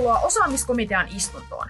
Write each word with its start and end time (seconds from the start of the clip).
Tervetuloa 0.00 0.26
osaamiskomitean 0.26 1.08
istuntoon. 1.16 1.68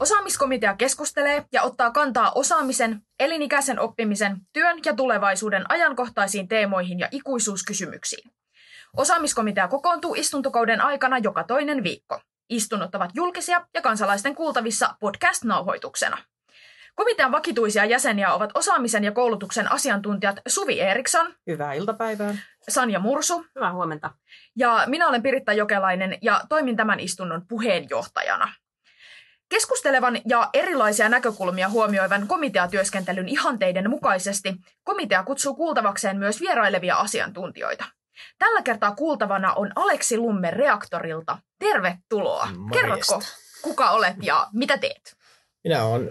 Osaamiskomitea 0.00 0.76
keskustelee 0.76 1.44
ja 1.52 1.62
ottaa 1.62 1.90
kantaa 1.90 2.32
osaamisen, 2.34 3.00
elinikäisen 3.20 3.80
oppimisen, 3.80 4.36
työn 4.52 4.78
ja 4.84 4.94
tulevaisuuden 4.94 5.64
ajankohtaisiin 5.68 6.48
teemoihin 6.48 6.98
ja 6.98 7.08
ikuisuuskysymyksiin. 7.10 8.30
Osaamiskomitea 8.96 9.68
kokoontuu 9.68 10.14
istuntokauden 10.14 10.80
aikana 10.80 11.18
joka 11.18 11.44
toinen 11.44 11.82
viikko. 11.82 12.20
Istunnot 12.48 12.94
ovat 12.94 13.10
julkisia 13.14 13.66
ja 13.74 13.82
kansalaisten 13.82 14.34
kuultavissa 14.34 14.94
podcast-nauhoituksena. 15.00 16.18
Komitean 16.94 17.32
vakituisia 17.32 17.84
jäseniä 17.84 18.32
ovat 18.32 18.50
osaamisen 18.54 19.04
ja 19.04 19.12
koulutuksen 19.12 19.72
asiantuntijat 19.72 20.36
Suvi 20.48 20.80
Eriksson. 20.80 21.34
Hyvää 21.46 21.72
iltapäivää. 21.72 22.36
Sanja 22.68 22.98
Mursu. 22.98 23.46
Hyvää 23.54 23.72
huomenta. 23.72 24.10
Ja 24.56 24.84
minä 24.86 25.08
olen 25.08 25.22
Piritta 25.22 25.52
Jokelainen 25.52 26.18
ja 26.22 26.40
toimin 26.48 26.76
tämän 26.76 27.00
istunnon 27.00 27.42
puheenjohtajana. 27.48 28.52
Keskustelevan 29.48 30.20
ja 30.28 30.50
erilaisia 30.52 31.08
näkökulmia 31.08 31.68
huomioivan 31.68 32.26
komiteatyöskentelyn 32.26 33.28
ihanteiden 33.28 33.90
mukaisesti 33.90 34.54
komitea 34.84 35.22
kutsuu 35.22 35.54
kuultavakseen 35.54 36.18
myös 36.18 36.40
vierailevia 36.40 36.96
asiantuntijoita. 36.96 37.84
Tällä 38.38 38.62
kertaa 38.62 38.94
kuultavana 38.94 39.52
on 39.52 39.72
Aleksi 39.76 40.18
Lumme 40.18 40.50
Reaktorilta. 40.50 41.38
Tervetuloa. 41.58 42.46
Morjesta. 42.56 42.80
Kerrotko, 42.80 43.22
kuka 43.62 43.90
olet 43.90 44.16
ja 44.22 44.46
mitä 44.52 44.78
teet? 44.78 45.16
Minä 45.64 45.84
olen 45.84 46.10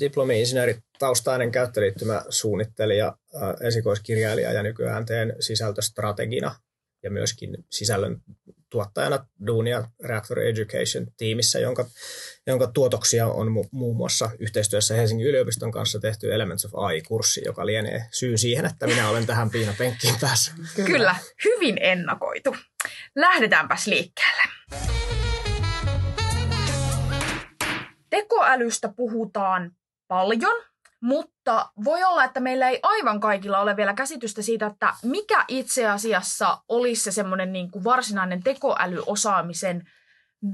diplomi-insinööri 0.00 0.78
taustainen 1.00 1.52
käyttöliittymäsuunnittelija, 1.52 3.16
esikoiskirjailija 3.60 4.52
ja 4.52 4.62
nykyään 4.62 5.06
teen 5.06 5.36
sisältöstrategina 5.40 6.54
ja 7.02 7.10
myöskin 7.10 7.56
sisällön 7.70 8.16
tuottajana 8.70 9.26
duunia 9.46 9.84
Reactor 10.04 10.38
Education 10.38 11.06
tiimissä, 11.16 11.58
jonka, 11.58 11.86
jonka 12.46 12.66
tuotoksia 12.66 13.26
on 13.26 13.48
mu- 13.48 13.68
muun 13.70 13.96
muassa 13.96 14.30
yhteistyössä 14.38 14.94
Helsingin 14.94 15.26
yliopiston 15.26 15.72
kanssa 15.72 16.00
tehty 16.00 16.34
Elements 16.34 16.64
of 16.64 16.74
AI-kurssi, 16.74 17.42
joka 17.44 17.66
lienee 17.66 18.04
syy 18.12 18.38
siihen, 18.38 18.66
että 18.66 18.86
minä 18.86 19.10
olen 19.10 19.26
tähän 19.26 19.50
piinapenkkiin 19.50 20.14
päässyt. 20.20 20.54
Kyllä. 20.76 20.88
Kyllä, 20.88 21.16
hyvin 21.44 21.78
ennakoitu. 21.80 22.56
Lähdetäänpäs 23.16 23.86
liikkeelle. 23.86 24.42
Tekoälystä 28.10 28.92
puhutaan 28.96 29.72
paljon, 30.08 30.69
mutta 31.00 31.70
voi 31.84 32.04
olla, 32.04 32.24
että 32.24 32.40
meillä 32.40 32.68
ei 32.68 32.80
aivan 32.82 33.20
kaikilla 33.20 33.58
ole 33.58 33.76
vielä 33.76 33.94
käsitystä 33.94 34.42
siitä, 34.42 34.66
että 34.66 34.94
mikä 35.02 35.44
itse 35.48 35.88
asiassa 35.88 36.58
olisi 36.68 37.02
se 37.02 37.12
semmoinen 37.12 37.52
niin 37.52 37.70
kuin 37.70 37.84
varsinainen 37.84 38.42
tekoälyosaamisen 38.42 39.90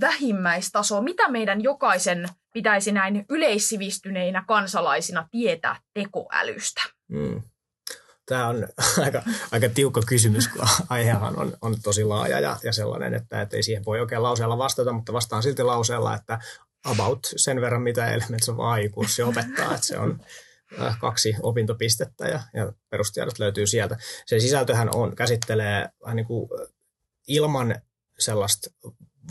vähimmäistaso. 0.00 1.02
Mitä 1.02 1.28
meidän 1.28 1.62
jokaisen 1.62 2.28
pitäisi 2.52 2.92
näin 2.92 3.24
yleissivistyneinä 3.28 4.44
kansalaisina 4.48 5.28
tietää 5.30 5.76
tekoälystä? 5.94 6.82
Mm. 7.08 7.42
Tämä 8.26 8.48
on 8.48 8.68
aika, 9.04 9.22
aika 9.52 9.68
tiukka 9.68 10.00
kysymys, 10.06 10.48
kun 10.48 10.68
aihehan 10.88 11.38
on, 11.38 11.52
on 11.62 11.76
tosi 11.82 12.04
laaja 12.04 12.40
ja, 12.40 12.56
ja 12.62 12.72
sellainen, 12.72 13.14
että, 13.14 13.42
että 13.42 13.56
ei 13.56 13.62
siihen 13.62 13.84
voi 13.84 14.00
oikein 14.00 14.22
lauseella 14.22 14.58
vastata, 14.58 14.92
mutta 14.92 15.12
vastaan 15.12 15.42
silti 15.42 15.62
lauseella, 15.62 16.14
että 16.14 16.38
about 16.86 17.26
sen 17.36 17.60
verran, 17.60 17.82
mitä 17.82 18.06
Elements 18.06 18.48
of 18.48 18.60
AI-kurssi 18.60 19.22
opettaa, 19.30 19.74
että 19.74 19.86
se 19.86 19.98
on 19.98 20.20
äh, 20.80 20.98
kaksi 21.00 21.34
opintopistettä 21.42 22.28
ja, 22.28 22.40
ja 22.54 22.72
perustiedot 22.90 23.38
löytyy 23.38 23.66
sieltä. 23.66 23.96
Sen 24.26 24.40
sisältöhän 24.40 24.88
on, 24.94 25.16
käsittelee 25.16 25.88
vähän 26.04 26.16
niin 26.16 26.26
kuin 26.26 26.48
ilman 27.28 27.74
sellaista 28.18 28.70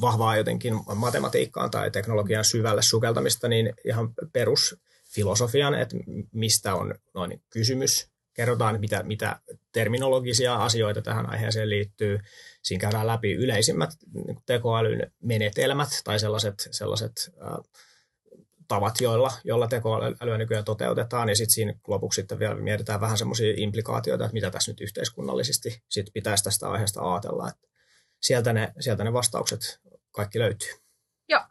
vahvaa 0.01 0.37
jotenkin 0.37 0.73
matematiikkaan 0.95 1.71
tai 1.71 1.91
teknologian 1.91 2.45
syvälle 2.45 2.81
sukeltamista, 2.81 3.47
niin 3.47 3.73
ihan 3.85 4.13
perusfilosofian, 4.33 5.75
että 5.75 5.95
mistä 6.31 6.75
on 6.75 6.95
noin 7.13 7.43
kysymys, 7.49 8.09
kerrotaan, 8.35 8.79
mitä, 8.79 9.03
mitä 9.03 9.39
terminologisia 9.71 10.55
asioita 10.55 11.01
tähän 11.01 11.29
aiheeseen 11.29 11.69
liittyy. 11.69 12.19
Siinä 12.63 12.81
käydään 12.81 13.07
läpi 13.07 13.33
yleisimmät 13.33 13.89
niin 14.13 14.37
tekoälyn 14.45 15.11
menetelmät 15.21 15.89
tai 16.03 16.19
sellaiset, 16.19 16.67
sellaiset 16.71 17.31
tavat, 18.67 19.01
joilla, 19.01 19.31
joilla 19.43 19.67
tekoälyä 19.67 20.37
nykyään 20.37 20.65
toteutetaan. 20.65 21.29
Ja 21.29 21.35
sitten 21.35 21.53
siinä 21.53 21.73
lopuksi 21.87 22.15
sitten 22.15 22.39
vielä 22.39 22.55
mietitään 22.55 23.01
vähän 23.01 23.17
semmoisia 23.17 23.53
implikaatioita, 23.57 24.25
että 24.25 24.33
mitä 24.33 24.51
tässä 24.51 24.71
nyt 24.71 24.81
yhteiskunnallisesti 24.81 25.83
sit 25.89 26.07
pitäisi 26.13 26.43
tästä 26.43 26.69
aiheesta 26.69 27.13
ajatella. 27.13 27.49
Että 27.49 27.67
sieltä, 28.21 28.53
ne, 28.53 28.73
sieltä 28.79 29.03
ne 29.03 29.13
vastaukset 29.13 29.79
kaikki 30.11 30.39
löytyy. 30.39 30.69
Joo. 31.29 31.41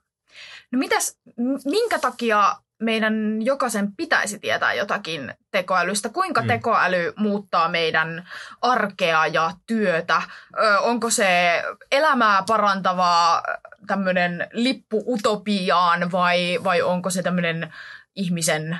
No 0.73 0.79
mitäs, 0.79 1.19
minkä 1.65 1.99
takia 1.99 2.57
meidän 2.85 3.43
jokaisen 3.43 3.93
pitäisi 3.97 4.39
tietää 4.39 4.75
jotakin 4.75 5.35
tekoälystä. 5.51 6.09
Kuinka 6.09 6.41
mm. 6.41 6.47
tekoäly 6.47 7.13
muuttaa 7.17 7.69
meidän 7.69 8.29
arkea 8.63 9.27
ja 9.27 9.51
työtä? 9.67 10.23
Ö, 10.59 10.79
onko 10.79 11.11
se 11.11 11.63
elämää 11.93 12.43
parantavaa 12.47 13.43
tämmöinen 13.87 14.49
lippu 14.53 15.05
utopiaan 15.07 16.13
vai, 16.13 16.59
vai 16.65 16.83
onko 16.83 17.11
se 17.11 17.23
tämmöinen 17.23 17.73
ihmisen 18.15 18.79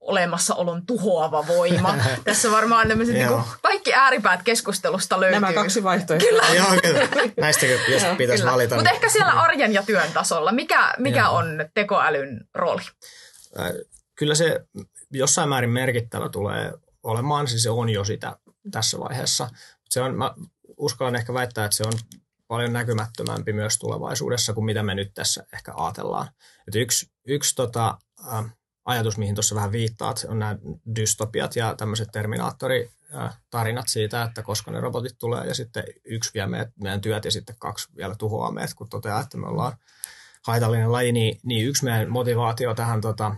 olemassaolon 0.00 0.86
tuhoava 0.86 1.46
voima. 1.46 1.94
Tässä 2.24 2.50
varmaan 2.50 2.88
tämmöiset 2.88 3.14
niin 3.14 3.28
kaikki 3.62 3.94
ääripäät 3.94 4.42
keskustelusta 4.42 5.20
löytyy. 5.20 5.40
Nämä 5.40 5.52
kaksi 5.52 5.84
vaihtoehtoa. 5.84 6.28
Kyllä. 6.28 6.42
Joo, 6.54 6.80
kyllä. 6.82 7.08
Näistä 7.40 7.66
jos 7.66 8.02
Joo, 8.02 8.16
pitäisi 8.16 8.42
kyllä. 8.42 8.52
valita. 8.52 8.74
Mutta 8.74 8.90
ehkä 8.90 9.08
siellä 9.08 9.32
arjen 9.32 9.72
ja 9.72 9.82
työn 9.82 10.12
tasolla. 10.12 10.52
Mikä, 10.52 10.94
mikä 10.98 11.28
on 11.28 11.46
tekoälyn 11.74 12.48
rooli? 12.54 12.82
Kyllä 14.14 14.34
se 14.34 14.60
jossain 15.10 15.48
määrin 15.48 15.70
merkittävä 15.70 16.28
tulee 16.28 16.72
olemaan, 17.02 17.48
siis 17.48 17.62
se 17.62 17.70
on 17.70 17.88
jo 17.88 18.04
sitä 18.04 18.36
tässä 18.70 18.98
vaiheessa. 18.98 19.50
Se 19.88 20.00
on, 20.00 20.14
mä 20.14 20.34
uskallan 20.76 21.16
ehkä 21.16 21.34
väittää, 21.34 21.64
että 21.64 21.76
se 21.76 21.84
on 21.84 21.92
paljon 22.48 22.72
näkymättömämpi 22.72 23.52
myös 23.52 23.78
tulevaisuudessa 23.78 24.52
kuin 24.52 24.64
mitä 24.64 24.82
me 24.82 24.94
nyt 24.94 25.14
tässä 25.14 25.46
ehkä 25.52 25.72
ajatellaan. 25.76 26.28
Et 26.68 26.74
yksi 26.74 27.10
yksi 27.26 27.54
tota, 27.54 27.98
äh, 28.32 28.44
ajatus, 28.86 29.18
mihin 29.18 29.34
tuossa 29.34 29.54
vähän 29.54 29.72
viittaat, 29.72 30.26
on 30.28 30.38
nämä 30.38 30.58
dystopiat 30.96 31.56
ja 31.56 31.74
tämmöiset 31.74 32.08
terminaattoritarinat 32.12 33.88
siitä, 33.88 34.22
että 34.22 34.42
koska 34.42 34.70
ne 34.70 34.80
robotit 34.80 35.18
tulee 35.18 35.46
ja 35.46 35.54
sitten 35.54 35.84
yksi 36.04 36.30
vie 36.34 36.46
meidän 36.76 37.00
työt 37.00 37.24
ja 37.24 37.30
sitten 37.30 37.56
kaksi 37.58 37.88
vielä 37.96 38.14
tuhoaa 38.18 38.52
meidät, 38.52 38.74
kun 38.74 38.88
toteaa, 38.88 39.20
että 39.20 39.38
me 39.38 39.46
ollaan 39.46 39.72
haitallinen 40.46 40.92
laji, 40.92 41.12
niin, 41.12 41.38
niin 41.42 41.66
yksi 41.66 41.84
meidän 41.84 42.10
motivaatio 42.10 42.74
tähän 42.74 43.00
tota, 43.00 43.36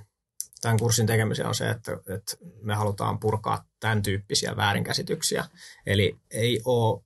tämän 0.61 0.79
kurssin 0.79 1.07
tekemiseen 1.07 1.49
on 1.49 1.55
se, 1.55 1.71
että, 1.71 1.93
että 1.93 2.37
me 2.63 2.75
halutaan 2.75 3.19
purkaa 3.21 3.65
tämän 3.81 4.03
tyyppisiä 4.03 4.57
väärinkäsityksiä. 4.57 5.45
Eli 5.87 6.19
ei 6.31 6.61
ole 6.65 7.03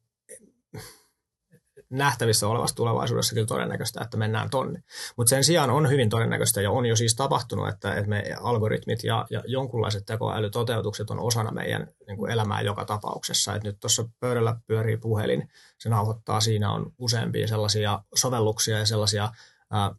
nähtävissä 1.92 2.48
olevassa 2.48 2.76
tulevaisuudessa 2.76 3.34
kyllä 3.34 3.46
todennäköistä, 3.46 4.00
että 4.04 4.16
mennään 4.16 4.50
tonne. 4.50 4.82
Mutta 5.16 5.30
sen 5.30 5.44
sijaan 5.44 5.70
on 5.70 5.90
hyvin 5.90 6.08
todennäköistä 6.08 6.60
ja 6.60 6.70
on 6.70 6.86
jo 6.86 6.96
siis 6.96 7.14
tapahtunut, 7.14 7.68
että, 7.68 7.94
että 7.94 8.08
me 8.08 8.24
algoritmit 8.40 9.04
ja, 9.04 9.26
ja 9.30 9.42
jonkunlaiset 9.46 10.06
tekoälytoteutukset 10.06 11.10
on 11.10 11.20
osana 11.20 11.50
meidän 11.50 11.88
niin 12.06 12.16
kuin 12.16 12.30
elämää 12.30 12.60
joka 12.60 12.84
tapauksessa. 12.84 13.54
Et 13.54 13.64
nyt 13.64 13.80
tuossa 13.80 14.08
pöydällä 14.20 14.56
pyörii 14.66 14.96
puhelin, 14.96 15.48
se 15.78 15.88
nauhoittaa, 15.88 16.40
siinä 16.40 16.72
on 16.72 16.92
useampia 16.98 17.48
sellaisia 17.48 18.02
sovelluksia 18.14 18.78
ja 18.78 18.86
sellaisia 18.86 19.32
ää, 19.70 19.94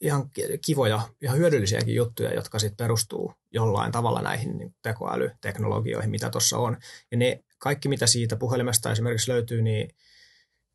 ihan 0.00 0.30
kivoja, 0.66 1.00
ihan 1.22 1.38
hyödyllisiäkin 1.38 1.94
juttuja, 1.94 2.34
jotka 2.34 2.58
sitten 2.58 2.76
perustuu 2.76 3.34
jollain 3.52 3.92
tavalla 3.92 4.22
näihin 4.22 4.58
niin 4.58 4.74
tekoälyteknologioihin, 4.82 6.10
mitä 6.10 6.30
tuossa 6.30 6.58
on. 6.58 6.76
Ja 7.10 7.16
ne 7.16 7.44
kaikki, 7.58 7.88
mitä 7.88 8.06
siitä 8.06 8.36
puhelimesta 8.36 8.92
esimerkiksi 8.92 9.30
löytyy, 9.30 9.62
niin, 9.62 9.94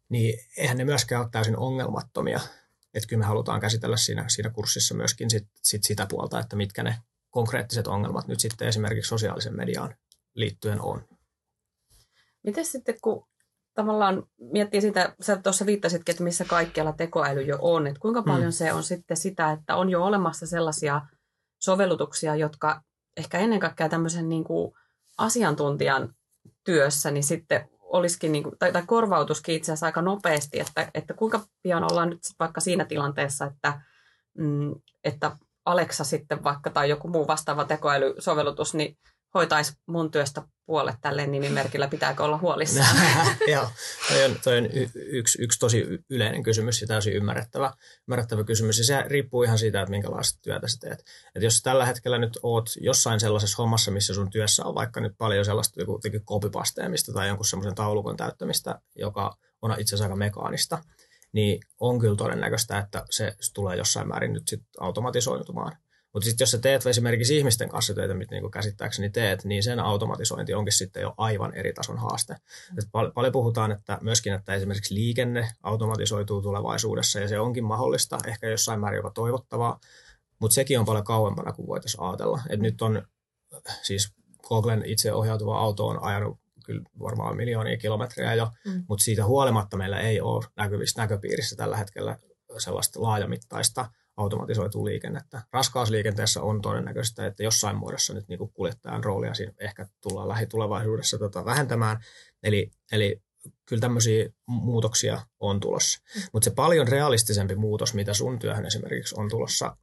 niin 0.10 0.40
eihän 0.58 0.78
ne 0.78 0.86
myöskään 0.86 1.22
ole 1.22 1.30
täysin 1.32 1.58
ongelmattomia. 1.58 2.40
Että 2.94 3.08
kyllä 3.08 3.20
me 3.20 3.26
halutaan 3.26 3.60
käsitellä 3.60 3.98
siinä, 3.98 4.30
siinä 4.30 4.50
kurssissa 4.50 4.96
myöskin 4.96 5.30
sit, 5.30 5.48
sit 5.64 5.84
sitä 5.84 6.08
puolta, 6.10 6.40
että 6.40 6.56
mitkä 6.56 6.84
ne 6.84 6.98
konkreettiset 7.30 7.88
ongelmat 7.88 8.28
nyt 8.28 8.40
sitten 8.40 8.68
esimerkiksi 8.68 9.10
sosiaalisen 9.10 9.56
mediaan 9.56 9.96
liittyen 10.34 10.82
on. 10.82 11.08
Miten 12.44 12.66
sitten, 12.66 12.96
kun 13.02 13.28
tavallaan 13.74 14.24
miettii 14.38 14.82
sitä, 14.82 15.16
sä 15.22 15.36
tuossa 15.36 15.66
viittasitkin, 15.66 16.14
että 16.14 16.24
missä 16.24 16.46
kaikkialla 16.46 16.94
tekoäly 16.94 17.42
jo 17.42 17.58
on, 17.62 17.88
että 17.88 18.00
kuinka 18.00 18.24
paljon 18.24 18.48
mm. 18.48 18.52
se 18.52 18.74
on 18.74 18.84
sitten 18.84 19.18
sitä, 19.18 19.52
että 19.52 19.76
on 19.76 19.90
jo 19.90 20.04
olemassa 20.04 20.48
sellaisia 20.48 21.02
sovellutuksia, 21.60 22.36
jotka 22.36 22.82
ehkä 23.18 23.40
ennen 23.40 23.60
kaikkea 23.60 23.90
tämmöisen 23.90 24.30
niin 24.30 24.44
kuin 24.44 24.74
asiantuntijan 25.18 26.16
työssä, 26.64 27.12
niin 27.12 27.24
sitten 27.24 27.70
olisikin, 27.88 28.32
niin 28.32 28.44
kuin, 28.44 28.56
tai, 28.60 28.72
tai 28.72 28.84
korvautuskin 28.86 29.56
itse 29.56 29.72
asiassa 29.72 29.86
aika 29.86 30.02
nopeasti, 30.02 30.60
että, 30.60 30.92
että 30.94 31.14
kuinka 31.14 31.40
pian 31.64 31.84
ollaan 31.84 32.10
nyt 32.10 32.20
vaikka 32.40 32.62
siinä 32.62 32.86
tilanteessa, 32.86 33.46
että, 33.46 33.82
mm, 34.38 34.76
että 35.04 35.38
Alexa 35.66 36.04
sitten 36.04 36.44
vaikka 36.44 36.70
tai 36.70 36.90
joku 36.90 37.08
muu 37.08 37.28
vastaava 37.28 37.66
tekoälysovellutus, 37.66 38.74
niin 38.74 38.98
hoitaisi 39.34 39.74
mun 39.86 40.12
työstä 40.12 40.42
puolet 40.68 40.96
tälle 41.02 41.28
nimimerkillä, 41.28 41.88
pitääkö 41.88 42.24
olla 42.24 42.38
huolissaan? 42.38 42.98
Joo, 43.54 43.68
toi 44.10 44.26
on, 44.26 44.36
toi 44.44 44.58
on 44.58 44.66
y- 44.66 44.90
yksi, 44.96 45.42
yksi 45.42 45.60
tosi 45.60 45.86
yleinen 46.10 46.44
kysymys 46.44 46.82
ja 46.82 46.88
täysin 46.88 47.14
ymmärrettävä, 47.14 47.74
ymmärrettävä 48.08 48.44
kysymys. 48.44 48.78
Ja 48.78 48.84
se 48.84 49.04
riippuu 49.08 49.44
ihan 49.44 49.58
siitä, 49.58 49.82
että 49.82 49.92
minkälaista 49.92 50.40
työtä 50.42 50.68
sä 50.68 50.78
teet. 50.80 51.04
Et 51.36 51.44
jos 51.44 51.62
tällä 51.62 51.86
hetkellä 51.86 52.18
nyt 52.18 52.40
oot 52.44 52.70
jossain 52.82 53.20
sellaisessa 53.20 53.58
hommassa, 53.58 53.92
missä 53.92 54.14
sun 54.14 54.30
työssä 54.30 54.66
on 54.66 54.76
vaikka 54.76 55.02
nyt 55.02 55.14
paljon 55.18 55.46
sellaista 55.46 55.82
joku 55.82 56.00
kopipasteemista 56.26 57.14
tai 57.14 57.28
jonkun 57.28 57.46
semmoisen 57.46 57.76
taulukon 57.76 58.18
täyttämistä, 58.18 58.80
joka 58.96 59.38
on 59.62 59.72
itse 59.72 59.96
asiassa 59.96 60.06
aika 60.06 60.16
mekaanista, 60.16 60.84
niin 61.32 61.60
on 61.80 62.00
kyllä 62.00 62.16
todennäköistä, 62.16 62.78
että 62.78 63.06
se 63.10 63.36
tulee 63.54 63.78
jossain 63.78 64.08
määrin 64.08 64.34
nyt 64.34 64.48
sit 64.48 64.64
automatisoitumaan. 64.80 65.78
Mutta 66.18 66.26
sitten 66.26 66.44
jos 66.44 66.52
sä 66.52 66.58
teet 66.58 66.86
esimerkiksi 66.86 67.38
ihmisten 67.38 67.70
kanssa 67.70 67.94
töitä, 67.94 68.14
mitä 68.14 68.36
niin 68.36 68.52
käsittääkseni 68.52 69.10
teet, 69.10 69.46
niin 69.46 69.64
sen 69.64 69.80
automatisointi 69.80 70.54
onkin 70.54 70.74
sitten 70.74 71.02
jo 71.02 71.14
aivan 71.18 71.54
eri 71.54 71.74
tason 71.74 71.98
haaste. 71.98 72.34
Mm. 72.34 72.78
Pal- 72.92 73.12
paljon 73.12 73.32
puhutaan 73.32 73.72
että 73.72 73.98
myöskin, 74.02 74.34
että 74.34 74.54
esimerkiksi 74.54 74.96
liikenne 74.96 75.50
automatisoituu 75.64 76.42
tulevaisuudessa 76.42 77.20
ja 77.20 77.28
se 77.28 77.40
onkin 77.40 77.64
mahdollista, 77.64 78.18
ehkä 78.28 78.48
jossain 78.48 78.80
määrin 78.80 78.98
jopa 78.98 79.12
toivottavaa, 79.12 79.80
mutta 80.40 80.56
sekin 80.56 80.80
on 80.80 80.86
paljon 80.86 81.04
kauempana 81.04 81.54
kuin 81.54 81.68
voitaisiin 81.68 82.04
ajatella. 82.04 82.42
Et 82.50 82.60
nyt 82.60 82.82
on 82.82 83.02
siis 83.82 84.14
Googlen 84.48 84.86
itse 84.86 85.14
ohjautuva 85.14 85.60
auto 85.60 85.88
on 85.88 86.04
ajanut 86.04 86.40
kyllä 86.66 86.82
varmaan 87.00 87.38
miljoonia 87.38 87.78
kilometrejä 87.78 88.34
jo, 88.34 88.52
mm. 88.66 88.86
mutta 88.90 89.04
siitä 89.04 89.26
huolimatta 89.26 89.78
meillä 89.78 90.00
ei 90.00 90.22
ole 90.22 90.46
näkyvissä 90.56 91.02
näköpiirissä 91.02 91.56
tällä 91.56 91.78
hetkellä 91.78 92.18
sellaista 92.58 93.02
laajamittaista 93.02 93.90
automatisoituu 94.18 94.86
liikennettä. 94.86 95.42
Raskausliikenteessä 95.54 96.42
on 96.42 96.62
todennäköistä, 96.62 97.26
että 97.26 97.44
jossain 97.44 97.78
muodossa 97.78 98.14
nyt 98.14 98.28
niin 98.28 98.40
kuin 98.40 98.52
kuljettajan 98.54 99.04
roolia 99.04 99.34
siinä 99.34 99.54
ehkä 99.60 99.88
tullaan 100.02 100.28
lähitulevaisuudessa 100.28 101.18
tota 101.18 101.46
vähentämään. 101.46 101.98
Eli, 102.44 102.72
eli 102.92 103.22
kyllä 103.66 103.80
tämmöisiä 103.80 104.30
muutoksia 104.46 105.22
on 105.40 105.60
tulossa. 105.60 106.00
Mm. 106.16 106.22
Mutta 106.34 106.46
se 106.46 106.52
paljon 106.56 106.88
realistisempi 106.88 107.56
muutos, 107.56 107.94
mitä 107.94 108.14
sun 108.14 108.40
työhön 108.40 108.66
esimerkiksi 108.66 109.16
on 109.18 109.30
tulossa 109.30 109.78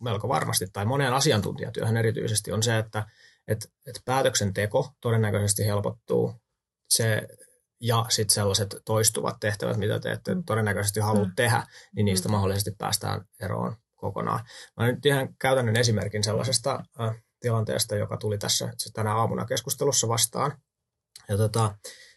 melko 0.00 0.28
varmasti, 0.28 0.66
tai 0.72 0.84
moneen 0.84 1.12
asiantuntijatyöhön 1.12 1.96
erityisesti, 1.96 2.52
on 2.52 2.62
se, 2.62 2.78
että 2.78 3.06
et, 3.48 3.70
et 3.86 4.00
päätöksenteko 4.04 4.88
todennäköisesti 5.00 5.66
helpottuu. 5.66 6.34
Se 6.90 7.28
ja 7.84 8.06
sitten 8.08 8.34
sellaiset 8.34 8.76
toistuvat 8.84 9.36
tehtävät, 9.40 9.76
mitä 9.76 10.00
te 10.00 10.12
ette 10.12 10.34
mm. 10.34 10.44
todennäköisesti 10.44 11.00
halua 11.00 11.24
mm. 11.24 11.32
tehdä, 11.36 11.66
niin 11.96 12.04
niistä 12.04 12.28
mm. 12.28 12.32
mahdollisesti 12.32 12.70
päästään 12.78 13.24
eroon 13.40 13.76
kokonaan. 13.94 14.44
Mä 14.76 14.92
nyt 14.92 15.06
ihan 15.06 15.36
käytännön 15.38 15.76
esimerkin 15.76 16.24
sellaisesta 16.24 16.84
äh, 17.00 17.22
tilanteesta, 17.40 17.96
joka 17.96 18.16
tuli 18.16 18.38
tässä 18.38 18.72
tänä 18.92 19.14
aamuna 19.14 19.44
keskustelussa 19.44 20.08
vastaan. 20.08 20.52
Ja 21.28 21.36
tota, 21.36 21.74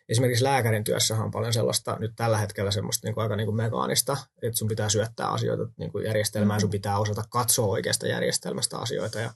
esimerkiksi 0.09 0.43
lääkärin 0.43 0.83
työssähän 0.83 1.25
on 1.25 1.31
paljon 1.31 1.53
sellaista 1.53 1.97
nyt 1.99 2.11
tällä 2.15 2.37
hetkellä 2.37 2.71
semmoista 2.71 3.07
niin 3.07 3.13
kuin 3.13 3.21
aika 3.21 3.35
niin 3.35 3.47
kuin 3.47 3.55
mekaanista, 3.55 4.17
että 4.41 4.57
sun 4.57 4.67
pitää 4.67 4.89
syöttää 4.89 5.27
asioita 5.27 5.63
niin 5.77 5.91
kuin 5.91 6.05
järjestelmään, 6.05 6.61
sun 6.61 6.69
pitää 6.69 6.99
osata 6.99 7.23
katsoa 7.29 7.67
oikeasta 7.67 8.07
järjestelmästä 8.07 8.77
asioita. 8.77 9.19
Ja 9.19 9.33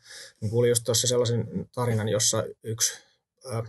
kuulin 0.50 0.70
just 0.70 0.84
tuossa 0.86 1.08
sellaisen 1.08 1.48
tarinan, 1.76 2.10
jossa 2.10 2.44
yksi 2.64 3.00
äh, 3.54 3.64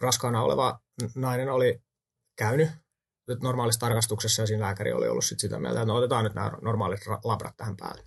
raskaana 0.00 0.42
oleva 0.42 0.80
nainen 1.14 1.48
oli 1.48 1.82
käynyt 2.36 2.68
normaalissa 3.42 3.80
tarkastuksessa 3.80 4.42
ja 4.42 4.46
siinä 4.46 4.64
lääkäri 4.64 4.92
oli 4.92 5.08
ollut 5.08 5.24
sit 5.24 5.40
sitä 5.40 5.58
mieltä, 5.60 5.80
että 5.80 5.92
no 5.92 5.96
otetaan 5.96 6.24
nyt 6.24 6.34
nämä 6.34 6.52
normaalit 6.62 7.00
labrat 7.24 7.56
tähän 7.56 7.76
päälle. 7.76 8.02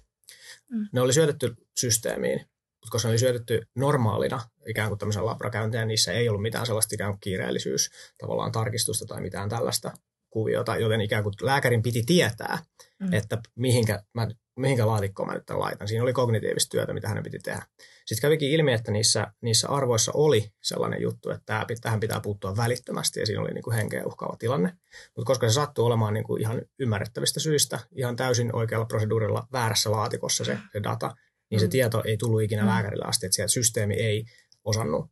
Mm. 0.69 0.87
Ne 0.93 1.01
oli 1.01 1.13
syötetty 1.13 1.55
systeemiin, 1.79 2.39
mutta 2.39 2.89
koska 2.89 3.07
ne 3.07 3.11
oli 3.11 3.19
syötetty 3.19 3.61
normaalina 3.75 4.41
ikään 4.67 4.89
kuin 4.89 4.99
tämmöisen 4.99 5.25
labrakäynteen, 5.25 5.87
niissä 5.87 6.11
ei 6.11 6.29
ollut 6.29 6.41
mitään 6.41 6.65
sellaista 6.65 6.95
ikään 6.95 7.11
kuin 7.11 7.19
kiireellisyys, 7.19 7.89
tavallaan 8.17 8.51
tarkistusta 8.51 9.05
tai 9.05 9.21
mitään 9.21 9.49
tällaista 9.49 9.91
kuviota, 10.31 10.77
joten 10.77 11.01
ikään 11.01 11.23
kuin 11.23 11.33
lääkärin 11.41 11.81
piti 11.81 12.03
tietää, 12.03 12.59
mm. 12.99 13.13
että 13.13 13.37
mihinkä, 13.55 14.03
mä, 14.13 14.27
mihinkä 14.59 14.87
laatikkoon 14.87 15.27
mä 15.27 15.33
nyt 15.33 15.45
tämän 15.45 15.59
laitan. 15.59 15.87
Siinä 15.87 16.03
oli 16.03 16.13
kognitiivista 16.13 16.71
työtä, 16.71 16.93
mitä 16.93 17.07
hänen 17.07 17.23
piti 17.23 17.39
tehdä. 17.39 17.65
Sitten 18.05 18.21
kävikin 18.21 18.51
ilmi, 18.51 18.73
että 18.73 18.91
niissä, 18.91 19.27
niissä 19.41 19.69
arvoissa 19.69 20.11
oli 20.15 20.51
sellainen 20.61 21.01
juttu, 21.01 21.29
että 21.29 21.65
tähän 21.81 21.99
pitää 21.99 22.19
puuttua 22.19 22.57
välittömästi 22.57 23.19
ja 23.19 23.25
siinä 23.25 23.41
oli 23.41 23.51
niin 23.51 23.63
kuin 23.63 23.75
henkeä 23.75 24.05
uhkaava 24.05 24.37
tilanne. 24.37 24.73
Mutta 25.15 25.27
koska 25.27 25.49
se 25.49 25.53
sattui 25.53 25.85
olemaan 25.85 26.13
niin 26.13 26.23
kuin 26.23 26.41
ihan 26.41 26.61
ymmärrettävistä 26.79 27.39
syistä, 27.39 27.79
ihan 27.95 28.15
täysin 28.15 28.55
oikealla 28.55 28.85
proseduurilla 28.85 29.47
väärässä 29.51 29.91
laatikossa 29.91 30.45
se, 30.45 30.57
se 30.73 30.83
data, 30.83 31.15
niin 31.51 31.59
se 31.59 31.65
mm. 31.65 31.69
tieto 31.69 32.03
ei 32.05 32.17
tullut 32.17 32.41
ikinä 32.41 32.61
mm. 32.61 32.67
lääkärille 32.67 33.05
asti, 33.05 33.25
että 33.25 33.35
sieltä 33.35 33.51
systeemi 33.51 33.93
ei 33.93 34.25
osannut 34.63 35.11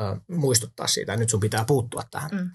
äh, 0.00 0.20
muistuttaa 0.28 0.86
siitä, 0.86 1.12
että 1.12 1.20
nyt 1.20 1.30
sun 1.30 1.40
pitää 1.40 1.64
puuttua 1.64 2.02
tähän. 2.10 2.30
Mm. 2.32 2.50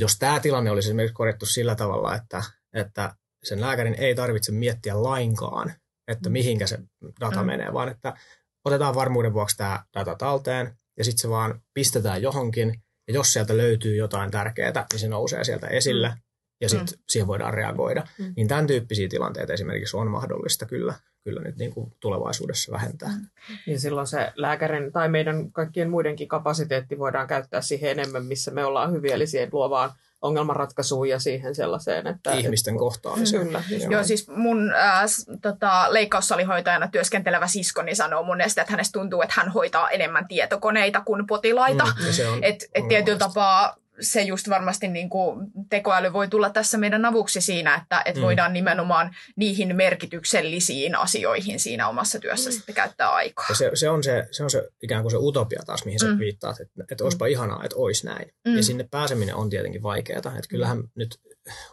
Jos 0.00 0.18
tämä 0.18 0.40
tilanne 0.40 0.70
olisi 0.70 0.88
esimerkiksi 0.88 1.14
korjattu 1.14 1.46
sillä 1.46 1.74
tavalla, 1.74 2.14
että, 2.14 2.42
että 2.74 3.14
sen 3.44 3.60
lääkärin 3.60 3.94
ei 3.94 4.14
tarvitse 4.14 4.52
miettiä 4.52 5.02
lainkaan, 5.02 5.72
että 6.08 6.28
mm. 6.28 6.32
mihinkä 6.32 6.66
se 6.66 6.78
data 7.20 7.40
mm. 7.40 7.46
menee, 7.46 7.72
vaan 7.72 7.88
että 7.88 8.16
otetaan 8.64 8.94
varmuuden 8.94 9.32
vuoksi 9.32 9.56
tämä 9.56 9.84
data 9.94 10.14
talteen 10.14 10.76
ja 10.98 11.04
sitten 11.04 11.22
se 11.22 11.28
vaan 11.28 11.60
pistetään 11.74 12.22
johonkin. 12.22 12.82
Ja 13.08 13.14
jos 13.14 13.32
sieltä 13.32 13.56
löytyy 13.56 13.96
jotain 13.96 14.30
tärkeää, 14.30 14.86
niin 14.92 15.00
se 15.00 15.08
nousee 15.08 15.44
sieltä 15.44 15.66
esille 15.66 16.08
mm. 16.08 16.14
ja 16.60 16.68
sitten 16.68 16.98
mm. 16.98 17.02
siihen 17.08 17.26
voidaan 17.26 17.54
reagoida. 17.54 18.06
Mm. 18.18 18.32
Niin 18.36 18.48
tämän 18.48 18.66
tyyppisiä 18.66 19.08
tilanteita 19.08 19.52
esimerkiksi 19.52 19.96
on 19.96 20.10
mahdollista 20.10 20.66
kyllä, 20.66 20.94
kyllä 21.28 21.40
nyt 21.40 21.56
niin 21.56 21.72
kuin 21.74 21.92
tulevaisuudessa 22.00 22.72
vähentää. 22.72 23.08
Mm. 23.08 23.26
Niin 23.66 23.80
silloin 23.80 24.06
se 24.06 24.32
lääkärin 24.36 24.92
tai 24.92 25.08
meidän 25.08 25.52
kaikkien 25.52 25.90
muidenkin 25.90 26.28
kapasiteetti 26.28 26.98
voidaan 26.98 27.26
käyttää 27.26 27.60
siihen 27.60 27.90
enemmän, 27.90 28.24
missä 28.24 28.50
me 28.50 28.64
ollaan 28.64 28.92
hyviä, 28.92 29.14
eli 29.14 29.26
siihen 29.26 29.48
luovaan 29.52 29.90
ongelmanratkaisuun 30.22 31.08
ja 31.08 31.18
siihen 31.18 31.54
sellaiseen, 31.54 32.06
että... 32.06 32.32
Ihmisten 32.32 32.74
et, 32.74 32.78
kohtaamiseen. 32.78 33.46
Kyllä. 33.46 33.62
Joo. 33.70 33.90
joo, 33.90 34.04
siis 34.04 34.28
mun 34.28 34.74
äh, 34.74 35.04
tota, 35.42 35.86
leikkaussalihoitajana 35.90 36.88
työskentelevä 36.88 37.46
siskoni 37.46 37.94
sanoo 37.94 38.22
mun 38.22 38.36
mielestä, 38.36 38.62
että 38.62 38.72
hänestä 38.72 38.98
tuntuu, 38.98 39.22
että 39.22 39.34
hän 39.36 39.48
hoitaa 39.48 39.90
enemmän 39.90 40.28
tietokoneita 40.28 41.00
kuin 41.00 41.26
potilaita. 41.26 41.84
Mm, 41.84 42.42
että 42.42 42.66
et 42.74 42.88
tietyllä 42.88 43.18
tapaa 43.18 43.76
se 44.00 44.22
just 44.22 44.48
varmasti 44.48 44.88
niin 44.88 45.10
kuin 45.10 45.46
tekoäly 45.70 46.12
voi 46.12 46.28
tulla 46.28 46.50
tässä 46.50 46.78
meidän 46.78 47.04
avuksi 47.04 47.40
siinä, 47.40 47.74
että, 47.74 48.02
että 48.04 48.20
mm. 48.20 48.24
voidaan 48.24 48.52
nimenomaan 48.52 49.16
niihin 49.36 49.76
merkityksellisiin 49.76 50.94
asioihin 50.94 51.60
siinä 51.60 51.88
omassa 51.88 52.18
työssä 52.18 52.50
mm. 52.50 52.54
sitten 52.54 52.74
käyttää 52.74 53.10
aikaa. 53.10 53.46
Ja 53.48 53.54
se, 53.54 53.70
se, 53.74 53.90
on 53.90 54.04
se, 54.04 54.28
se 54.30 54.44
on 54.44 54.50
se 54.50 54.68
ikään 54.82 55.02
kuin 55.02 55.10
se 55.10 55.16
utopia 55.20 55.62
taas, 55.66 55.84
mihin 55.84 56.00
mm. 56.02 56.12
sä 56.12 56.18
viittaat, 56.18 56.60
että, 56.60 56.84
että 56.90 57.04
olisipa 57.04 57.24
mm. 57.24 57.30
ihanaa, 57.30 57.64
että 57.64 57.76
olisi 57.76 58.06
näin. 58.06 58.32
Mm. 58.44 58.56
Ja 58.56 58.62
sinne 58.62 58.88
pääseminen 58.90 59.34
on 59.34 59.50
tietenkin 59.50 59.82
vaikeaa. 59.82 60.18
Että 60.18 60.48
kyllähän 60.48 60.78
mm. 60.78 60.88
nyt 60.94 61.20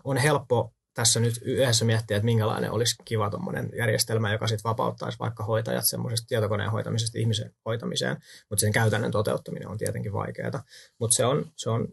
on 0.04 0.18
helppo 0.18 0.75
tässä 0.96 1.20
nyt 1.20 1.40
yhdessä 1.42 1.86
miettiä, 1.86 2.18
että 2.18 2.26
minkälainen 2.26 2.72
olisi 2.72 2.96
kiva 3.06 3.30
tuommoinen 3.30 3.70
järjestelmä, 3.78 4.32
joka 4.32 4.48
sitten 4.48 4.70
vapauttaisi 4.70 5.20
vaikka 5.20 5.44
hoitajat 5.44 5.86
semmoisesta 5.86 6.28
tietokoneen 6.28 6.72
hoitamisesta 6.72 7.20
ihmisen 7.20 7.54
hoitamiseen, 7.66 8.18
mutta 8.50 8.62
sen 8.62 8.72
käytännön 8.72 9.12
toteuttaminen 9.12 9.68
on 9.68 9.78
tietenkin 9.78 10.14
vaikeaa. 10.14 10.64
Mutta 11.00 11.16
se 11.16 11.26
on, 11.26 11.52
se 11.56 11.70
on 11.70 11.88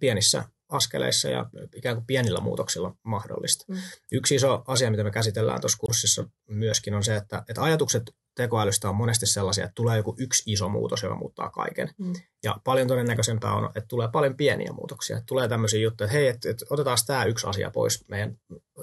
pienissä 0.00 0.44
askeleissa 0.68 1.28
ja 1.28 1.50
ikään 1.76 1.96
kuin 1.96 2.06
pienillä 2.06 2.40
muutoksilla 2.40 2.96
mahdollista. 3.02 3.64
Mm. 3.68 3.76
Yksi 4.12 4.34
iso 4.34 4.64
asia, 4.66 4.90
mitä 4.90 5.04
me 5.04 5.10
käsitellään 5.10 5.60
tuossa 5.60 5.78
kurssissa 5.78 6.24
myöskin 6.48 6.94
on 6.94 7.04
se, 7.04 7.16
että, 7.16 7.42
että 7.48 7.62
ajatukset 7.62 8.02
tekoälystä 8.34 8.88
on 8.88 8.96
monesti 8.96 9.26
sellaisia, 9.26 9.64
että 9.64 9.74
tulee 9.74 9.96
joku 9.96 10.14
yksi 10.18 10.52
iso 10.52 10.68
muutos, 10.68 11.02
joka 11.02 11.14
muuttaa 11.14 11.50
kaiken. 11.50 11.90
Mm. 11.98 12.12
Ja 12.42 12.56
paljon 12.64 12.88
todennäköisempää 12.88 13.54
on, 13.54 13.64
että 13.64 13.88
tulee 13.88 14.08
paljon 14.08 14.36
pieniä 14.36 14.72
muutoksia. 14.72 15.16
Että 15.16 15.26
tulee 15.26 15.48
tämmöisiä 15.48 15.80
juttuja, 15.80 16.06
että 16.06 16.16
hei, 16.16 16.28
että, 16.28 16.50
että 16.50 16.64
otetaan 16.70 16.98
tämä 17.06 17.24
yksi 17.24 17.46
asia 17.46 17.70
pois 17.70 18.08
meidän 18.08 18.38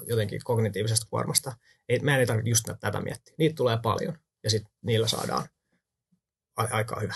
jotenkin 0.06 0.40
kognitiivisesta 0.44 1.06
kuormasta. 1.10 1.52
Ei, 1.88 1.98
meidän 1.98 2.20
ei 2.20 2.26
tarvitse 2.26 2.50
just 2.50 2.64
tätä 2.80 3.00
miettiä. 3.00 3.34
Niitä 3.38 3.54
tulee 3.54 3.78
paljon 3.82 4.18
ja 4.44 4.50
sitten 4.50 4.72
niillä 4.82 5.08
saadaan 5.08 5.48
aikaa 6.56 7.00
hyvä. 7.00 7.14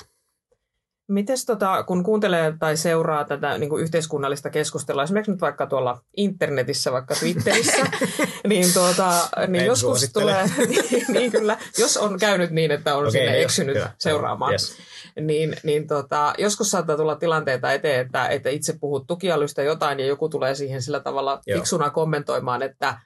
Mites 1.09 1.45
tota, 1.45 1.83
kun 1.83 2.05
kuuntelee 2.05 2.55
tai 2.59 2.77
seuraa 2.77 3.25
tätä 3.25 3.59
niin 3.59 3.71
kuin 3.71 3.83
yhteiskunnallista 3.83 4.51
keskustelua, 4.51 5.03
esimerkiksi 5.03 5.33
nyt 5.33 5.41
vaikka 5.41 5.67
tuolla 5.67 6.01
internetissä, 6.17 6.93
vaikka 6.93 7.15
Twitterissä, 7.15 7.87
niin, 8.49 8.75
tuota, 8.75 9.29
niin 9.49 9.67
joskus 9.67 9.81
suosittele. 9.81 10.33
tulee, 10.33 10.51
niin, 10.91 11.05
niin 11.09 11.33
kyllä, 11.33 11.59
jos 11.79 11.97
on 11.97 12.19
käynyt 12.19 12.51
niin, 12.51 12.71
että 12.71 12.95
on 12.95 13.01
okay, 13.01 13.11
sinne 13.11 13.31
niin 13.31 13.43
eksynyt 13.43 13.77
hyvä. 13.77 13.91
seuraamaan, 13.99 14.53
yes. 14.53 14.77
niin, 15.21 15.57
niin 15.63 15.87
tota, 15.87 16.35
joskus 16.39 16.71
saattaa 16.71 16.97
tulla 16.97 17.17
tilanteita 17.17 17.73
eteen, 17.73 18.07
että, 18.07 18.29
että 18.29 18.51
itse 18.51 18.77
puhut 18.81 19.07
tukialystä 19.07 19.63
jotain 19.63 20.01
ja 20.01 20.07
joku 20.07 20.29
tulee 20.29 20.55
siihen 20.55 20.83
sillä 20.83 21.01
tavalla 21.01 21.41
fiksuna 21.55 21.91
kommentoimaan, 21.91 22.63
että 22.63 22.99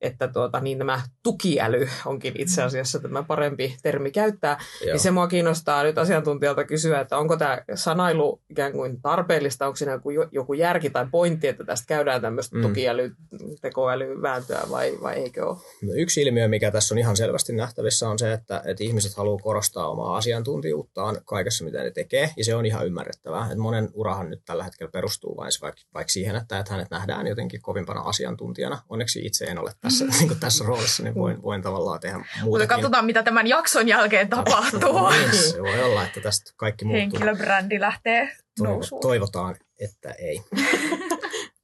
että 0.00 0.28
tuota, 0.28 0.60
niin 0.60 0.78
tämä 0.78 1.02
tukiäly 1.22 1.88
onkin 2.06 2.34
itse 2.38 2.62
asiassa 2.62 3.00
tämä 3.00 3.22
parempi 3.22 3.76
termi 3.82 4.10
käyttää. 4.10 4.60
Joo. 4.80 4.92
Niin 4.92 5.00
se 5.00 5.10
mua 5.10 5.28
kiinnostaa 5.28 5.82
nyt 5.82 5.98
asiantuntijalta 5.98 6.64
kysyä, 6.64 7.00
että 7.00 7.18
onko 7.18 7.36
tämä 7.36 7.58
sanailu 7.74 8.42
ikään 8.50 8.72
kuin 8.72 9.02
tarpeellista, 9.02 9.66
onko 9.66 9.76
siinä 9.76 9.92
joku, 9.92 10.10
joku 10.32 10.52
järki 10.52 10.90
tai 10.90 11.06
pointti, 11.10 11.48
että 11.48 11.64
tästä 11.64 11.86
käydään 11.86 12.20
tämmöistä 12.20 12.56
mm. 12.56 12.62
tukiäly, 12.62 13.14
tekoälyvääntöä 13.60 14.62
vai, 14.70 14.98
vai 15.02 15.14
eikö 15.14 15.48
ole? 15.48 15.58
No 15.82 15.92
yksi 15.94 16.22
ilmiö, 16.22 16.48
mikä 16.48 16.70
tässä 16.70 16.94
on 16.94 16.98
ihan 16.98 17.16
selvästi 17.16 17.52
nähtävissä, 17.52 18.08
on 18.08 18.18
se, 18.18 18.32
että, 18.32 18.62
että 18.64 18.84
ihmiset 18.84 19.14
haluaa 19.14 19.38
korostaa 19.42 19.90
omaa 19.90 20.16
asiantuntijuuttaan 20.16 21.20
kaikessa, 21.24 21.64
mitä 21.64 21.82
ne 21.82 21.90
tekee, 21.90 22.30
ja 22.36 22.44
se 22.44 22.54
on 22.54 22.66
ihan 22.66 22.86
ymmärrettävää. 22.86 23.44
Että 23.44 23.58
monen 23.58 23.88
urahan 23.92 24.30
nyt 24.30 24.42
tällä 24.44 24.64
hetkellä 24.64 24.90
perustuu 24.90 25.36
vain 25.36 25.50
vaikka, 25.62 25.80
vaikka 25.94 26.10
siihen, 26.10 26.36
että, 26.36 26.58
että 26.58 26.72
hänet 26.72 26.90
nähdään 26.90 27.26
jotenkin 27.26 27.62
kovimpana 27.62 28.00
asiantuntijana. 28.00 28.82
Onneksi 28.88 29.26
itse 29.26 29.44
en 29.44 29.58
ole 29.58 29.72
tässä, 29.80 29.89
mm. 30.00 30.10
niin 30.18 30.40
tässä 30.40 30.64
roolissa, 30.64 31.02
niin 31.02 31.14
voin, 31.14 31.42
voin 31.42 31.62
tavallaan 31.62 32.00
tehdä 32.00 32.16
muuta. 32.16 32.44
Mutta 32.44 32.66
katsotaan, 32.66 33.04
mitä 33.04 33.22
tämän 33.22 33.46
jakson 33.46 33.88
jälkeen 33.88 34.28
tapahtuu. 34.28 35.08
niin, 35.10 35.36
se 35.36 35.62
voi 35.62 35.82
olla, 35.82 36.04
että 36.04 36.20
tästä 36.20 36.52
kaikki 36.56 36.84
muuttuu. 36.84 37.00
Henkilöbrändi 37.00 37.80
lähtee 37.80 38.36
nousuun. 38.60 39.02
Toivotaan, 39.02 39.56
että 39.80 40.12
ei. 40.12 40.40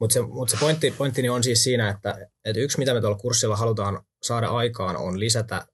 Mutta 0.00 0.14
se, 0.14 0.22
mut 0.22 0.48
se 0.48 0.56
pointti, 0.60 0.90
pointtini 0.90 1.28
on 1.28 1.42
siis 1.42 1.64
siinä, 1.64 1.88
että, 1.88 2.28
että 2.44 2.60
yksi 2.60 2.78
mitä 2.78 2.94
me 2.94 3.00
tuolla 3.00 3.18
kurssilla 3.18 3.56
halutaan 3.56 4.00
saada 4.22 4.46
aikaan 4.46 4.96
on 4.96 5.20
lisätä 5.20 5.66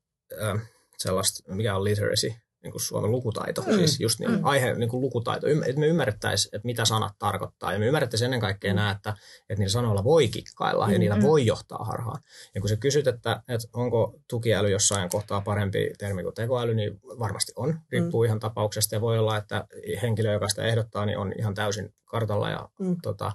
äh, 0.43 0.61
sellaista, 0.99 1.55
mikä 1.55 1.77
on 1.77 1.85
literacy, 1.85 2.35
niin 2.63 2.73
kuin 2.73 2.83
Suomen 2.83 3.11
lukutaito, 3.11 3.63
mm. 3.63 3.73
siis 3.73 4.01
just 4.01 4.21
niin, 4.21 4.31
mm. 4.31 4.41
aihe, 4.43 4.75
niin 4.75 4.89
kuin 4.89 5.01
lukutaito, 5.01 5.47
että 5.47 5.81
me 5.81 5.87
ymmärrettäisiin, 5.87 6.57
että 6.57 6.67
mitä 6.67 6.85
sanat 6.85 7.13
tarkoittaa, 7.19 7.73
ja 7.73 7.79
me 7.79 7.87
ymmärrettäisiin 7.87 8.27
ennen 8.27 8.41
kaikkea 8.41 8.73
mm. 8.73 8.77
nämä, 8.77 8.91
että, 8.91 9.11
että 9.41 9.61
niillä 9.61 9.73
sanoilla 9.73 10.05
voi 10.05 10.29
kikkailla, 10.29 10.87
mm. 10.87 10.93
ja 10.93 10.99
niillä 10.99 11.17
mm. 11.17 11.23
voi 11.23 11.47
johtaa 11.47 11.85
harhaan. 11.85 12.23
Ja 12.55 12.61
kun 12.61 12.69
sä 12.69 12.77
kysyt, 12.77 13.07
että, 13.07 13.43
että 13.49 13.69
onko 13.73 14.15
tukiäly 14.29 14.71
jossain 14.71 15.09
kohtaa 15.11 15.41
parempi 15.41 15.91
termi 15.99 16.23
kuin 16.23 16.35
tekoäly, 16.35 16.75
niin 16.75 17.01
varmasti 17.03 17.53
on, 17.57 17.79
riippuu 17.93 18.23
mm. 18.23 18.27
ihan 18.27 18.41
tapauksesta, 18.41 18.95
ja 18.95 19.01
voi 19.01 19.19
olla, 19.19 19.37
että 19.37 19.65
henkilö, 20.03 20.33
joka 20.33 20.49
sitä 20.49 20.63
ehdottaa, 20.63 21.07
niin 21.07 21.19
on 21.19 21.33
ihan 21.39 21.55
täysin 21.55 21.95
kartalla 22.05 22.51
ja 22.51 22.69
mm. 22.79 22.97
tota, 23.03 23.33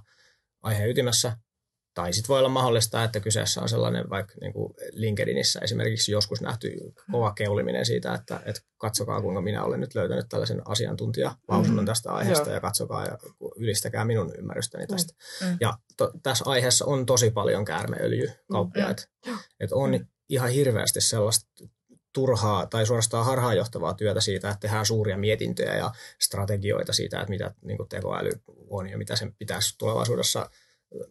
aiheen 0.64 0.90
ytimessä, 0.90 1.38
tai 1.98 2.14
sitten 2.14 2.28
voi 2.28 2.40
olla 2.40 2.50
mahdollista, 2.50 3.04
että 3.04 3.20
kyseessä 3.20 3.62
on 3.62 3.70
sellainen 3.70 4.10
vaikka 4.10 4.34
niin 4.42 4.54
kuin 4.54 4.74
LinkedInissä 4.92 5.60
esimerkiksi 5.64 6.12
joskus 6.12 6.42
nähty 6.42 6.94
kova 7.12 7.34
keuliminen 7.34 7.86
siitä, 7.86 8.14
että, 8.14 8.40
että 8.46 8.62
katsokaa 8.78 9.22
kuinka 9.22 9.42
minä 9.42 9.64
olen 9.64 9.80
nyt 9.80 9.96
löytänyt 9.96 10.26
tällaisen 10.30 10.62
asiantuntijalausunnon 10.66 11.84
mm. 11.84 11.86
tästä 11.86 12.12
aiheesta 12.12 12.52
ja 12.52 12.60
katsokaa 12.60 13.06
ja 13.06 13.18
ylistäkää 13.56 14.06
minun 14.06 14.34
ymmärrystäni 14.38 14.88
tästä. 14.88 15.14
Mm. 15.42 15.58
Ja 15.62 15.78
to, 15.98 16.12
tässä 16.24 16.46
aiheessa 16.48 16.86
on 16.86 17.06
tosi 17.06 17.32
paljon 17.32 17.66
käärmeöljykauppiaita. 17.66 19.04
Mm. 19.26 19.38
Että 19.60 19.76
on 19.76 20.06
ihan 20.30 20.50
hirveästi 20.50 21.02
sellaista 21.02 21.50
turhaa 22.14 22.66
tai 22.66 22.86
suorastaan 22.86 23.26
harhaanjohtavaa 23.26 23.94
työtä 23.94 24.22
siitä, 24.22 24.50
että 24.50 24.60
tehdään 24.60 24.86
suuria 24.86 25.18
mietintöjä 25.18 25.76
ja 25.76 25.92
strategioita 26.22 26.94
siitä, 26.94 27.20
että 27.20 27.30
mitä 27.30 27.54
niin 27.62 27.78
tekoäly 27.90 28.32
on 28.70 28.90
ja 28.90 28.98
mitä 28.98 29.16
sen 29.16 29.36
pitäisi 29.40 29.76
tulevaisuudessa– 29.78 30.50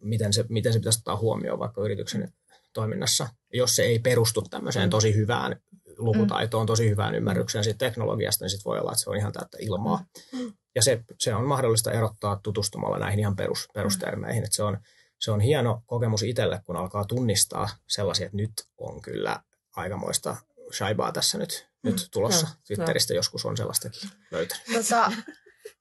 miten 0.01 0.33
se, 0.33 0.45
miten 0.49 0.73
se 0.73 0.79
pitäisi 0.79 0.99
ottaa 0.99 1.17
huomioon 1.17 1.59
vaikka 1.59 1.81
yrityksen 1.81 2.33
toiminnassa, 2.73 3.29
jos 3.53 3.75
se 3.75 3.83
ei 3.83 3.99
perustu 3.99 4.41
tämmöiseen 4.41 4.87
mm. 4.87 4.89
tosi 4.89 5.15
hyvään 5.15 5.61
lukutaitoon, 5.97 6.63
mm. 6.63 6.67
tosi 6.67 6.89
hyvään 6.89 7.15
ymmärrykseen 7.15 7.63
siitä 7.63 7.77
teknologiasta, 7.77 8.45
niin 8.45 8.49
sitten 8.49 8.65
voi 8.65 8.79
olla, 8.79 8.91
että 8.91 9.03
se 9.03 9.09
on 9.09 9.17
ihan 9.17 9.33
täyttä 9.33 9.57
ilmaa. 9.61 10.05
Mm. 10.33 10.53
Ja 10.75 10.81
se, 10.81 11.03
se 11.19 11.35
on 11.35 11.45
mahdollista 11.45 11.91
erottaa 11.91 12.39
tutustumalla 12.43 12.99
näihin 12.99 13.19
ihan 13.19 13.35
perus, 13.35 13.67
perustermeihin. 13.73 14.43
Että 14.43 14.55
se, 14.55 14.63
on, 14.63 14.77
se 15.19 15.31
on 15.31 15.39
hieno 15.39 15.83
kokemus 15.85 16.23
itselle, 16.23 16.61
kun 16.65 16.75
alkaa 16.75 17.05
tunnistaa 17.05 17.69
sellaisia, 17.87 18.25
että 18.25 18.37
nyt 18.37 18.51
on 18.77 19.01
kyllä 19.01 19.39
aikamoista 19.75 20.37
shaibaa 20.71 21.11
tässä 21.11 21.37
nyt, 21.37 21.67
nyt 21.83 22.07
tulossa. 22.11 22.47
Twitteristä 22.67 23.13
joskus 23.13 23.45
on 23.45 23.57
sellaistakin 23.57 24.09
löytänyt. 24.31 24.63
Tota, 24.73 25.11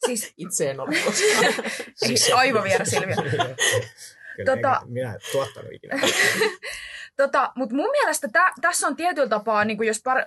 Siis... 0.07 0.33
Itse 0.37 0.71
en 0.71 0.81
ole 0.81 0.97
koskaan. 1.05 1.55
siis 2.07 2.33
aivan 2.35 2.65
viera 2.65 2.85
Silvia. 2.85 3.17
tota, 4.55 4.83
minä 4.85 5.15
en 5.15 5.21
tuottanut 5.33 5.73
ikinä. 5.73 6.01
tota, 7.17 7.53
Mutta 7.57 7.75
mun 7.75 7.91
mielestä 7.91 8.29
tä, 8.29 8.53
tässä 8.61 8.87
on 8.87 8.97
tietyllä 8.97 9.29
tapaa, 9.29 9.65
niin 9.65 9.87
jos 9.87 10.01
par, 10.05 10.25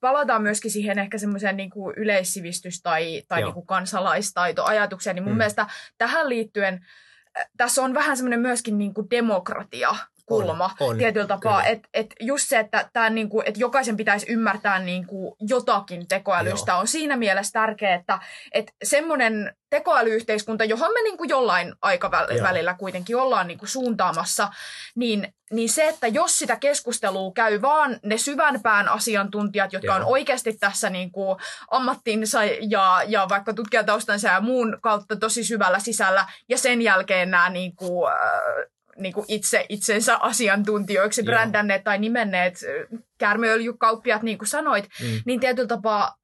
palataan 0.00 0.42
myöskin 0.42 0.70
siihen 0.70 0.98
ehkä 0.98 1.18
semmoiseen 1.18 1.56
niin 1.56 1.70
yleissivistys- 1.96 2.82
tai, 2.82 3.22
tai 3.28 3.42
niin 3.42 3.54
kuin 3.54 3.66
kansalaistaitoajatukseen, 3.66 5.16
niin 5.16 5.24
mun 5.24 5.32
mm. 5.32 5.38
mielestä 5.38 5.66
tähän 5.98 6.28
liittyen 6.28 6.86
tässä 7.56 7.82
on 7.82 7.94
vähän 7.94 8.16
semmoinen 8.16 8.40
myöskin 8.40 8.78
niin 8.78 8.94
kuin 8.94 9.10
demokratia 9.10 9.94
kulma 10.32 10.70
on, 10.80 10.88
on, 10.88 10.98
tietyllä 10.98 11.26
tapaa. 11.26 11.64
Että 11.64 11.88
et 11.94 12.14
just 12.20 12.48
se, 12.48 12.58
että 12.58 12.90
tää 12.92 13.10
niinku, 13.10 13.42
et 13.46 13.58
jokaisen 13.58 13.96
pitäisi 13.96 14.26
ymmärtää 14.32 14.78
niinku 14.78 15.36
jotakin 15.40 16.08
tekoälystä 16.08 16.72
Joo. 16.72 16.80
on 16.80 16.88
siinä 16.88 17.16
mielessä 17.16 17.52
tärkeää, 17.52 17.94
että 17.94 18.18
et 18.52 18.72
semmoinen 18.84 19.54
tekoälyyhteiskunta, 19.72 20.64
johon 20.64 20.92
me 20.92 21.02
niinku 21.02 21.24
jollain 21.24 21.74
aikavälillä 21.82 22.70
Joo. 22.70 22.78
kuitenkin 22.78 23.16
ollaan 23.16 23.46
niinku 23.46 23.66
suuntaamassa, 23.66 24.48
niin, 24.94 25.34
niin 25.50 25.68
se, 25.68 25.88
että 25.88 26.06
jos 26.06 26.38
sitä 26.38 26.56
keskustelua 26.56 27.32
käy 27.34 27.62
vaan 27.62 28.00
ne 28.02 28.18
syvänpään 28.18 28.88
asiantuntijat, 28.88 29.72
jotka 29.72 29.86
Joo. 29.86 29.96
on 29.96 30.04
oikeasti 30.04 30.52
tässä 30.52 30.90
niinku 30.90 31.36
ammattinsa 31.70 32.44
ja, 32.44 33.02
ja 33.06 33.26
vaikka 33.28 33.52
tutkijataustansa 33.52 34.28
ja 34.28 34.40
muun 34.40 34.78
kautta 34.80 35.16
tosi 35.16 35.44
syvällä 35.44 35.78
sisällä, 35.78 36.26
ja 36.48 36.58
sen 36.58 36.82
jälkeen 36.82 37.30
nämä 37.30 37.48
niinku, 37.48 38.06
äh, 38.06 38.14
niin 39.02 39.12
kuin 39.12 39.26
itse 39.28 39.66
itsensä 39.68 40.16
asiantuntijoiksi 40.16 41.22
brändänneet 41.22 41.84
tai 41.84 41.98
nimenneet 41.98 42.54
käärmeöljykauppiat, 43.22 44.22
niin 44.22 44.38
kuin 44.38 44.48
sanoit, 44.48 44.88
mm. 45.02 45.20
niin 45.26 45.40
tietyllä 45.40 45.68
tapaa 45.68 46.18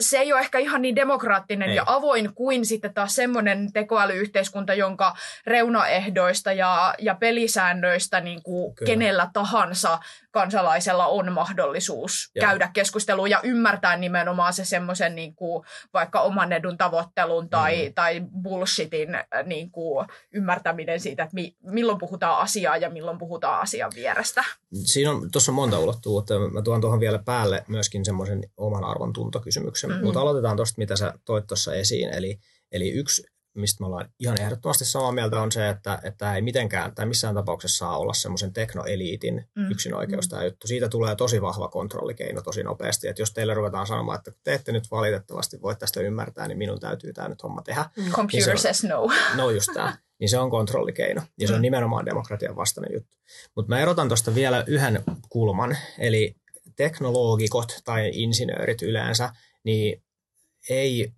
se 0.00 0.18
ei 0.18 0.32
ole 0.32 0.40
ehkä 0.40 0.58
ihan 0.58 0.82
niin 0.82 0.96
demokraattinen 0.96 1.70
ei. 1.70 1.76
ja 1.76 1.82
avoin 1.86 2.34
kuin 2.34 2.66
sitten 2.66 2.94
taas 2.94 3.14
semmoinen 3.14 3.72
tekoälyyhteiskunta, 3.72 4.74
jonka 4.74 5.14
reunaehdoista 5.46 6.52
ja, 6.52 6.94
ja 6.98 7.14
pelisäännöistä 7.14 8.20
niin 8.20 8.42
kuin 8.42 8.74
kenellä 8.86 9.30
tahansa 9.32 9.98
kansalaisella 10.30 11.06
on 11.06 11.32
mahdollisuus 11.32 12.30
ja. 12.34 12.40
käydä 12.40 12.70
keskustelua 12.72 13.28
ja 13.28 13.40
ymmärtää 13.42 13.96
nimenomaan 13.96 14.52
se 14.52 14.64
semmoisen 14.64 15.14
niin 15.14 15.34
kuin 15.34 15.64
vaikka 15.94 16.20
oman 16.20 16.52
edun 16.52 16.78
tavoittelun 16.78 17.48
tai, 17.48 17.88
mm. 17.88 17.94
tai 17.94 18.22
bullshitin 18.42 19.08
niin 19.44 19.70
kuin 19.70 20.06
ymmärtäminen 20.32 21.00
siitä, 21.00 21.22
että 21.22 21.34
mi, 21.34 21.56
milloin 21.62 21.98
puhutaan 21.98 22.38
asiaa 22.38 22.76
ja 22.76 22.90
milloin 22.90 23.18
puhutaan 23.18 23.60
asian 23.60 23.92
vierestä. 23.94 24.44
Siinä 24.84 25.10
on 25.10 25.30
tuossa 25.30 25.52
monta 25.52 25.78
ulottuvuutta 25.78 26.34
mä 26.52 26.62
tuon 26.62 26.80
tuohon 26.80 27.00
vielä 27.00 27.18
päälle 27.18 27.64
myöskin 27.68 28.04
semmoisen 28.04 28.42
oman 28.56 28.84
arvon 28.84 29.12
tuntokysymyksen. 29.12 29.90
Mm-hmm. 29.90 30.04
Mutta 30.04 30.20
aloitetaan 30.20 30.56
tuosta, 30.56 30.78
mitä 30.78 30.96
sä 30.96 31.14
toit 31.24 31.46
tuossa 31.46 31.74
esiin. 31.74 32.08
Eli, 32.08 32.38
eli 32.72 32.90
yksi, 32.90 33.22
mistä 33.54 33.82
me 33.82 33.86
ollaan 33.86 34.08
ihan 34.20 34.40
ehdottomasti 34.40 34.84
samaa 34.84 35.12
mieltä, 35.12 35.40
on 35.40 35.52
se, 35.52 35.68
että, 35.68 35.98
että 36.02 36.34
ei 36.34 36.42
mitenkään 36.42 36.94
tai 36.94 37.06
missään 37.06 37.34
tapauksessa 37.34 37.78
saa 37.78 37.98
olla 37.98 38.12
semmoisen 38.12 38.52
teknoeliitin 38.52 39.34
mm-hmm. 39.34 39.72
yksinoikeus 39.72 40.28
tämä 40.28 40.44
juttu. 40.44 40.66
Siitä 40.66 40.88
tulee 40.88 41.16
tosi 41.16 41.42
vahva 41.42 41.68
kontrollikeino 41.68 42.42
tosi 42.42 42.62
nopeasti. 42.62 43.08
Että 43.08 43.22
jos 43.22 43.32
teille 43.32 43.54
ruvetaan 43.54 43.86
sanomaan, 43.86 44.18
että 44.18 44.32
te 44.44 44.54
ette 44.54 44.72
nyt 44.72 44.90
valitettavasti 44.90 45.62
voi 45.62 45.76
tästä 45.76 46.00
ymmärtää, 46.00 46.48
niin 46.48 46.58
minun 46.58 46.80
täytyy 46.80 47.12
tämä 47.12 47.28
nyt 47.28 47.42
homma 47.42 47.62
tehdä. 47.62 47.90
Mm. 47.96 48.10
Computer 48.10 48.48
niin 48.48 48.58
says 48.58 48.84
no. 48.84 49.08
No 49.36 49.50
just 49.50 49.68
tämä 49.74 49.96
niin 50.18 50.28
se 50.28 50.38
on 50.38 50.50
kontrollikeino. 50.50 51.22
Ja 51.38 51.48
se 51.48 51.54
on 51.54 51.60
mm. 51.60 51.62
nimenomaan 51.62 52.06
demokratian 52.06 52.56
vastainen 52.56 52.94
juttu. 52.94 53.16
Mutta 53.54 53.68
mä 53.68 53.80
erotan 53.80 54.08
tuosta 54.08 54.34
vielä 54.34 54.64
yhden 54.66 55.02
kulman, 55.28 55.76
eli 55.98 56.36
teknologikot 56.76 57.80
tai 57.84 58.10
insinöörit 58.12 58.82
yleensä, 58.82 59.32
niin 59.64 60.02
ei, 60.70 61.12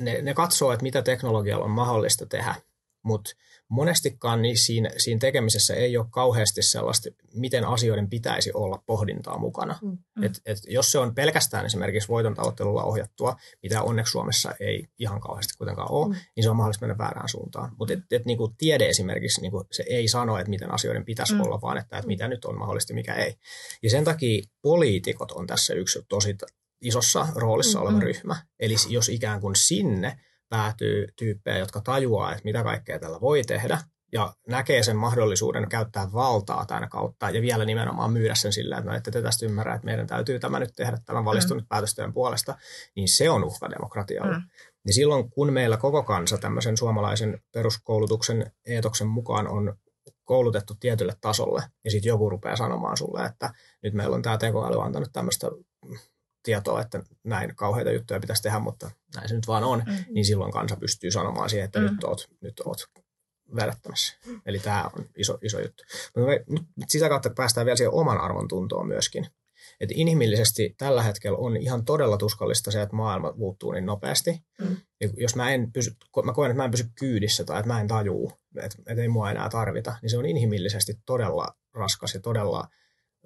ne, 0.00 0.22
ne 0.22 0.34
katsoo, 0.34 0.72
että 0.72 0.82
mitä 0.82 1.02
teknologialla 1.02 1.64
on 1.64 1.70
mahdollista 1.70 2.26
tehdä, 2.26 2.54
mutta 3.02 3.30
monestikaan 3.68 4.42
niin 4.42 4.58
siinä, 4.58 4.90
siinä 4.96 5.18
tekemisessä 5.18 5.74
ei 5.74 5.96
ole 5.96 6.06
kauheasti 6.10 6.62
sellaista, 6.62 7.08
miten 7.34 7.64
asioiden 7.64 8.10
pitäisi 8.10 8.50
olla 8.54 8.82
pohdintaa 8.86 9.38
mukana. 9.38 9.78
Mm. 9.82 9.98
mm. 10.16 10.22
Et, 10.22 10.40
et 10.46 10.58
jos 10.66 10.92
se 10.92 10.98
on 10.98 11.14
pelkästään 11.14 11.66
esimerkiksi 11.66 12.08
voiton 12.08 12.34
tavoittelulla 12.34 12.82
ohjattua, 12.82 13.36
mitä 13.62 13.82
onneksi 13.82 14.10
Suomessa 14.10 14.54
ei 14.60 14.88
ihan 14.98 15.20
kauheasti 15.20 15.54
kuitenkaan 15.58 15.90
ole, 15.90 16.08
mm. 16.08 16.20
niin 16.36 16.44
se 16.44 16.50
on 16.50 16.56
mahdollista 16.56 16.86
mennä 16.86 16.98
väärään 16.98 17.28
suuntaan. 17.28 17.72
Mutta 17.78 17.94
et, 17.94 18.00
et, 18.10 18.24
niinku 18.24 18.54
tiede 18.58 18.88
esimerkiksi, 18.88 19.40
niinku, 19.40 19.64
se 19.70 19.84
ei 19.86 20.08
sano, 20.08 20.38
että 20.38 20.50
miten 20.50 20.74
asioiden 20.74 21.04
pitäisi 21.04 21.34
mm. 21.34 21.40
olla, 21.40 21.60
vaan 21.60 21.78
että, 21.78 21.96
että 21.96 22.06
mitä 22.06 22.28
nyt 22.28 22.44
on 22.44 22.58
mahdollista 22.58 22.94
mikä 22.94 23.14
ei. 23.14 23.34
Ja 23.82 23.90
sen 23.90 24.04
takia 24.04 24.42
poliitikot 24.62 25.32
on 25.32 25.46
tässä 25.46 25.74
yksi 25.74 26.04
tosi 26.08 26.36
isossa 26.80 27.26
roolissa 27.34 27.78
mm. 27.78 27.82
oleva 27.82 27.96
mm. 27.96 28.02
ryhmä. 28.02 28.36
Eli 28.60 28.74
jos 28.88 29.08
ikään 29.08 29.40
kuin 29.40 29.56
sinne– 29.56 30.18
päätyy 30.52 31.06
tyyppejä, 31.16 31.58
jotka 31.58 31.80
tajuaa, 31.80 32.32
että 32.32 32.44
mitä 32.44 32.62
kaikkea 32.62 32.98
tällä 32.98 33.20
voi 33.20 33.42
tehdä, 33.42 33.78
ja 34.12 34.32
näkee 34.48 34.82
sen 34.82 34.96
mahdollisuuden 34.96 35.68
käyttää 35.68 36.12
valtaa 36.12 36.66
tämän 36.66 36.88
kautta 36.88 37.30
ja 37.30 37.42
vielä 37.42 37.64
nimenomaan 37.64 38.12
myydä 38.12 38.34
sen 38.34 38.52
sillä, 38.52 38.78
että 38.78 38.90
no, 38.90 38.96
ette 38.96 39.10
te 39.10 39.22
tästä 39.22 39.46
ymmärrä, 39.46 39.74
että 39.74 39.84
meidän 39.84 40.06
täytyy 40.06 40.38
tämä 40.38 40.58
nyt 40.58 40.72
tehdä 40.76 40.98
tämän 41.04 41.24
valistunut 41.24 41.64
mm. 41.64 41.68
päätöstyön 41.68 42.12
puolesta, 42.12 42.56
niin 42.96 43.08
se 43.08 43.30
on 43.30 43.44
uhka 43.44 43.70
demokratialle. 43.70 44.36
Mm. 44.36 44.42
Niin 44.84 44.94
silloin, 44.94 45.30
kun 45.30 45.52
meillä 45.52 45.76
koko 45.76 46.02
kansa 46.02 46.38
tämmöisen 46.38 46.76
suomalaisen 46.76 47.42
peruskoulutuksen 47.52 48.52
eetoksen 48.66 49.08
mukaan 49.08 49.48
on 49.48 49.76
koulutettu 50.24 50.74
tietylle 50.80 51.16
tasolle, 51.20 51.62
ja 51.84 51.90
sitten 51.90 52.08
joku 52.08 52.30
rupeaa 52.30 52.56
sanomaan 52.56 52.96
sulle, 52.96 53.24
että 53.24 53.50
nyt 53.82 53.94
meillä 53.94 54.16
on 54.16 54.22
tämä 54.22 54.38
tekoäly 54.38 54.82
antanut 54.82 55.10
tämmöistä 55.12 55.46
tietoa, 56.42 56.80
että 56.80 57.02
näin 57.24 57.56
kauheita 57.56 57.90
juttuja 57.90 58.20
pitäisi 58.20 58.42
tehdä, 58.42 58.58
mutta 58.58 58.90
näin 59.16 59.28
se 59.28 59.34
nyt 59.34 59.46
vaan 59.46 59.64
on, 59.64 59.82
mm. 59.86 60.14
niin 60.14 60.24
silloin 60.24 60.52
kansa 60.52 60.76
pystyy 60.76 61.10
sanomaan 61.10 61.50
siihen, 61.50 61.64
että 61.64 61.78
mm. 61.78 61.84
nyt 61.84 62.04
oot, 62.04 62.28
nyt 62.40 62.60
oot 62.64 62.86
vedättämässä. 63.56 64.16
Eli 64.46 64.58
tämä 64.58 64.90
on 64.96 65.06
iso, 65.16 65.38
iso 65.42 65.60
juttu. 65.60 65.82
Mutta 66.16 66.30
me, 66.30 66.44
nyt 66.76 66.90
sitä 66.90 67.08
kautta 67.08 67.30
päästään 67.30 67.64
vielä 67.64 67.76
siihen 67.76 67.94
oman 67.94 68.20
arvon 68.20 68.48
tuntoon 68.48 68.88
myöskin. 68.88 69.26
Et 69.80 69.90
inhimillisesti 69.94 70.74
tällä 70.78 71.02
hetkellä 71.02 71.38
on 71.38 71.56
ihan 71.56 71.84
todella 71.84 72.16
tuskallista 72.16 72.70
se, 72.70 72.82
että 72.82 72.96
maailma 72.96 73.32
muuttuu 73.36 73.72
niin 73.72 73.86
nopeasti. 73.86 74.42
Mm. 74.60 74.76
Ja 75.00 75.08
jos 75.16 75.36
mä, 75.36 75.50
en 75.50 75.72
pysy, 75.72 75.96
mä 76.24 76.32
koen, 76.32 76.50
että 76.50 76.56
mä 76.56 76.64
en 76.64 76.70
pysy 76.70 76.84
kyydissä 76.98 77.44
tai 77.44 77.58
että 77.58 77.68
mä 77.68 77.80
en 77.80 77.88
tajuu, 77.88 78.32
että, 78.56 78.78
että 78.86 79.02
ei 79.02 79.08
mua 79.08 79.30
enää 79.30 79.48
tarvita, 79.48 79.96
niin 80.02 80.10
se 80.10 80.18
on 80.18 80.26
inhimillisesti 80.26 80.94
todella 81.06 81.54
raskas 81.74 82.14
ja 82.14 82.20
todella 82.20 82.68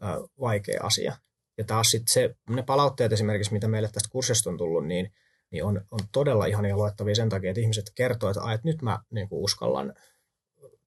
äh, 0.04 0.10
vaikea 0.40 0.80
asia. 0.82 1.16
Ja 1.58 1.64
taas 1.64 1.90
sitten 1.90 2.12
se, 2.12 2.36
ne 2.50 2.62
palautteet 2.62 3.12
esimerkiksi, 3.12 3.52
mitä 3.52 3.68
meille 3.68 3.88
tästä 3.92 4.08
kurssista 4.12 4.50
on 4.50 4.58
tullut, 4.58 4.86
niin, 4.86 5.12
niin 5.50 5.64
on, 5.64 5.80
on 5.90 6.00
todella 6.12 6.46
ihania 6.46 6.76
luettavia 6.76 7.14
sen 7.14 7.28
takia, 7.28 7.50
että 7.50 7.60
ihmiset 7.60 7.90
kertoo, 7.94 8.30
että, 8.30 8.52
että 8.52 8.68
nyt 8.68 8.82
mä 8.82 8.98
niin 9.10 9.28
kuin 9.28 9.42
uskallan 9.42 9.94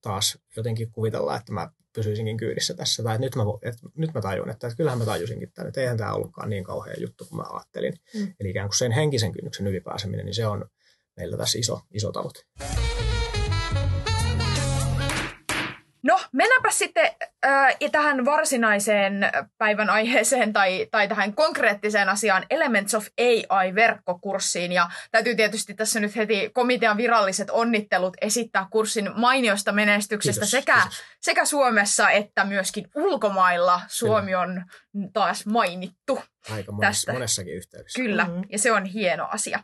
taas 0.02 0.38
jotenkin 0.56 0.92
kuvitella, 0.92 1.36
että 1.36 1.52
mä 1.52 1.70
pysyisinkin 1.92 2.36
kyydissä 2.36 2.74
tässä. 2.74 3.02
Tai 3.02 3.14
että 3.14 3.26
nyt, 3.26 3.36
mä, 3.36 3.42
että 3.62 3.82
nyt 3.96 4.14
mä 4.14 4.20
tajun, 4.20 4.50
että, 4.50 4.66
että 4.66 4.76
kyllähän 4.76 4.98
mä 4.98 5.04
tajusinkin 5.04 5.52
tämän, 5.52 5.68
että 5.68 5.80
eihän 5.80 5.96
tämä 5.96 6.12
ollutkaan 6.12 6.50
niin 6.50 6.64
kauhea 6.64 6.94
juttu 7.00 7.24
kuin 7.24 7.36
mä 7.36 7.44
ajattelin. 7.50 7.94
Mm. 8.14 8.34
Eli 8.40 8.50
ikään 8.50 8.68
kuin 8.68 8.78
sen 8.78 8.92
henkisen 8.92 9.32
kynnyksen 9.32 9.66
ylipääseminen, 9.66 10.26
niin 10.26 10.34
se 10.34 10.46
on 10.46 10.70
meillä 11.16 11.36
tässä 11.36 11.58
iso, 11.58 11.80
iso 11.92 12.12
tavoite. 12.12 12.44
Mennäänpä 16.70 16.72
sitten 16.72 17.28
äh, 17.44 17.76
tähän 17.92 18.24
varsinaiseen 18.24 19.30
päivän 19.58 19.90
aiheeseen 19.90 20.52
tai, 20.52 20.88
tai 20.90 21.08
tähän 21.08 21.34
konkreettiseen 21.34 22.08
asiaan 22.08 22.46
Elements 22.50 22.94
of 22.94 23.06
AI-verkkokurssiin. 23.18 24.72
Ja 24.72 24.90
täytyy 25.10 25.34
tietysti 25.34 25.74
tässä 25.74 26.00
nyt 26.00 26.16
heti 26.16 26.50
komitean 26.52 26.96
viralliset 26.96 27.50
onnittelut 27.50 28.16
esittää 28.20 28.66
kurssin 28.70 29.10
mainiosta 29.14 29.72
menestyksestä 29.72 30.40
Kiitos, 30.40 30.50
sekä, 30.50 30.74
kiitos. 30.74 31.02
sekä 31.20 31.44
Suomessa 31.44 32.10
että 32.10 32.44
myöskin 32.44 32.88
ulkomailla. 32.94 33.80
Suomi 33.88 34.34
on 34.34 34.64
taas 35.12 35.46
mainittu. 35.46 36.22
Aika 36.50 36.72
monessa, 36.72 36.90
Tästä. 36.90 37.12
monessakin 37.12 37.54
yhteydessä. 37.54 38.02
Kyllä, 38.02 38.24
mm-hmm. 38.24 38.42
ja 38.52 38.58
se 38.58 38.72
on 38.72 38.84
hieno 38.84 39.28
asia. 39.30 39.62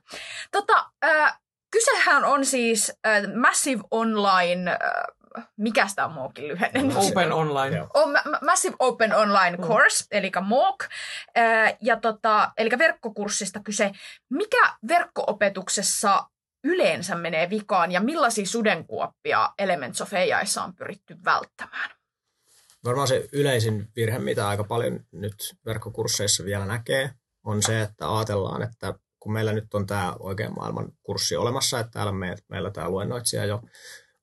Tota, 0.53 0.91
äh, 1.05 1.41
kysehän 1.71 2.25
on 2.25 2.47
siis 2.47 2.93
äh, 3.07 3.23
Massive 3.35 3.83
Online... 3.91 4.71
Äh, 4.71 4.79
mikä 5.57 5.89
sitä 5.89 6.05
on 6.05 6.13
MOOCin 6.13 6.49
lyhenne? 6.49 6.81
Open 6.97 7.33
online. 7.33 7.87
On 7.95 8.13
Ma- 8.13 8.39
Massive 8.43 8.77
Open 8.79 9.15
Online 9.15 9.57
Course, 9.57 10.05
mm. 10.05 10.19
eli 10.19 10.31
MOOC, 10.41 10.85
Ää, 11.35 11.77
ja 11.81 12.01
tota, 12.01 12.53
eli 12.57 12.71
verkkokurssista 12.79 13.61
kyse. 13.61 13.91
Mikä 14.31 14.73
verkkoopetuksessa 14.89 16.25
yleensä 16.65 17.15
menee 17.15 17.51
vikaan 17.51 17.93
ja 17.93 18.01
millaisia 18.01 18.47
sudenkuoppia 18.47 19.53
Elements 19.59 20.01
of 20.01 20.13
AIssa 20.13 20.65
on 20.65 20.75
pyritty 20.75 21.17
välttämään? 21.25 21.91
Varmaan 22.85 23.09
se 23.09 23.29
yleisin 23.33 23.89
virhe, 23.97 24.19
mitä 24.19 24.49
aika 24.49 24.65
paljon 24.65 25.01
nyt 25.13 25.35
verkkokursseissa 25.67 26.45
vielä 26.45 26.67
näkee, 26.67 27.11
on 27.45 27.63
se, 27.63 27.81
että 27.81 28.17
ajatellaan, 28.17 28.63
että 28.63 28.95
kun 29.21 29.33
meillä 29.33 29.53
nyt 29.53 29.75
on 29.75 29.87
tämä 29.87 30.15
oikean 30.19 30.55
maailman 30.57 30.89
kurssi 31.03 31.37
olemassa, 31.37 31.81
että 31.81 31.91
täällä 31.91 32.13
me, 32.13 32.37
meillä 32.49 32.71
tämä 32.71 32.89
luennoitsija 32.89 33.45
jo 33.45 33.63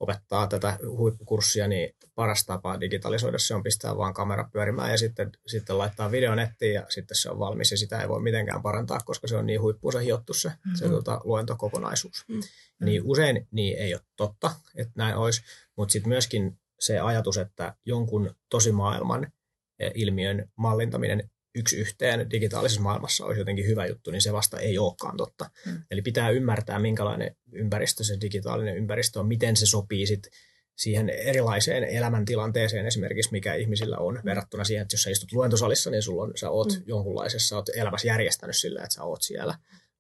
opettaa 0.04 0.48
tätä 0.48 0.78
huippukurssia, 0.98 1.68
niin 1.68 1.96
paras 2.16 2.46
tapa 2.46 2.80
digitalisoida 2.80 3.40
se 3.40 3.56
on 3.56 3.64
pistää 3.64 3.98
vaan 3.98 4.14
kamera 4.14 4.50
pyörimään 4.54 4.92
ja 4.92 4.98
sitten, 4.98 5.32
sitten 5.48 5.78
laittaa 5.78 6.12
video 6.12 6.36
nettiin 6.36 6.74
ja 6.74 6.86
sitten 6.90 7.18
se 7.18 7.30
on 7.30 7.40
valmis 7.40 7.72
ja 7.72 7.78
sitä 7.78 8.02
ei 8.02 8.10
voi 8.10 8.22
mitenkään 8.22 8.62
parantaa, 8.62 9.00
koska 9.06 9.28
se 9.28 9.38
on 9.38 9.46
niin 9.46 9.62
huippuunsa 9.62 10.00
hiottu 10.00 10.34
se, 10.34 10.50
mm-hmm. 10.50 10.76
se 10.76 10.88
tuota, 10.88 11.22
luentokokonaisuus. 11.24 12.26
Mm-hmm. 12.28 12.44
Niin 12.86 13.02
usein 13.06 13.48
niin 13.52 13.78
ei 13.78 13.94
ole 13.94 14.02
totta, 14.16 14.52
että 14.76 14.94
näin 14.96 15.16
olisi, 15.16 15.42
mutta 15.78 15.92
sitten 15.92 16.10
myöskin 16.10 16.60
se 16.80 17.00
ajatus, 17.00 17.38
että 17.38 17.76
jonkun 17.86 18.36
tosimaailman 18.50 19.32
eh, 19.80 19.92
ilmiön 19.96 20.52
mallintaminen 20.56 21.30
yksi 21.56 21.78
yhteen 21.78 22.32
digitaalisessa 22.32 22.82
maailmassa 22.82 23.26
olisi 23.26 23.42
jotenkin 23.42 23.66
hyvä 23.66 23.86
juttu, 23.86 24.12
niin 24.12 24.22
se 24.22 24.34
vasta 24.34 24.60
ei 24.60 24.78
olekaan 24.78 25.18
totta. 25.18 25.50
Mm. 25.66 25.82
Eli 25.92 26.02
pitää 26.02 26.30
ymmärtää, 26.30 26.80
minkälainen 26.80 27.36
ympäristö 27.52 28.04
se 28.04 28.18
digitaalinen 28.22 28.78
ympäristö 28.78 29.20
on, 29.20 29.28
miten 29.28 29.56
se 29.56 29.66
sopii 29.66 30.08
sit 30.08 30.28
siihen 30.76 31.10
erilaiseen 31.10 31.84
elämäntilanteeseen 31.84 32.86
esimerkiksi, 32.86 33.32
mikä 33.32 33.54
ihmisillä 33.54 33.98
on, 33.98 34.22
verrattuna 34.26 34.64
siihen, 34.64 34.82
että 34.82 34.94
jos 34.94 35.02
sä 35.02 35.10
istut 35.10 35.32
luentosalissa, 35.32 35.90
niin 35.90 36.04
sulla 36.04 36.24
on, 36.24 36.32
sä 36.36 36.50
oot 36.50 36.72
mm. 36.72 36.84
jonkunlaisessa, 36.86 37.48
sä 37.48 37.56
oot 37.56 37.70
elämässä 37.70 38.08
järjestänyt 38.08 38.58
sillä, 38.58 38.84
että 38.84 38.94
sä 38.94 39.04
oot 39.04 39.22
siellä. 39.22 39.58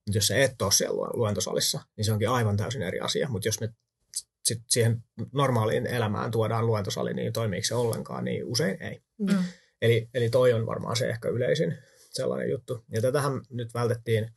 Mutta 0.07 0.17
jos 0.17 0.27
sä 0.27 0.37
et 0.37 0.61
ole 0.61 0.71
siellä 0.71 1.09
luentosalissa, 1.13 1.81
niin 1.97 2.05
se 2.05 2.11
onkin 2.11 2.29
aivan 2.29 2.57
täysin 2.57 2.81
eri 2.81 2.99
asia. 2.99 3.29
Mutta 3.29 3.47
jos 3.47 3.59
me 3.59 3.69
sit 4.43 4.61
siihen 4.67 5.03
normaaliin 5.31 5.87
elämään 5.87 6.31
tuodaan 6.31 6.67
luentosali, 6.67 7.13
niin 7.13 7.33
toimiiko 7.33 7.65
se 7.65 7.75
ollenkaan, 7.75 8.25
niin 8.25 8.45
usein 8.45 8.83
ei. 8.83 9.01
Mm. 9.17 9.43
Eli, 9.83 10.09
eli 10.13 10.29
toi 10.29 10.53
on 10.53 10.65
varmaan 10.65 10.95
se 10.95 11.09
ehkä 11.09 11.29
yleisin 11.29 11.77
sellainen 11.93 12.49
juttu. 12.49 12.85
Ja 12.91 13.01
tätähän 13.01 13.41
nyt 13.49 13.73
vältettiin 13.73 14.31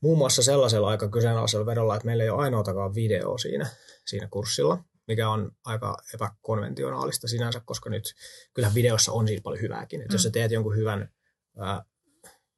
muun 0.00 0.18
muassa 0.18 0.42
sellaisella 0.42 0.88
aika 0.88 1.08
kyseenalaisella 1.08 1.66
vedolla, 1.66 1.94
että 1.96 2.06
meillä 2.06 2.24
ei 2.24 2.30
ole 2.30 2.42
ainoatakaan 2.42 2.94
video 2.94 3.38
siinä, 3.38 3.66
siinä 4.06 4.28
kurssilla, 4.30 4.84
mikä 5.08 5.28
on 5.28 5.50
aika 5.64 5.96
epäkonventionaalista 6.14 7.28
sinänsä, 7.28 7.60
koska 7.64 7.90
nyt 7.90 8.04
kyllähän 8.54 8.74
videossa 8.74 9.12
on 9.12 9.28
siitä 9.28 9.42
paljon 9.42 9.62
hyvääkin. 9.62 10.02
Että 10.02 10.14
jos 10.14 10.22
sä 10.22 10.30
teet 10.30 10.50
jonkun 10.50 10.76
hyvän 10.76 11.08
ää, 11.58 11.84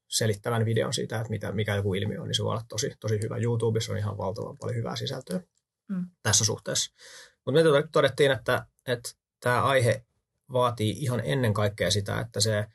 selittävän 0.09 0.65
videon 0.65 0.95
siitä, 0.95 1.17
että 1.17 1.31
mitä, 1.31 1.53
mikä 1.53 1.77
joku 1.77 1.95
ilmiö 1.95 2.21
on, 2.21 2.29
niin 2.29 2.35
se 2.35 2.45
voi 2.45 2.51
olla 2.51 2.65
tosi, 2.69 2.93
tosi 3.01 3.21
hyvä. 3.23 3.37
YouTubessa 3.37 3.93
on 3.93 3.99
ihan 3.99 4.19
valtavan 4.19 4.57
paljon 4.59 4.77
hyvää 4.77 4.97
sisältöä 4.97 5.41
Mm. 5.89 6.07
tässä 6.23 6.45
suhteessa. 6.45 6.93
Mutta 7.45 7.63
me 7.63 7.89
todettiin, 7.93 8.31
että, 8.31 8.67
että 8.87 9.11
tämä 9.41 9.63
aihe 9.63 10.05
vaatii 10.53 10.91
ihan 10.91 11.21
ennen 11.25 11.55
kaikkea 11.55 11.91
sitä, 11.91 12.21
että 12.21 12.41
se 12.41 12.67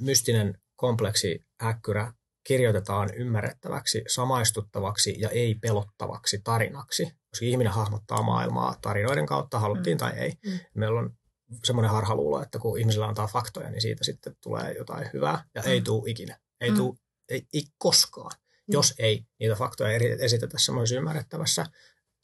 mystinen 0.00 0.58
kompleksi 0.76 1.44
häkkyrä 1.60 2.12
kirjoitetaan 2.44 3.14
ymmärrettäväksi, 3.14 4.04
samaistuttavaksi 4.08 5.16
ja 5.18 5.28
ei 5.28 5.54
pelottavaksi 5.54 6.40
tarinaksi. 6.44 7.04
Koska 7.04 7.46
ihminen 7.46 7.72
hahmottaa 7.72 8.22
maailmaa 8.22 8.76
tarinoiden 8.82 9.26
kautta, 9.26 9.58
haluttiin 9.58 9.96
mm. 9.96 9.98
tai 9.98 10.12
ei. 10.12 10.32
Mm. 10.46 10.58
Meillä 10.74 11.00
on 11.00 11.14
semmoinen 11.64 11.90
harhaluulo, 11.90 12.42
että 12.42 12.58
kun 12.58 12.78
ihmisellä 12.78 13.06
antaa 13.06 13.26
faktoja, 13.26 13.70
niin 13.70 13.80
siitä 13.80 14.04
sitten 14.04 14.36
tulee 14.42 14.74
jotain 14.78 15.10
hyvää 15.12 15.44
ja 15.54 15.62
mm. 15.62 15.68
ei 15.68 15.80
tule 15.80 16.10
ikinä. 16.10 16.38
Ei, 16.60 16.70
Mm. 16.70 16.76
tuu, 16.76 16.98
ei, 17.28 17.46
ei 17.54 17.64
koskaan, 17.78 18.30
jos 18.68 18.94
ei 18.98 19.26
niitä 19.40 19.54
faktoja 19.54 19.98
esitetä 20.20 20.58
semmoisessa 20.58 20.98
ymmärrettävässä 20.98 21.66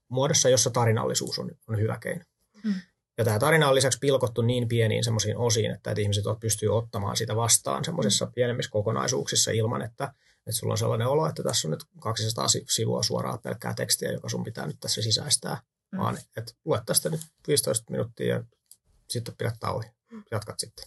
muodossa, 0.09 0.49
jossa 0.49 0.71
tarinallisuus 0.71 1.39
on, 1.39 1.51
on 1.69 1.79
hyvä 1.81 1.99
keino. 1.99 2.25
Mm. 2.65 2.75
Ja 3.19 3.25
tämä 3.25 3.39
tarina 3.39 3.69
on 3.69 3.75
lisäksi 3.75 3.99
pilkottu 3.99 4.43
niin 4.43 4.69
pieniin 4.69 5.05
semmoisiin 5.05 5.37
osiin, 5.37 5.71
että, 5.71 5.91
että 5.91 6.01
ihmiset 6.01 6.25
pystyy 6.41 6.77
ottamaan 6.77 7.17
sitä 7.17 7.37
vastaan 7.37 7.85
semmoisissa 7.85 8.27
pienemmissä 8.35 8.71
kokonaisuuksissa 8.71 9.51
ilman, 9.51 9.83
että, 9.83 10.05
että 10.39 10.53
sulla 10.53 10.73
on 10.75 10.79
sellainen 10.79 11.07
olo, 11.07 11.27
että 11.27 11.43
tässä 11.43 11.69
on 11.69 11.71
nyt 11.71 11.85
200 12.01 12.49
si- 12.49 12.65
sivua 12.71 13.03
suoraa 13.03 13.39
pelkkää 13.39 13.75
tekstiä, 13.75 14.13
joka 14.13 14.29
sun 14.29 14.45
pitää 14.45 14.67
nyt 14.67 14.77
tässä 14.81 15.03
sisäistää, 15.03 15.61
Mm. 15.93 15.99
vaan 15.99 16.19
että 16.37 16.53
luet 16.65 16.83
tästä 16.87 17.09
nyt 17.09 17.21
15 17.49 17.91
minuuttia 17.91 18.35
ja 18.35 18.45
sitten 19.11 19.35
pidät 19.39 19.55
tauon. 19.61 19.85
Jatkat 20.31 20.61
sitten. 20.61 20.85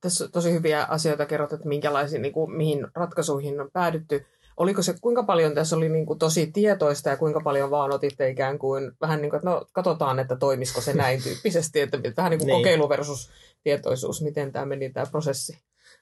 Tässä 0.00 0.24
on 0.24 0.32
tosi 0.32 0.52
hyviä 0.52 0.84
asioita 0.84 1.26
kerrot, 1.26 1.52
että 1.52 1.68
minkälaisia, 1.68 2.20
niin 2.20 2.32
kuin, 2.32 2.56
mihin 2.56 2.86
ratkaisuihin 2.94 3.60
on 3.60 3.70
päädytty. 3.72 4.26
Oliko 4.56 4.82
se, 4.82 4.94
kuinka 5.00 5.22
paljon 5.22 5.54
tässä 5.54 5.76
oli 5.76 5.88
niin 5.88 6.06
kuin, 6.06 6.18
tosi 6.18 6.46
tietoista 6.52 7.08
ja 7.10 7.16
kuinka 7.16 7.40
paljon 7.40 7.70
vaan 7.70 7.92
otitte 7.92 8.28
ikään 8.30 8.58
kuin 8.58 8.92
vähän 9.00 9.22
niin 9.22 9.30
kuin, 9.30 9.38
että 9.38 9.50
no 9.50 9.64
katsotaan, 9.72 10.18
että 10.18 10.36
toimisiko 10.36 10.80
se 10.80 10.92
näin 10.92 11.22
tyyppisesti, 11.22 11.80
että 11.80 11.98
vähän 12.16 12.30
niin 12.30 12.38
kuin 12.38 12.46
Niin. 12.46 12.58
kokeilu 12.58 12.88
versus 12.88 13.30
tietoisuus, 13.62 14.22
miten 14.22 14.52
tämä 14.52 14.66
meni 14.66 14.90
tämä 14.90 15.06
prosessi. 15.10 15.52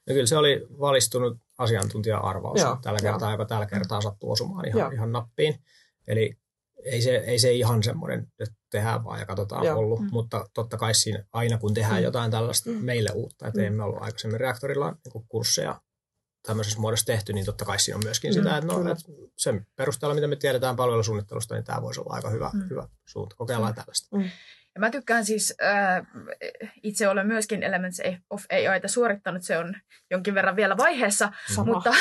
No 0.08 0.14
kyllä 0.14 0.26
se 0.26 0.36
oli 0.36 0.66
valistunut 0.80 1.38
asiantuntija-arvaus 1.58 2.60
Joo, 2.60 2.78
tällä 2.82 2.98
joo. 3.02 3.12
kertaa, 3.12 3.30
joka 3.32 3.44
tällä 3.44 3.66
kertaa 3.66 4.00
sattuu 4.00 4.30
osumaan 4.32 4.68
ihan, 4.68 4.80
Joo. 4.80 4.90
ihan 4.90 5.12
nappiin. 5.12 5.54
Eli 6.08 6.36
ei 6.84 7.02
se, 7.02 7.16
ei 7.16 7.38
se 7.38 7.52
ihan 7.52 7.82
semmoinen, 7.82 8.26
että 8.40 8.54
tehdään 8.70 9.04
vaan 9.04 9.20
ja 9.20 9.26
katsotaan 9.26 9.66
Joo. 9.66 9.78
ollut, 9.78 10.00
Mm. 10.00 10.08
mutta 10.12 10.48
totta 10.54 10.76
kai 10.76 10.94
siinä 10.94 11.24
aina 11.32 11.58
kun 11.58 11.74
tehdään 11.74 11.96
Mm. 12.00 12.04
jotain 12.04 12.30
tällaista 12.30 12.70
Mm. 12.70 12.76
meille 12.84 13.10
uutta, 13.14 13.46
että 13.48 13.60
Mm. 13.60 13.66
emme 13.66 13.82
ollut 13.84 14.02
aikaisemmin 14.02 14.40
reaktorilla 14.40 14.90
niin 14.90 15.24
kursseja 15.28 15.80
tämmöisessä 16.42 16.80
muodossa 16.80 17.06
tehty, 17.06 17.32
niin 17.32 17.46
totta 17.46 17.64
kai 17.64 17.78
siinä 17.78 17.96
on 17.96 18.02
myöskin 18.04 18.30
Mm, 18.30 18.34
sitä, 18.34 18.56
että 18.56 18.66
no, 18.66 18.78
kyllä. 18.78 18.90
että 18.92 19.04
sen 19.36 19.66
perusteella, 19.76 20.14
mitä 20.14 20.26
me 20.26 20.36
tiedetään 20.36 20.76
palvelusuunnittelusta, 20.76 21.54
niin 21.54 21.64
tämä 21.64 21.82
voisi 21.82 22.00
olla 22.00 22.14
aika 22.14 22.30
hyvä, 22.30 22.50
Mm. 22.54 22.70
hyvä 22.70 22.88
suunta. 23.06 23.36
Kokeillaan 23.36 23.74
tällaista. 23.74 24.16
Ja 24.74 24.80
mä 24.80 24.90
tykkään 24.90 25.24
siis, 25.26 25.54
äh, 25.62 26.06
itse 26.82 27.08
olen 27.08 27.26
myöskin 27.26 27.62
Elements 27.62 28.00
of 28.30 28.42
AIta 28.70 28.88
suorittanut, 28.88 29.42
se 29.42 29.58
on 29.58 29.74
jonkin 30.10 30.34
verran 30.34 30.56
vielä 30.56 30.76
vaiheessa, 30.76 31.32
Sama. 31.54 31.72
mutta 31.72 31.94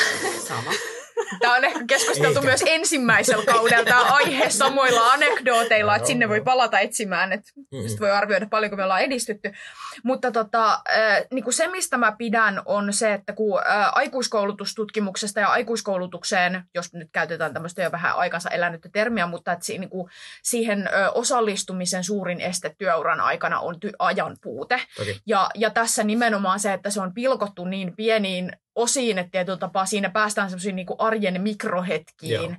Sama. 0.47 0.71
Tämä 1.39 1.55
on 1.55 1.65
ehkä 1.65 1.79
keskusteltu 1.87 2.39
Eikä. 2.39 2.47
myös 2.49 2.63
ensimmäisellä 2.65 3.45
kaudella 3.45 3.85
tämä 3.85 4.01
aihe 4.01 4.49
samoilla 4.49 5.11
anekdooteilla, 5.11 5.95
että 5.95 6.07
sinne 6.07 6.29
voi 6.29 6.41
palata 6.41 6.79
etsimään, 6.79 7.33
että 7.33 7.51
mm-hmm. 7.55 7.99
voi 7.99 8.11
arvioida 8.11 8.47
paljonko 8.47 8.77
me 8.77 8.83
ollaan 8.83 9.01
edistytty. 9.01 9.51
Mutta 10.03 10.31
tota, 10.31 10.73
äh, 10.73 11.25
niin 11.31 11.43
kuin 11.43 11.53
se, 11.53 11.67
mistä 11.67 11.97
mä 11.97 12.15
pidän, 12.17 12.61
on 12.65 12.93
se, 12.93 13.13
että 13.13 13.33
kun 13.33 13.59
äh, 13.59 13.91
aikuiskoulutustutkimuksesta 13.91 15.39
ja 15.39 15.47
aikuiskoulutukseen, 15.47 16.63
jos 16.75 16.93
nyt 16.93 17.09
käytetään 17.11 17.53
tämmöistä 17.53 17.81
jo 17.81 17.91
vähän 17.91 18.15
aikansa 18.15 18.49
elänyttä 18.49 18.89
termiä, 18.91 19.27
mutta 19.27 19.51
että 19.51 19.65
niin 19.67 19.89
kuin 19.89 20.09
siihen 20.43 20.87
äh, 20.87 21.09
osallistumisen 21.13 22.03
suurin 22.03 22.41
este 22.41 22.75
työuran 22.77 23.21
aikana 23.21 23.59
on 23.59 23.75
ty- 23.75 23.95
ajan 23.99 24.37
puute. 24.41 24.81
Ja, 25.25 25.49
ja 25.55 25.69
tässä 25.69 26.03
nimenomaan 26.03 26.59
se, 26.59 26.73
että 26.73 26.89
se 26.89 27.01
on 27.01 27.13
pilkottu 27.13 27.65
niin 27.65 27.95
pieniin 27.95 28.51
osiin, 28.81 29.19
että 29.19 29.31
tietyllä 29.31 29.57
tapaa 29.57 29.85
siinä 29.85 30.09
päästään 30.09 30.49
semmoisiin 30.49 30.75
niin 30.75 30.87
arjen 30.99 31.41
mikrohetkiin. 31.41 32.31
Joo 32.31 32.55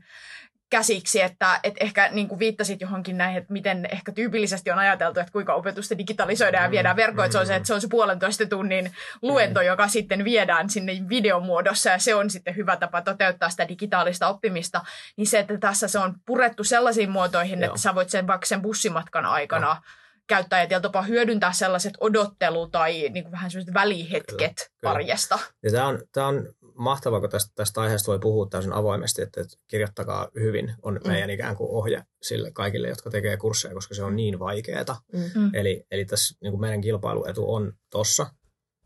käsiksi, 0.71 1.23
että, 1.23 1.61
että 1.63 1.85
ehkä 1.85 2.09
niin 2.13 2.29
kuin 2.29 2.39
viittasit 2.39 2.81
johonkin 2.81 3.19
näihin, 3.19 3.39
että 3.39 3.53
miten 3.53 3.89
ehkä 3.93 4.13
tyypillisesti 4.13 4.71
on 4.71 4.79
ajateltu, 4.79 5.21
että 5.21 5.33
kuinka 5.33 5.55
opetusta 5.55 5.99
digitalisoidaan 5.99 6.65
ja 6.65 6.71
viedään 6.71 6.97
verkkoon, 6.97 7.27
että 7.27 7.33
se 7.33 7.39
on 7.39 7.47
se, 7.47 7.57
että 7.57 7.67
se 7.67 7.75
on 7.75 7.81
se 7.81 7.89
puolentoista 7.91 8.47
tunnin 8.47 8.93
luento, 9.23 9.63
joka 9.63 9.89
sitten 9.89 10.25
viedään 10.25 10.71
sinne 10.71 10.93
videomuodossa 11.09 11.91
ja 11.91 11.99
se 11.99 12.15
on 12.15 12.31
sitten 12.31 12.57
hyvä 12.57 12.77
tapa 12.77 13.03
toteuttaa 13.03 13.51
sitä 13.51 13.69
digitaalista 13.69 14.29
oppimista, 14.29 14.81
niin 15.17 15.27
se, 15.27 15.39
että 15.39 15.59
tässä 15.59 15.89
se 15.89 15.99
on 15.99 16.15
purettu 16.27 16.65
sellaisiin 16.65 17.11
muotoihin, 17.11 17.61
Joo. 17.61 17.67
että 17.67 17.81
sä 17.81 17.95
voit 17.95 18.11
sen 18.11 18.27
vaikka 18.27 18.47
sen 18.47 18.63
bussimatkan 18.63 19.27
aikana 19.27 19.67
Joo 19.67 20.00
käyttää 20.31 20.67
ja 20.71 20.81
tapaa 20.81 21.03
hyödyntää 21.03 21.53
sellaiset 21.53 21.93
odottelu- 22.01 22.71
tai 22.71 23.09
niin 23.09 23.25
kuin 23.25 23.33
vähän 23.33 23.51
sellaiset 23.51 23.75
välihetket 23.75 24.37
kyllä, 24.37 24.71
kyllä. 24.81 24.93
arjesta. 24.95 25.39
Ja 25.63 25.71
tämä, 25.71 25.87
on, 25.87 26.03
tämä 26.13 26.27
on 26.27 26.49
mahtavaa, 26.75 27.21
kun 27.21 27.31
tästä, 27.31 27.53
tästä 27.55 27.81
aiheesta 27.81 28.11
voi 28.11 28.19
puhua 28.19 28.47
täysin 28.47 28.73
avoimesti, 28.73 29.23
että, 29.23 29.41
että 29.41 29.57
kirjoittakaa 29.67 30.29
hyvin 30.35 30.75
on 30.83 31.01
mm. 31.05 31.11
meidän 31.11 31.31
ikään 31.31 31.57
kuin 31.57 31.71
ohje 31.71 32.05
sille 32.23 32.51
kaikille, 32.53 32.89
jotka 32.89 33.11
tekee 33.11 33.37
kursseja, 33.37 33.75
koska 33.75 33.95
se 33.95 34.03
on 34.03 34.17
niin 34.17 34.39
vaikeaa. 34.39 35.01
Mm. 35.13 35.55
Eli, 35.55 35.87
eli 35.91 36.05
tässä 36.05 36.35
niin 36.43 36.53
kuin 36.53 36.61
meidän 36.61 36.81
kilpailuetu 36.81 37.55
on 37.55 37.73
tossa, 37.91 38.27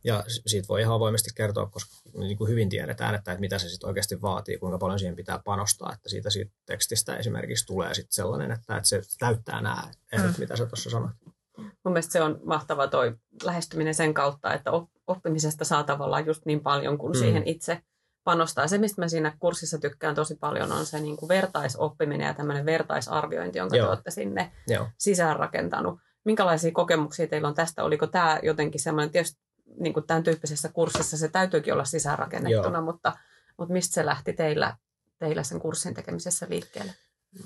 ja 0.04 0.24
siitä 0.46 0.68
voi 0.68 0.80
ihan 0.80 0.94
avoimesti 0.94 1.30
kertoa, 1.34 1.66
koska 1.66 1.90
niin 2.18 2.38
kuin 2.38 2.50
hyvin 2.50 2.68
tiedetään, 2.68 3.14
että, 3.14 3.32
että 3.32 3.40
mitä 3.40 3.58
se 3.58 3.68
sitten 3.68 3.88
oikeasti 3.88 4.22
vaatii, 4.22 4.58
kuinka 4.58 4.78
paljon 4.78 4.98
siihen 4.98 5.16
pitää 5.16 5.40
panostaa, 5.44 5.92
että 5.92 6.08
siitä, 6.08 6.30
siitä 6.30 6.52
tekstistä 6.66 7.16
esimerkiksi 7.16 7.66
tulee 7.66 7.94
sitten 7.94 8.12
sellainen, 8.12 8.50
että, 8.50 8.76
että 8.76 8.88
se 8.88 9.02
täyttää 9.18 9.60
nämä 9.60 9.90
ehdot, 10.12 10.38
mm. 10.38 10.40
mitä 10.40 10.56
sä 10.56 10.66
tuossa 10.66 10.90
sanoit. 10.90 11.16
Mun 11.58 11.92
mielestä 11.92 12.12
se 12.12 12.22
on 12.22 12.40
mahtava 12.44 12.86
toi 12.86 13.14
lähestyminen 13.42 13.94
sen 13.94 14.14
kautta, 14.14 14.54
että 14.54 14.70
oppimisesta 15.06 15.64
saa 15.64 15.84
tavallaan 15.84 16.26
just 16.26 16.46
niin 16.46 16.60
paljon 16.60 16.98
kuin 16.98 17.12
mm. 17.12 17.18
siihen 17.18 17.42
itse 17.46 17.82
panostaa. 18.24 18.68
Se, 18.68 18.78
mistä 18.78 19.02
mä 19.02 19.08
siinä 19.08 19.36
kurssissa 19.38 19.78
tykkään 19.78 20.14
tosi 20.14 20.34
paljon, 20.34 20.72
on 20.72 20.86
se 20.86 21.00
niin 21.00 21.16
kuin 21.16 21.28
vertaisoppiminen 21.28 22.26
ja 22.26 22.34
tämmöinen 22.34 22.66
vertaisarviointi, 22.66 23.58
jonka 23.58 23.76
Joo. 23.76 23.86
te 23.86 23.90
olette 23.90 24.10
sinne 24.10 24.52
Joo. 24.68 24.88
sisään 24.98 25.36
rakentanut. 25.36 25.98
Minkälaisia 26.24 26.72
kokemuksia 26.72 27.26
teillä 27.26 27.48
on 27.48 27.54
tästä? 27.54 27.84
Oliko 27.84 28.06
tämä 28.06 28.38
jotenkin 28.42 28.80
semmoinen, 28.80 29.10
tietysti 29.10 29.40
niin 29.80 29.94
kuin 29.94 30.06
tämän 30.06 30.22
tyyppisessä 30.22 30.68
kurssissa 30.68 31.18
se 31.18 31.28
täytyykin 31.28 31.72
olla 31.72 31.84
sisäänrakennettuna, 31.84 32.80
mutta, 32.80 33.12
mutta 33.58 33.72
mistä 33.72 33.94
se 33.94 34.06
lähti 34.06 34.32
teillä, 34.32 34.76
teillä 35.18 35.42
sen 35.42 35.60
kurssin 35.60 35.94
tekemisessä 35.94 36.46
liikkeelle? 36.48 36.92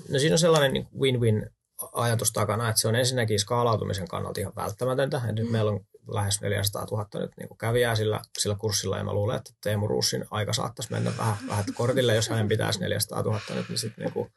No 0.09 0.19
siinä 0.19 0.33
on 0.33 0.39
sellainen 0.39 0.73
niin 0.73 0.87
win-win 0.99 1.49
ajatus 1.93 2.31
takana, 2.31 2.69
että 2.69 2.81
se 2.81 2.87
on 2.87 2.95
ensinnäkin 2.95 3.39
skaalautumisen 3.39 4.07
kannalta 4.07 4.41
ihan 4.41 4.55
välttämätöntä. 4.55 5.21
Et 5.29 5.35
nyt 5.35 5.51
meillä 5.51 5.71
on 5.71 5.79
lähes 6.13 6.41
400 6.41 6.85
000 6.91 7.07
nyt 7.13 7.31
niin 7.37 7.47
kuin 7.47 7.57
kävijää 7.57 7.95
sillä, 7.95 8.21
sillä 8.37 8.55
kurssilla, 8.55 8.97
ja 8.97 9.03
mä 9.03 9.13
luulen, 9.13 9.37
että 9.37 9.51
Teemu 9.63 9.87
Ruussin 9.87 10.25
aika 10.31 10.53
saattaisi 10.53 10.91
mennä 10.91 11.11
vähän, 11.17 11.35
vähän 11.47 11.63
kortille, 11.73 12.15
jos 12.15 12.29
hänen 12.29 12.47
pitäisi 12.47 12.79
400 12.79 13.21
000 13.21 13.39
nyt, 13.55 13.69
niin 13.69 13.77
sitten 13.77 14.11
niin 14.15 14.31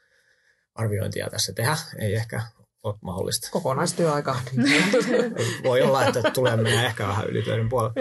arviointia 0.74 1.30
tässä 1.30 1.52
tehdä. 1.52 1.76
Ei 1.98 2.14
ehkä 2.14 2.42
ole 2.82 2.94
mahdollista. 3.00 3.48
Kokonaistyöaika. 3.50 4.36
Voi 5.64 5.82
olla, 5.82 6.06
että 6.06 6.30
tulee 6.30 6.56
mennä 6.56 6.86
ehkä 6.86 7.08
vähän 7.08 7.26
ylitöiden 7.26 7.68
puolelle. 7.68 7.94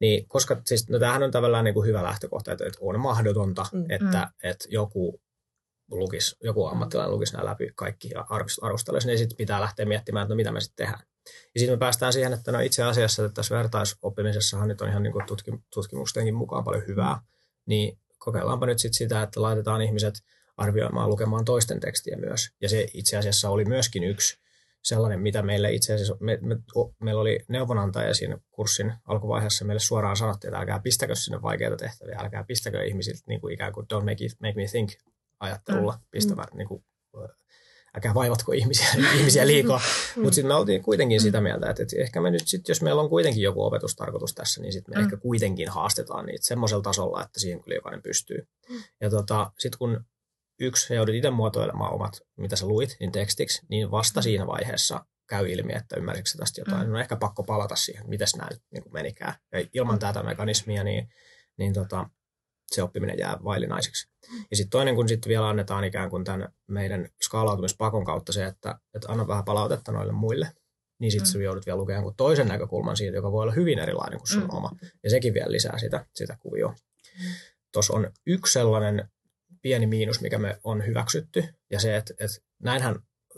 Niin, 0.00 0.28
koska 0.28 0.62
siis, 0.66 0.88
no 0.88 0.98
tämähän 0.98 1.22
on 1.22 1.30
tavallaan 1.30 1.64
niin 1.64 1.74
kuin 1.74 1.86
hyvä 1.86 2.02
lähtökohta, 2.02 2.52
että 2.52 2.64
on 2.80 3.00
mahdotonta, 3.00 3.66
mm. 3.72 3.84
että, 3.88 4.18
mm. 4.18 4.50
että 4.50 4.64
joku 4.68 5.20
lukisi, 5.98 6.36
joku 6.42 6.66
ammattilainen 6.66 7.12
lukisi 7.12 7.32
nämä 7.32 7.44
läpi 7.44 7.72
kaikki 7.74 8.10
ja 8.14 8.26
arvostelisi, 8.62 9.06
niin 9.06 9.18
sitten 9.18 9.36
pitää 9.36 9.60
lähteä 9.60 9.86
miettimään, 9.86 10.24
että 10.24 10.34
no 10.34 10.36
mitä 10.36 10.52
me 10.52 10.60
sitten 10.60 10.86
tehdään. 10.86 11.04
Ja 11.26 11.60
sitten 11.60 11.74
me 11.74 11.78
päästään 11.78 12.12
siihen, 12.12 12.32
että 12.32 12.52
no 12.52 12.60
itse 12.60 12.82
asiassa 12.82 13.24
että 13.24 13.34
tässä 13.34 13.56
vertaisoppimisessahan 13.56 14.68
nyt 14.68 14.80
on 14.80 14.88
ihan 14.88 15.02
niin 15.02 15.12
kuin 15.12 15.24
tutkimustenkin 15.74 16.34
mukaan 16.34 16.64
paljon 16.64 16.86
hyvää, 16.86 17.20
niin 17.66 17.98
kokeillaanpa 18.18 18.66
nyt 18.66 18.78
sitten 18.78 18.98
sitä, 18.98 19.22
että 19.22 19.42
laitetaan 19.42 19.82
ihmiset 19.82 20.14
arvioimaan 20.56 21.10
lukemaan 21.10 21.44
toisten 21.44 21.80
tekstiä 21.80 22.16
myös. 22.16 22.50
Ja 22.60 22.68
se 22.68 22.86
itse 22.94 23.16
asiassa 23.16 23.50
oli 23.50 23.64
myöskin 23.64 24.04
yksi 24.04 24.42
sellainen, 24.82 25.20
mitä 25.20 25.42
meille 25.42 25.72
itse 25.72 25.94
asiassa, 25.94 26.16
me, 26.20 26.38
me, 26.40 26.56
o, 26.76 26.94
meillä 27.02 27.20
oli 27.20 27.40
neuvonantaja 27.48 28.14
siinä 28.14 28.38
kurssin 28.50 28.92
alkuvaiheessa, 29.04 29.64
meille 29.64 29.80
suoraan 29.80 30.16
sanottiin, 30.16 30.48
että 30.48 30.58
älkää 30.58 30.80
pistäkö 30.80 31.14
sinne 31.14 31.42
vaikeita 31.42 31.76
tehtäviä, 31.76 32.18
älkää 32.18 32.44
pistäkö 32.44 32.84
ihmisiltä 32.84 33.20
niin 33.26 33.40
kuin 33.40 33.54
ikään 33.54 33.72
kuin 33.72 33.86
don't 33.92 34.04
make, 34.04 34.24
it, 34.24 34.40
make 34.40 34.54
me 34.54 34.66
think 34.70 34.90
ajattelulla, 35.42 35.92
mm. 35.92 36.00
pistävä 36.10 36.46
mm. 36.52 36.58
niin 36.58 36.68
kuin, 36.68 36.84
älkää 37.94 38.14
vaivatko 38.14 38.52
ihmisiä, 38.52 38.86
ihmisiä 39.18 39.46
liikaa. 39.46 39.80
Mm. 40.16 40.22
Mutta 40.22 40.34
sitten 40.34 40.48
me 40.48 40.54
oltiin 40.54 40.82
kuitenkin 40.82 41.20
sitä 41.20 41.40
mieltä, 41.40 41.70
että, 41.70 41.82
että 41.82 41.96
ehkä 41.98 42.20
me 42.20 42.30
nyt 42.30 42.48
sitten, 42.48 42.70
jos 42.70 42.82
meillä 42.82 43.02
on 43.02 43.08
kuitenkin 43.08 43.42
joku 43.42 43.64
opetustarkoitus 43.64 44.34
tässä, 44.34 44.60
niin 44.60 44.72
sitten 44.72 44.94
me 44.94 44.98
mm. 44.98 45.04
ehkä 45.04 45.16
kuitenkin 45.16 45.68
haastetaan 45.68 46.26
niitä 46.26 46.46
semmoisella 46.46 46.82
tasolla, 46.82 47.22
että 47.22 47.40
siihen 47.40 47.62
kyllä 47.62 47.74
jokainen 47.74 48.02
pystyy. 48.02 48.48
Mm. 48.68 48.82
Ja 49.00 49.10
tota, 49.10 49.52
sitten 49.58 49.78
kun 49.78 50.04
yksi, 50.60 50.92
ja 50.92 50.96
joudut 50.96 51.14
itse 51.14 51.30
muotoilemaan 51.30 51.94
omat, 51.94 52.20
mitä 52.36 52.56
sä 52.56 52.66
luit, 52.66 52.96
niin 53.00 53.12
tekstiksi, 53.12 53.62
niin 53.68 53.90
vasta 53.90 54.20
mm. 54.20 54.22
siinä 54.22 54.46
vaiheessa 54.46 55.04
käy 55.28 55.50
ilmi, 55.50 55.72
että 55.72 55.96
ymmärsikö 55.96 56.30
tästä 56.38 56.60
jotain. 56.60 56.86
Mm. 56.86 56.94
On 56.94 57.00
ehkä 57.00 57.16
pakko 57.16 57.42
palata 57.42 57.76
siihen, 57.76 58.08
miten 58.08 58.28
nämä 58.36 58.48
nyt 58.50 58.62
niin 58.72 58.84
menikään. 58.92 59.34
Ja 59.52 59.66
ilman 59.72 59.94
mm. 59.94 59.98
tätä 59.98 60.22
mekanismia, 60.22 60.84
niin, 60.84 61.08
niin 61.58 61.72
tota, 61.72 62.10
se 62.74 62.82
oppiminen 62.82 63.18
jää 63.18 63.36
vaillinaiseksi. 63.44 64.08
Ja 64.50 64.56
sitten 64.56 64.70
toinen, 64.70 64.94
kun 64.94 65.08
sitten 65.08 65.28
vielä 65.28 65.48
annetaan 65.48 65.84
ikään 65.84 66.10
kuin 66.10 66.24
tämän 66.24 66.52
meidän 66.66 67.08
skaalautumispakon 67.22 68.04
kautta 68.04 68.32
se, 68.32 68.44
että, 68.44 68.78
että 68.94 69.12
anna 69.12 69.28
vähän 69.28 69.44
palautetta 69.44 69.92
noille 69.92 70.12
muille, 70.12 70.52
niin 71.00 71.12
sitten 71.12 71.34
mm. 71.34 71.42
joudut 71.42 71.66
vielä 71.66 71.78
lukemaan 71.78 72.14
toisen 72.16 72.48
näkökulman 72.48 72.96
siitä, 72.96 73.16
joka 73.16 73.32
voi 73.32 73.42
olla 73.42 73.52
hyvin 73.52 73.78
erilainen 73.78 74.18
kuin 74.18 74.28
sun 74.28 74.42
mm. 74.42 74.50
oma. 74.52 74.70
Ja 75.02 75.10
sekin 75.10 75.34
vielä 75.34 75.52
lisää 75.52 75.78
sitä, 75.78 76.06
sitä 76.14 76.36
kuvioa. 76.40 76.72
Mm. 76.72 77.30
Tuossa 77.72 77.94
on 77.94 78.10
yksi 78.26 78.52
sellainen 78.52 79.08
pieni 79.62 79.86
miinus, 79.86 80.20
mikä 80.20 80.38
me 80.38 80.58
on 80.64 80.86
hyväksytty, 80.86 81.44
ja 81.70 81.80
se, 81.80 81.96
että, 81.96 82.14
että 82.18 82.36
näinhän 82.62 82.96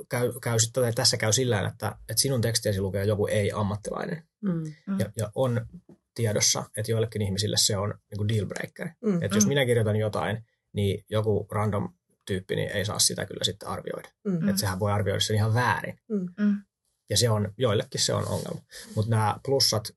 käy, 0.09 0.33
käy 0.43 0.59
sitten, 0.59 0.95
tässä 0.95 1.17
käy 1.17 1.33
sillä 1.33 1.69
että, 1.69 1.97
että 2.09 2.23
sinun 2.23 2.41
tekstiäsi 2.41 2.81
lukee 2.81 3.05
joku 3.05 3.27
ei-ammattilainen. 3.27 4.23
Mm. 4.41 4.65
Ja, 4.99 5.13
ja 5.17 5.31
on 5.35 5.67
tiedossa, 6.15 6.65
että 6.77 6.93
joillekin 6.93 7.23
ihmisille 7.23 7.57
se 7.59 7.77
on 7.77 7.95
niin 8.11 8.19
kuin 8.19 8.29
deal 8.29 8.47
breaker. 8.47 8.89
Mm. 9.05 9.23
Että 9.23 9.37
jos 9.37 9.47
minä 9.47 9.67
kirjoitan 9.67 9.97
jotain, 9.97 10.45
niin 10.73 11.05
joku 11.11 11.47
random 11.53 11.89
tyyppi 12.27 12.57
niin 12.57 12.71
ei 12.71 12.85
saa 12.85 12.99
sitä 12.99 13.27
kyllä 13.27 13.45
sitten 13.45 13.69
arvioida. 13.69 14.09
Mm. 14.25 14.49
Että 14.49 14.61
sehän 14.61 14.81
voi 14.81 14.93
arvioida 14.93 15.21
sen 15.21 15.37
ihan 15.37 15.55
väärin. 15.55 15.99
Mm. 16.09 16.29
mm. 16.39 16.57
Ja 17.11 17.17
se 17.17 17.31
on, 17.31 17.53
joillekin 17.59 18.01
se 18.01 18.15
on 18.15 18.29
ongelma. 18.29 18.61
Mutta 18.95 19.11
nämä 19.11 19.37
plussat 19.45 19.91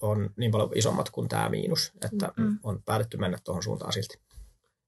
on 0.00 0.30
niin 0.36 0.50
paljon 0.50 0.70
isommat 0.74 1.10
kuin 1.10 1.28
tämä 1.28 1.48
miinus, 1.48 1.92
että 2.04 2.32
mm. 2.36 2.58
on 2.62 2.82
päätetty 2.82 3.16
mennä 3.16 3.38
tuohon 3.44 3.62
suuntaan 3.62 3.92
silti. 3.92 4.18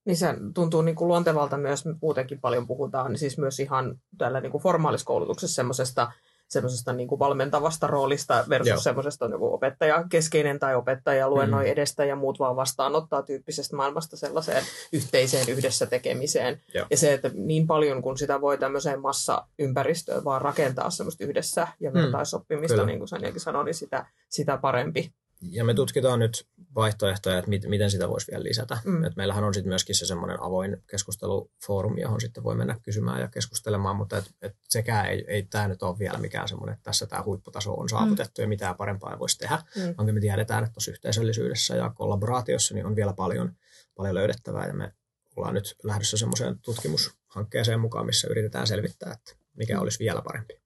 Niin 0.06 0.16
se 0.16 0.26
tuntuu 0.54 0.82
niin 0.82 0.94
kuin 0.96 1.08
luontevalta 1.08 1.56
myös, 1.56 1.84
me 1.84 1.94
muutenkin 2.02 2.40
paljon 2.40 2.66
puhutaan, 2.66 3.10
niin 3.10 3.18
siis 3.18 3.38
myös 3.38 3.60
ihan 3.60 4.00
tällä 4.18 4.40
niin 4.40 4.52
kuin 4.52 4.62
formaaliskoulutuksessa 4.62 5.54
semmoisesta 5.54 6.12
semmoisesta 6.54 6.92
niin 6.92 7.08
kuin 7.08 7.18
valmentavasta 7.18 7.86
roolista 7.86 8.44
versus 8.48 8.68
Joo. 8.68 8.80
semmoisesta 8.80 9.28
niin 9.28 9.38
opettaja 9.40 10.04
keskeinen 10.08 10.58
tai 10.58 10.74
opettaja 10.74 11.30
luennoi 11.30 11.64
mm. 11.64 11.72
edestä 11.72 12.04
ja 12.04 12.16
muut 12.16 12.38
vaan 12.38 12.56
vastaanottaa 12.56 13.22
tyyppisestä 13.22 13.76
maailmasta 13.76 14.16
sellaiseen 14.16 14.64
yhteiseen 14.92 15.48
yhdessä 15.48 15.86
tekemiseen. 15.86 16.60
Joo. 16.74 16.86
Ja 16.90 16.96
se, 16.96 17.12
että 17.12 17.30
niin 17.34 17.66
paljon 17.66 18.02
kun 18.02 18.18
sitä 18.18 18.40
voi 18.40 18.58
tämmöiseen 18.58 19.00
massaympäristöön 19.00 20.24
vaan 20.24 20.42
rakentaa 20.42 20.90
semmoista 20.90 21.24
yhdessä 21.24 21.68
ja 21.80 21.92
vertaisoppimista, 21.92 22.80
mm. 22.80 22.86
niin 22.86 22.98
kuin 22.98 23.08
Sanjakin 23.08 23.40
sanoi, 23.40 23.64
niin 23.64 23.74
sitä, 23.74 24.06
sitä 24.28 24.56
parempi 24.56 25.12
ja 25.50 25.64
me 25.64 25.74
tutkitaan 25.74 26.18
nyt 26.18 26.46
vaihtoehtoja, 26.74 27.38
että 27.38 27.48
mit, 27.48 27.68
miten 27.68 27.90
sitä 27.90 28.09
voisi 28.09 28.30
vielä 28.30 28.44
lisätä. 28.44 28.78
Mm. 28.85 29.04
Et 29.04 29.16
meillähän 29.16 29.44
on 29.44 29.54
sitten 29.54 29.68
myöskin 29.68 29.94
se 29.94 30.07
semmoinen 30.07 30.42
avoin 30.42 30.83
keskustelufoorumi, 30.87 32.00
johon 32.00 32.20
sitten 32.20 32.44
voi 32.44 32.54
mennä 32.54 32.80
kysymään 32.83 33.20
ja 33.20 33.28
keskustelemaan, 33.28 33.96
mutta 33.96 34.16
et, 34.16 34.24
et 34.42 34.57
sekään 34.68 35.07
ei, 35.07 35.24
ei 35.28 35.42
tämä 35.42 35.68
nyt 35.68 35.83
ole 35.83 35.98
vielä 35.98 36.18
mikään 36.18 36.48
semmoinen, 36.48 36.72
että 36.72 36.85
tässä 36.85 37.07
tämä 37.07 37.22
huipputaso 37.22 37.74
on 37.74 37.88
saavutettu 37.88 38.40
mm. 38.40 38.44
ja 38.44 38.48
mitään 38.48 38.76
parempaa 38.76 39.12
ei 39.12 39.18
voisi 39.18 39.38
tehdä, 39.38 39.62
mm. 39.76 39.94
vaan 39.98 40.14
me 40.14 40.20
tiedetään, 40.20 40.64
että 40.64 40.74
tuossa 40.74 40.90
yhteisöllisyydessä 40.90 41.76
ja 41.76 41.90
kollaboraatiossa 41.90 42.74
niin 42.74 42.87
on 42.87 42.96
vielä 42.96 43.12
paljon, 43.12 43.52
paljon 43.96 44.14
löydettävää 44.14 44.66
ja 44.66 44.74
me 44.74 44.92
ollaan 45.37 45.54
nyt 45.54 45.76
lähdössä 45.83 46.16
semmoiseen 46.16 46.59
tutkimushankkeeseen 46.59 47.80
mukaan, 47.80 48.07
missä 48.07 48.28
yritetään 48.30 48.66
selvittää, 48.66 49.12
että 49.12 49.44
mikä 49.57 49.74
mm. 49.74 49.83
olisi 49.83 49.98
vielä 49.98 50.22
parempi. 50.22 50.63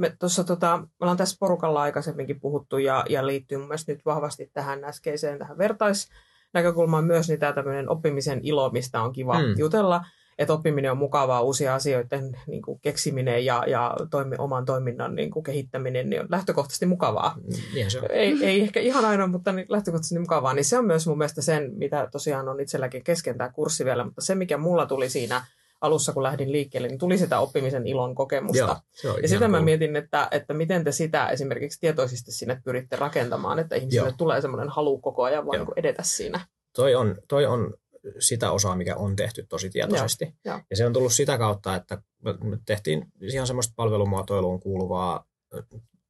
Me, 0.00 0.16
tossa, 0.18 0.44
tota, 0.44 0.78
me 0.78 0.86
ollaan 1.00 1.16
tässä 1.16 1.36
porukalla 1.40 1.82
aikaisemminkin 1.82 2.40
puhuttu 2.40 2.78
ja, 2.78 3.04
ja 3.08 3.26
liittyy 3.26 3.58
mun 3.58 3.68
mielestä 3.68 3.92
nyt 3.92 4.04
vahvasti 4.04 4.50
tähän 4.54 4.84
äskeiseen 4.84 5.38
tähän 5.38 5.58
vertais, 5.58 6.08
näkökulma 6.52 6.98
on 6.98 7.04
myös 7.04 7.28
niin 7.28 7.38
tämä 7.38 7.52
tämmöinen 7.52 7.88
oppimisen 7.88 8.40
ilo, 8.42 8.70
mistä 8.70 9.02
on 9.02 9.12
kiva 9.12 9.38
mm. 9.38 9.54
jutella 9.58 10.04
että 10.40 10.52
oppiminen 10.52 10.90
on 10.90 10.98
mukavaa, 10.98 11.40
uusia 11.40 11.74
asioiden 11.74 12.38
niin 12.46 12.62
kuin 12.62 12.80
keksiminen 12.80 13.44
ja, 13.44 13.64
ja 13.66 13.96
toimi, 14.10 14.36
oman 14.38 14.64
toiminnan 14.64 15.14
niin 15.14 15.30
kuin 15.30 15.42
kehittäminen 15.42 16.10
niin 16.10 16.22
on 16.22 16.26
lähtökohtaisesti 16.30 16.86
mukavaa. 16.86 17.36
Niin 17.74 17.90
se 17.90 17.98
on. 17.98 18.06
Ei, 18.10 18.38
ei 18.42 18.60
ehkä 18.60 18.80
ihan 18.80 19.04
aina, 19.04 19.26
mutta 19.26 19.52
niin 19.52 19.66
lähtökohtaisesti 19.68 20.18
mukavaa. 20.18 20.54
Niin 20.54 20.64
se 20.64 20.78
on 20.78 20.84
myös 20.84 21.06
mun 21.06 21.18
mielestä 21.18 21.42
sen, 21.42 21.72
mitä 21.74 22.08
tosiaan 22.12 22.48
on 22.48 22.60
itselläkin 22.60 23.04
kesken 23.04 23.38
tämä 23.38 23.50
kurssi 23.52 23.84
vielä, 23.84 24.04
mutta 24.04 24.20
se 24.20 24.34
mikä 24.34 24.56
mulla 24.56 24.86
tuli 24.86 25.08
siinä 25.08 25.44
alussa, 25.80 26.12
kun 26.12 26.22
lähdin 26.22 26.52
liikkeelle, 26.52 26.88
niin 26.88 26.98
tuli 26.98 27.18
sitä 27.18 27.40
oppimisen 27.40 27.86
ilon 27.86 28.14
kokemusta. 28.14 28.80
Joo, 29.04 29.16
ja 29.18 29.28
sitä 29.28 29.48
mä 29.48 29.60
mietin, 29.60 29.96
että, 29.96 30.28
että 30.30 30.54
miten 30.54 30.84
te 30.84 30.92
sitä 30.92 31.28
esimerkiksi 31.28 31.80
tietoisesti 31.80 32.32
sinne 32.32 32.60
pyritte 32.64 32.96
rakentamaan, 32.96 33.58
että 33.58 33.76
ihmisille 33.76 34.08
Joo. 34.08 34.16
tulee 34.18 34.40
semmoinen 34.40 34.68
halu 34.68 34.98
koko 34.98 35.22
ajan 35.22 35.46
vaan 35.46 35.58
niin 35.58 35.68
edetä 35.76 36.02
siinä. 36.02 36.46
Toi 36.76 36.94
on, 36.94 37.16
toi 37.28 37.46
on 37.46 37.74
sitä 38.18 38.50
osaa, 38.50 38.76
mikä 38.76 38.96
on 38.96 39.16
tehty 39.16 39.46
tosi 39.48 39.70
tietoisesti. 39.70 40.24
Ja, 40.24 40.52
ja. 40.52 40.62
ja 40.70 40.76
se 40.76 40.86
on 40.86 40.92
tullut 40.92 41.12
sitä 41.12 41.38
kautta, 41.38 41.76
että 41.76 42.02
me 42.24 42.58
tehtiin 42.66 43.12
ihan 43.32 43.46
semmoista 43.46 43.72
palvelumuotoiluun 43.76 44.60
kuuluvaa 44.60 45.24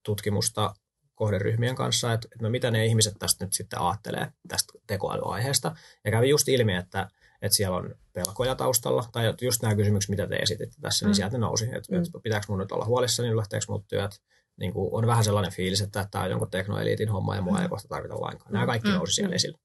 tutkimusta 0.03 0.75
kohderyhmien 1.15 1.75
kanssa, 1.75 2.13
että, 2.13 2.29
että 2.33 2.45
no 2.45 2.51
mitä 2.51 2.71
ne 2.71 2.87
ihmiset 2.87 3.15
tästä 3.19 3.45
nyt 3.45 3.53
sitten 3.53 3.81
ajattelee 3.81 4.33
tästä 4.49 4.73
tekoälyaiheesta. 4.87 5.75
Ja 6.05 6.11
kävi 6.11 6.29
just 6.29 6.49
ilmi, 6.49 6.75
että, 6.75 7.09
että 7.43 7.57
siellä 7.57 7.77
on 7.77 7.95
pelkoja 8.13 8.55
taustalla, 8.55 9.05
tai 9.13 9.35
just 9.43 9.63
nämä 9.63 9.75
kysymykset, 9.75 10.11
mitä 10.11 10.27
te 10.27 10.37
esititte 10.37 10.77
tässä, 10.81 11.07
niin 11.07 11.11
mm. 11.11 11.15
sieltä 11.15 11.39
nousi, 11.39 11.65
että, 11.65 11.93
mm. 11.93 11.99
että 11.99 12.19
pitääkö 12.23 12.47
mun 12.49 12.59
nyt 12.59 12.73
olla 12.73 12.85
huolissani, 12.85 13.29
niin 13.29 13.37
lähteekö 13.37 13.67
mun 13.69 13.85
työt. 13.89 14.21
Niin 14.61 14.73
kuin 14.73 14.89
on 14.93 15.07
vähän 15.07 15.25
sellainen 15.25 15.53
fiilis, 15.53 15.81
että 15.81 16.09
tämä 16.11 16.25
on 16.25 16.31
jonkun 16.31 16.51
teknoeliitin 16.51 17.09
homma 17.09 17.37
ja 17.37 17.43
mua 17.43 17.57
mm. 17.57 17.63
ei 17.63 17.69
kohta 17.69 17.89
tarvita 17.89 18.21
lainkaan. 18.21 18.53
Nämä 18.53 18.67
kaikki 18.67 18.89
mm. 18.89 18.95
nousi 18.95 19.15
siellä 19.15 19.31
mm. 19.31 19.35
esille. 19.35 19.59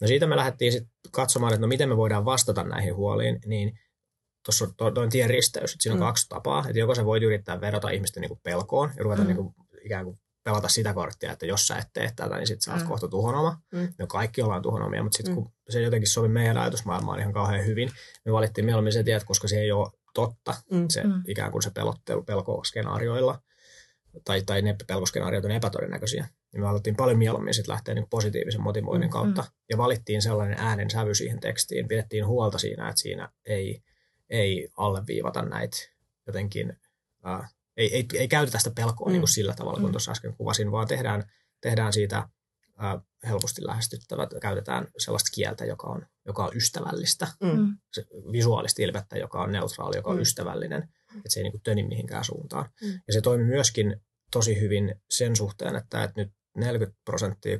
No 0.00 0.08
siitä 0.08 0.26
me 0.26 0.36
lähdettiin 0.36 0.72
sitten 0.72 0.92
katsomaan, 1.10 1.52
että 1.52 1.60
no 1.60 1.66
miten 1.66 1.88
me 1.88 1.96
voidaan 1.96 2.24
vastata 2.24 2.62
näihin 2.62 2.96
huoliin, 2.96 3.38
niin 3.46 3.78
tuossa 4.44 4.64
on 4.64 4.94
to, 4.94 5.06
tien 5.06 5.30
risteys, 5.30 5.72
että 5.72 5.82
siinä 5.82 5.94
on 5.94 6.00
mm. 6.00 6.06
kaksi 6.06 6.28
tapaa, 6.28 6.64
että 6.66 6.78
joko 6.78 6.94
sä 6.94 7.04
voit 7.04 7.22
yrittää 7.22 7.60
vedota 7.60 7.90
ihmisten 7.90 8.20
niin 8.20 8.28
kuin 8.28 8.40
pelkoon 8.42 8.90
ja 8.96 9.04
ruveta 9.04 9.22
mm. 9.22 9.28
niin 9.28 9.36
kuin, 9.36 9.54
ikään 9.84 10.04
kuin 10.04 10.18
pelata 10.44 10.68
sitä 10.68 10.94
korttia, 10.94 11.32
että 11.32 11.46
jos 11.46 11.66
sä 11.66 11.76
et 11.76 11.88
tee 11.92 12.12
tätä, 12.16 12.36
niin 12.36 12.46
sitten 12.46 12.64
sä 12.64 12.72
oot 12.72 12.82
mm. 12.82 12.88
kohta 12.88 13.08
tuhonoma. 13.08 13.60
Mm. 13.72 13.94
Me 13.98 14.06
kaikki 14.06 14.42
ollaan 14.42 14.62
tuhonomia, 14.62 15.02
mutta 15.02 15.16
sitten 15.16 15.34
mm. 15.34 15.42
kun 15.42 15.52
se 15.68 15.82
jotenkin 15.82 16.08
sovi 16.08 16.28
meidän 16.28 16.58
ajatusmaailmaan 16.58 17.20
ihan 17.20 17.32
kauhean 17.32 17.66
hyvin, 17.66 17.90
me 18.24 18.32
valittiin 18.32 18.64
mieluummin 18.64 18.92
se 18.92 19.02
tiet, 19.02 19.24
koska 19.24 19.48
se 19.48 19.60
ei 19.60 19.72
ole 19.72 19.90
totta, 20.14 20.54
mm. 20.70 20.88
se 20.88 21.04
mm. 21.04 21.22
ikään 21.26 21.52
kuin 21.52 21.62
se 21.62 21.70
pelottelu 21.70 22.22
pelkoskenaarioilla, 22.22 23.42
tai, 24.24 24.42
tai 24.42 24.62
ne 24.62 24.76
pelkoskenaariot 24.86 25.44
on 25.44 25.50
epätodennäköisiä 25.50 26.28
niin 26.52 26.60
me 26.60 26.68
alettiin 26.68 26.96
paljon 26.96 27.18
mieluummin 27.18 27.54
sitten 27.54 27.72
lähteä 27.72 27.94
niin 27.94 28.08
positiivisen 28.10 28.60
motivoinnin 28.60 29.08
mm, 29.08 29.12
kautta. 29.12 29.42
Mm. 29.42 29.48
Ja 29.70 29.78
valittiin 29.78 30.22
sellainen 30.22 30.58
äänen 30.58 30.90
sävy 30.90 31.14
siihen 31.14 31.40
tekstiin. 31.40 31.88
Pidettiin 31.88 32.26
huolta 32.26 32.58
siinä, 32.58 32.88
että 32.88 33.00
siinä 33.00 33.28
ei, 33.44 33.82
ei 34.30 34.68
alleviivata 34.76 35.42
näitä 35.42 35.76
jotenkin, 36.26 36.76
äh, 37.26 37.54
ei, 37.76 37.96
ei, 37.96 38.06
ei 38.14 38.28
käytetä 38.28 38.58
sitä 38.58 38.70
pelkoa 38.70 39.06
mm. 39.06 39.12
niin 39.12 39.20
kuin 39.20 39.28
sillä 39.28 39.54
tavalla, 39.54 39.80
kun 39.80 39.88
mm. 39.88 39.92
tuossa 39.92 40.12
äsken 40.12 40.34
kuvasin, 40.36 40.72
vaan 40.72 40.88
tehdään, 40.88 41.32
tehdään 41.60 41.92
siitä 41.92 42.28
helposti 43.26 43.66
lähestyttävät, 43.66 44.30
käytetään 44.42 44.88
sellaista 44.98 45.30
kieltä, 45.34 45.64
joka 45.64 45.86
on, 45.86 46.06
joka 46.26 46.44
on 46.44 46.56
ystävällistä, 46.56 47.28
mm. 47.42 47.76
se, 47.92 48.06
visuaalista 48.32 48.82
ilmettä, 48.82 49.18
joka 49.18 49.42
on 49.42 49.52
neutraali, 49.52 49.96
joka 49.96 50.10
on 50.10 50.16
mm. 50.16 50.22
ystävällinen, 50.22 50.82
että 51.16 51.28
se 51.28 51.40
ei 51.40 51.44
niin 51.44 51.52
kuin 51.52 51.62
töni 51.62 51.82
mihinkään 51.82 52.24
suuntaan. 52.24 52.70
Mm. 52.82 52.92
Ja 53.06 53.12
se 53.12 53.20
toimi 53.20 53.44
myöskin 53.44 54.00
tosi 54.30 54.60
hyvin 54.60 54.94
sen 55.10 55.36
suhteen, 55.36 55.76
että, 55.76 56.04
että 56.04 56.20
nyt 56.20 56.32
40 56.56 56.98
prosenttia 57.04 57.58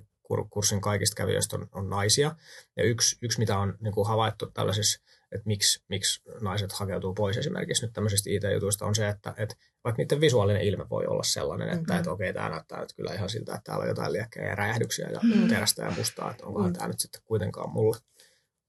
kurssin 0.50 0.80
kaikista 0.80 1.14
kävijöistä 1.14 1.56
on, 1.56 1.68
on 1.72 1.90
naisia. 1.90 2.36
Ja 2.76 2.84
yksi, 2.84 3.18
yksi 3.22 3.38
mitä 3.38 3.58
on 3.58 3.78
niin 3.80 3.94
kuin 3.94 4.08
havaittu 4.08 4.46
tällaisissa, 4.46 5.02
että 5.34 5.46
miksi, 5.46 5.84
miksi 5.88 6.22
naiset 6.40 6.72
hakeutuu 6.72 7.14
pois 7.14 7.36
esimerkiksi 7.36 7.86
nyt 7.86 7.92
tämmöisistä 7.92 8.30
IT-jutuista, 8.30 8.86
on 8.86 8.94
se, 8.94 9.08
että, 9.08 9.34
että 9.36 9.56
vaikka 9.84 10.02
niiden 10.02 10.20
visuaalinen 10.20 10.62
ilme 10.62 10.88
voi 10.90 11.06
olla 11.06 11.22
sellainen, 11.22 11.68
että, 11.68 11.80
mm-hmm. 11.80 11.96
että 11.96 12.10
okei, 12.10 12.32
tämä 12.32 12.48
näyttää 12.48 12.80
nyt 12.80 12.92
kyllä 12.96 13.14
ihan 13.14 13.30
siltä, 13.30 13.52
että 13.52 13.62
täällä 13.64 13.82
on 13.82 13.88
jotain 13.88 14.12
liekkejä 14.12 14.48
ja 14.48 14.54
räjähdyksiä 14.54 15.08
ja 15.08 15.20
mm-hmm. 15.22 15.48
terästä 15.48 15.84
ja 15.84 15.90
mustaa, 15.90 16.30
että 16.30 16.46
onkohan 16.46 16.68
mm-hmm. 16.68 16.78
tämä 16.78 16.88
nyt 16.88 17.00
sitten 17.00 17.20
kuitenkaan 17.24 17.72
mulle. 17.72 17.98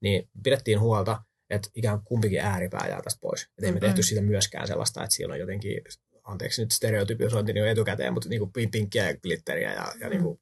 Niin 0.02 0.28
pidettiin 0.44 0.80
huolta, 0.80 1.22
että 1.50 1.68
ikään 1.74 1.98
kuin 1.98 2.04
kumpikin 2.04 2.40
ääripää 2.40 2.88
jää 2.88 3.02
tästä 3.02 3.20
pois. 3.20 3.42
Että 3.42 3.66
ei 3.66 3.72
me 3.72 3.80
tehty 3.80 4.02
siitä 4.02 4.22
myöskään 4.22 4.66
sellaista, 4.66 5.04
että 5.04 5.14
siellä 5.14 5.32
on 5.32 5.40
jotenkin 5.40 5.80
anteeksi 6.24 6.62
nyt 6.62 6.70
stereotypisointi 6.70 7.52
niin 7.52 7.68
etukäteen, 7.68 8.12
mutta 8.12 8.28
niin 8.28 8.40
kuin 8.40 8.52
pinkkiä 8.70 9.10
ja 9.10 9.16
glitteriä 9.16 9.72
ja, 9.72 9.92
ja 10.00 10.08
niin 10.08 10.22
kuin, 10.22 10.40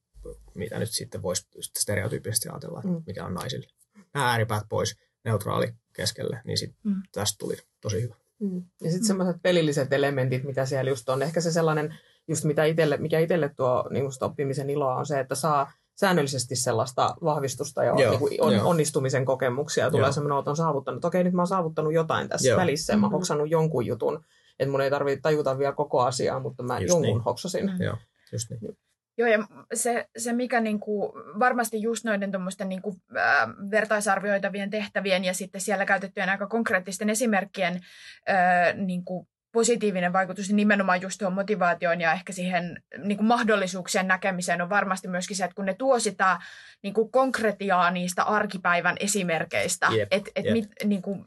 mitä 0.55 0.79
nyt 0.79 0.91
sitten 0.91 1.23
voisi 1.23 1.49
stereotyyppisesti 1.79 2.49
ajatella, 2.49 2.79
että 2.79 2.91
mm. 2.91 3.03
mikä 3.07 3.25
on 3.25 3.35
naisille. 3.35 3.67
Nämä 4.15 4.31
ääripäät 4.31 4.65
pois, 4.69 4.97
neutraali 5.25 5.73
keskelle, 5.93 6.41
niin 6.45 6.59
sit 6.59 6.75
mm. 6.85 7.03
tästä 7.13 7.39
tuli 7.39 7.57
tosi 7.81 8.03
hyvä. 8.03 8.15
Mm. 8.39 8.57
Ja 8.57 8.91
sitten 8.91 9.05
mm. 9.05 9.07
semmoiset 9.07 9.43
pelilliset 9.43 9.93
elementit, 9.93 10.45
mitä 10.45 10.67
siellä 10.67 10.91
just 10.91 11.09
on. 11.09 11.23
Ehkä 11.23 11.41
se 11.41 11.53
sellainen, 11.53 11.95
just 12.29 12.45
mitä 12.45 12.65
itelle, 12.65 12.97
mikä 12.97 13.19
itselle 13.19 13.51
tuo 13.57 13.89
niin 13.91 14.05
oppimisen 14.21 14.71
iloa 14.71 14.97
on 14.97 15.07
se, 15.07 15.21
että 15.21 15.35
saa 15.35 15.73
säännöllisesti 16.01 16.57
sellaista 16.57 17.15
vahvistusta 17.25 17.85
ja 17.85 17.95
joo, 18.01 18.29
niin 18.29 18.43
on, 18.43 18.61
onnistumisen 18.61 19.25
kokemuksia. 19.25 19.91
Tulee 19.91 20.07
joo. 20.07 20.13
semmoinen, 20.13 20.39
että 20.39 20.51
on 20.51 20.57
saavuttanut, 20.57 21.05
okei 21.05 21.25
nyt 21.25 21.35
mä 21.35 21.43
oon 21.43 21.47
saavuttanut 21.47 21.93
jotain 21.93 22.29
tässä 22.29 22.49
joo. 22.49 22.61
välissä, 22.61 22.97
mä 22.97 23.07
oon 23.07 23.23
mm-hmm. 23.29 23.47
jonkun 23.47 23.87
jutun 23.87 24.25
että 24.63 24.71
mun 24.71 24.81
ei 24.81 24.91
tarvitse 24.91 25.21
tajuta 25.21 25.59
vielä 25.59 25.73
koko 25.73 26.01
asiaa, 26.01 26.41
mutta 26.41 26.63
mä 26.63 26.79
just 26.79 26.89
jonkun 26.89 27.03
niin. 27.03 27.21
hoksasin. 27.21 27.67
Mm. 27.67 27.83
Joo, 27.83 27.97
just 28.33 28.51
niin. 28.51 28.79
Joo, 29.19 29.29
ja 29.29 29.39
se, 29.75 30.09
se 30.17 30.33
mikä 30.33 30.61
niinku, 30.61 31.13
varmasti 31.39 31.83
just 31.83 32.05
noiden 32.05 32.33
niinku, 32.65 32.97
äh, 33.17 33.49
vertaisarvioitavien 33.71 34.71
tehtävien 34.71 35.25
ja 35.25 35.35
sitten 35.35 35.61
siellä 35.61 35.85
käytettyjen 35.85 36.29
aika 36.29 36.47
konkreettisten 36.47 37.11
esimerkkien 37.11 37.75
äh, 37.75 38.75
niinku, 38.75 39.29
positiivinen 39.53 40.13
vaikutus 40.13 40.53
nimenomaan 40.53 41.03
just 41.03 41.19
tuohon 41.19 41.35
motivaatioon 41.35 42.01
ja 42.01 42.13
ehkä 42.13 42.33
siihen 42.33 42.83
niin 42.99 43.17
kuin 43.17 43.27
mahdollisuuksien 43.27 44.09
näkemiseen 44.09 44.63
on 44.63 44.71
varmasti 44.71 45.09
myöskin 45.09 45.37
se, 45.37 45.45
että 45.45 45.55
kun 45.55 45.67
ne 45.67 45.75
tuo 45.75 45.99
sitä 45.99 46.41
niin 46.83 46.95
kuin 46.95 47.11
konkretiaa 47.11 47.91
niistä 47.91 48.23
arkipäivän 48.23 48.97
esimerkeistä, 49.01 49.89
yep, 49.93 50.09
että 50.11 50.31
et 50.37 50.45
yep. 50.45 50.65
niin 50.85 51.03
kuin, 51.03 51.27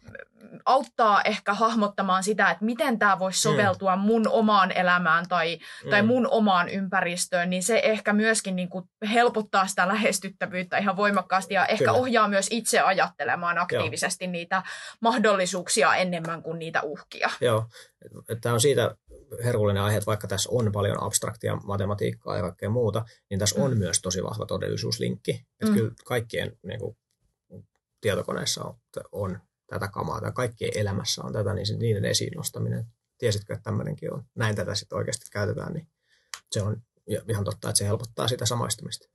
auttaa 0.65 1.21
ehkä 1.21 1.53
hahmottamaan 1.53 2.23
sitä, 2.23 2.51
että 2.51 2.65
miten 2.65 2.99
tämä 2.99 3.19
voisi 3.19 3.47
mm. 3.47 3.51
soveltua 3.51 3.95
mm. 3.95 4.01
mun 4.01 4.27
omaan 4.27 4.71
elämään 4.71 5.25
tai, 5.29 5.59
mm. 5.83 5.89
tai 5.89 6.01
mun 6.01 6.27
omaan 6.31 6.69
ympäristöön, 6.69 7.49
niin 7.49 7.63
se 7.63 7.81
ehkä 7.83 8.13
myöskin 8.13 8.55
niin 8.55 8.69
kuin 8.69 8.85
helpottaa 9.13 9.67
sitä 9.67 9.87
lähestyttävyyttä 9.87 10.77
ihan 10.77 10.97
voimakkaasti 10.97 11.53
ja 11.53 11.65
ehkä 11.65 11.85
Kyllä. 11.85 11.97
ohjaa 11.99 12.27
myös 12.27 12.47
itse 12.51 12.79
ajattelemaan 12.79 13.57
aktiivisesti 13.57 14.25
Joo. 14.25 14.31
niitä 14.31 14.63
mahdollisuuksia 15.01 15.95
enemmän 15.95 16.43
kuin 16.43 16.59
niitä 16.59 16.81
uhkia. 16.81 17.29
Joo, 17.41 17.65
tämä 18.41 18.53
on 18.53 18.61
siitä 18.61 18.95
herkullinen 19.43 19.83
aihe, 19.83 19.97
että 19.97 20.05
vaikka 20.05 20.27
tässä 20.27 20.49
on 20.51 20.71
paljon 20.71 21.03
abstraktia 21.03 21.55
matematiikkaa 21.55 22.35
ja 22.35 22.41
kaikkea 22.41 22.69
muuta, 22.69 23.05
niin 23.29 23.39
tässä 23.39 23.59
mm. 23.59 23.65
on 23.65 23.77
myös 23.77 24.01
tosi 24.01 24.23
vahva 24.23 24.45
todellisuuslinkki. 24.45 25.31
Että 25.31 25.71
mm. 25.71 25.73
kyllä 25.73 25.91
kaikkien 26.05 26.57
niin 26.63 26.79
kuin, 26.79 26.97
tietokoneissa 28.01 28.63
on, 28.63 28.75
on 29.11 29.39
tätä 29.67 29.87
kamaa 29.87 30.21
tai 30.21 30.31
kaikkien 30.31 30.71
elämässä 30.75 31.23
on 31.23 31.33
tätä, 31.33 31.53
niin 31.53 31.79
niiden 31.79 32.05
esiin 32.05 32.33
nostaminen. 32.35 32.85
Tiesitkö, 33.17 33.53
että 33.53 33.63
tämmöinenkin 33.63 34.13
on? 34.13 34.23
Näin 34.35 34.55
tätä 34.55 34.75
sitten 34.75 34.97
oikeasti 34.97 35.25
käytetään, 35.31 35.73
niin 35.73 35.87
se 36.51 36.61
on 36.61 36.81
ihan 37.29 37.43
totta, 37.43 37.69
että 37.69 37.77
se 37.77 37.85
helpottaa 37.85 38.27
sitä 38.27 38.45
samaistumista. 38.45 39.09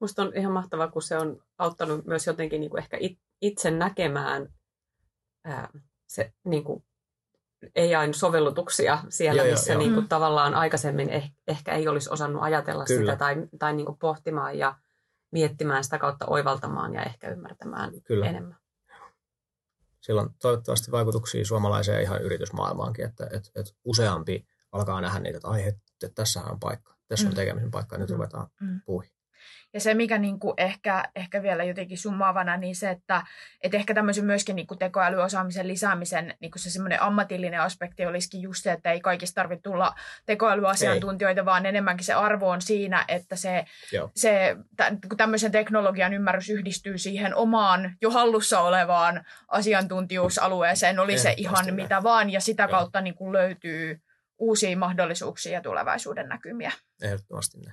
Musta 0.00 0.22
on 0.22 0.32
ihan 0.36 0.52
mahtavaa, 0.52 0.90
kun 0.90 1.02
se 1.02 1.18
on 1.18 1.42
auttanut 1.58 2.06
myös 2.06 2.26
jotenkin 2.26 2.60
niin 2.60 2.70
kuin 2.70 2.82
ehkä 2.82 2.98
itse 3.40 3.70
näkemään 3.70 4.48
ää, 5.44 5.68
se 6.06 6.32
niin 6.44 6.64
kuin 6.64 6.84
ei 7.74 7.94
aina 7.94 8.12
sovellutuksia 8.12 8.98
siellä, 9.08 9.42
joo, 9.42 9.50
missä 9.50 9.72
joo, 9.72 9.78
niin 9.78 9.92
kuin, 9.92 10.04
mm. 10.04 10.08
tavallaan 10.08 10.54
aikaisemmin 10.54 11.10
eh, 11.10 11.32
ehkä 11.48 11.72
ei 11.72 11.88
olisi 11.88 12.10
osannut 12.10 12.42
ajatella 12.42 12.84
Kyllä. 12.84 13.00
sitä 13.00 13.16
tai, 13.16 13.36
tai 13.58 13.74
niin 13.74 13.86
kuin 13.86 13.98
pohtimaan 13.98 14.58
ja 14.58 14.74
miettimään 15.30 15.84
sitä 15.84 15.98
kautta 15.98 16.26
oivaltamaan 16.26 16.94
ja 16.94 17.02
ehkä 17.02 17.30
ymmärtämään 17.30 17.92
Kyllä. 18.04 18.26
enemmän 18.26 18.63
sillä 20.04 20.20
on 20.20 20.34
toivottavasti 20.42 20.90
vaikutuksia 20.90 21.44
suomalaiseen 21.44 22.02
ihan 22.02 22.22
yritysmaailmaankin, 22.22 23.04
että, 23.04 23.24
että, 23.24 23.50
että 23.54 23.72
useampi 23.84 24.46
alkaa 24.72 25.00
nähdä 25.00 25.20
niitä, 25.20 25.36
että 25.36 25.48
ai, 25.48 25.62
että 25.68 26.08
tässä 26.14 26.42
on 26.42 26.60
paikka, 26.60 26.96
tässä 27.08 27.26
on 27.26 27.32
mm. 27.32 27.36
tekemisen 27.36 27.70
paikka, 27.70 27.98
nyt 27.98 28.08
mm. 28.08 28.14
ruvetaan 28.14 28.48
mm. 28.60 28.80
puihin. 28.86 29.13
Ja 29.72 29.80
se, 29.80 29.94
mikä 29.94 30.18
niin 30.18 30.40
kuin 30.40 30.54
ehkä, 30.56 31.04
ehkä 31.16 31.42
vielä 31.42 31.64
jotenkin 31.64 31.98
summaavana, 31.98 32.56
niin 32.56 32.76
se, 32.76 32.90
että, 32.90 33.22
että 33.60 33.76
ehkä 33.76 33.94
tämmöisen 33.94 34.24
myöskin 34.24 34.56
niin 34.56 34.66
kuin 34.66 34.78
tekoälyosaamisen 34.78 35.68
lisäämisen 35.68 36.34
niin 36.40 36.50
kuin 36.50 36.62
se 36.62 36.70
semmoinen 36.70 37.02
ammatillinen 37.02 37.60
aspekti 37.60 38.06
olisikin 38.06 38.42
just 38.42 38.62
se, 38.62 38.72
että 38.72 38.92
ei 38.92 39.00
kaikista 39.00 39.34
tarvitse 39.34 39.62
tulla 39.62 39.94
tekoälyasiantuntijoita, 40.26 41.40
ei. 41.40 41.44
vaan 41.44 41.66
enemmänkin 41.66 42.04
se 42.04 42.14
arvo 42.14 42.50
on 42.50 42.62
siinä, 42.62 43.04
että 43.08 43.36
se, 43.36 43.64
se 44.16 44.56
tämmöisen 45.16 45.52
teknologian 45.52 46.14
ymmärrys 46.14 46.50
yhdistyy 46.50 46.98
siihen 46.98 47.34
omaan 47.34 47.96
jo 48.00 48.10
hallussa 48.10 48.60
olevaan 48.60 49.24
asiantuntijuusalueeseen, 49.48 50.98
oli 50.98 51.18
se 51.18 51.34
ihan 51.36 51.74
mitä 51.74 52.02
vaan, 52.02 52.30
ja 52.30 52.40
sitä 52.40 52.68
kautta 52.68 53.00
niin 53.00 53.14
kuin 53.14 53.32
löytyy 53.32 54.00
uusia 54.38 54.76
mahdollisuuksia 54.76 55.52
ja 55.52 55.60
tulevaisuuden 55.60 56.28
näkymiä. 56.28 56.72
Ehdottomasti 57.02 57.60
ne. 57.60 57.72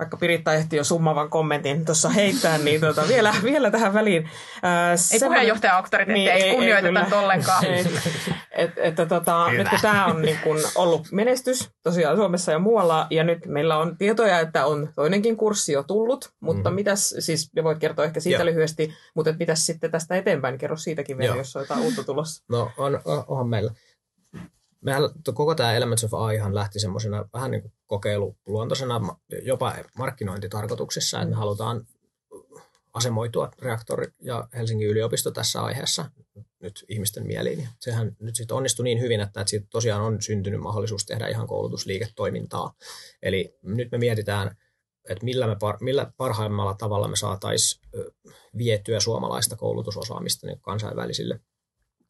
Vaikka 0.00 0.16
Piritta 0.16 0.54
ehti 0.54 0.76
jo 0.76 0.84
summavan 0.84 1.30
kommentin 1.30 1.84
tuossa 1.84 2.08
heittää, 2.08 2.58
niin 2.58 2.80
tuota, 2.80 3.02
vielä, 3.08 3.34
vielä 3.44 3.70
tähän 3.70 3.94
väliin. 3.94 4.28
Ää, 4.62 4.92
ei 5.12 5.20
puheenjohtaja 5.20 5.76
auktoriteetti, 5.76 6.20
niin, 6.20 6.32
ei, 6.32 6.42
ei 6.42 6.54
kunnioiteta 6.54 7.00
ei, 7.00 7.18
ollenkaan. 7.18 7.64
Ei, 7.64 7.86
et, 8.50 8.70
että 8.76 9.06
tota, 9.06 9.50
nyt 9.50 9.68
kun 9.68 9.78
tämä 9.82 10.06
on 10.06 10.22
niin 10.22 10.38
kun 10.44 10.58
ollut 10.74 11.12
menestys 11.12 11.70
tosiaan 11.82 12.16
Suomessa 12.16 12.52
ja 12.52 12.58
muualla, 12.58 13.06
ja 13.10 13.24
nyt 13.24 13.46
meillä 13.46 13.78
on 13.78 13.98
tietoja, 13.98 14.40
että 14.40 14.66
on 14.66 14.88
toinenkin 14.96 15.36
kurssi 15.36 15.72
jo 15.72 15.82
tullut, 15.82 16.32
mutta 16.40 16.70
mm. 16.70 16.74
mitäs, 16.74 17.14
siis 17.18 17.50
voit 17.62 17.78
kertoa 17.78 18.04
ehkä 18.04 18.20
siitä 18.20 18.38
Joo. 18.38 18.46
lyhyesti, 18.46 18.94
mutta 19.14 19.34
mitäs 19.38 19.66
sitten 19.66 19.90
tästä 19.90 20.16
eteenpäin, 20.16 20.58
kerro 20.58 20.76
siitäkin 20.76 21.18
vielä, 21.18 21.30
Joo. 21.30 21.38
jos 21.38 21.56
on 21.56 21.62
jotain 21.62 21.80
uutta 21.80 22.04
tulossa. 22.04 22.44
No 22.48 22.70
on, 22.76 23.00
on, 23.04 23.24
onhan 23.28 23.48
meillä 23.48 23.70
mehän 24.80 25.02
koko 25.34 25.54
tämä 25.54 25.74
Elements 25.74 26.04
of 26.04 26.14
AIhan 26.14 26.54
lähti 26.54 26.80
semmoisena 26.80 27.28
vähän 27.32 27.50
niin 27.50 27.62
kuin 27.62 27.72
kokeiluluontoisena 27.86 29.00
jopa 29.42 29.74
markkinointitarkoituksessa, 29.98 31.18
että 31.18 31.30
me 31.30 31.36
halutaan 31.36 31.86
asemoitua 32.92 33.50
reaktori 33.62 34.06
ja 34.22 34.48
Helsingin 34.54 34.88
yliopisto 34.88 35.30
tässä 35.30 35.62
aiheessa 35.62 36.10
nyt 36.62 36.84
ihmisten 36.88 37.26
mieliin. 37.26 37.68
Sehän 37.80 38.16
nyt 38.20 38.36
sitten 38.36 38.56
onnistui 38.56 38.84
niin 38.84 39.00
hyvin, 39.00 39.20
että, 39.20 39.40
että 39.40 39.50
siitä 39.50 39.66
tosiaan 39.70 40.02
on 40.02 40.22
syntynyt 40.22 40.60
mahdollisuus 40.60 41.06
tehdä 41.06 41.28
ihan 41.28 41.46
koulutusliiketoimintaa. 41.46 42.74
Eli 43.22 43.58
nyt 43.62 43.90
me 43.92 43.98
mietitään, 43.98 44.56
että 45.08 45.24
millä, 45.24 45.46
me 45.46 45.56
par, 45.60 45.76
millä 45.80 46.12
parhaimmalla 46.16 46.74
tavalla 46.74 47.08
me 47.08 47.16
saataisiin 47.16 47.82
vietyä 48.58 49.00
suomalaista 49.00 49.56
koulutusosaamista 49.56 50.46
niin 50.46 50.60
kansainvälisille 50.60 51.40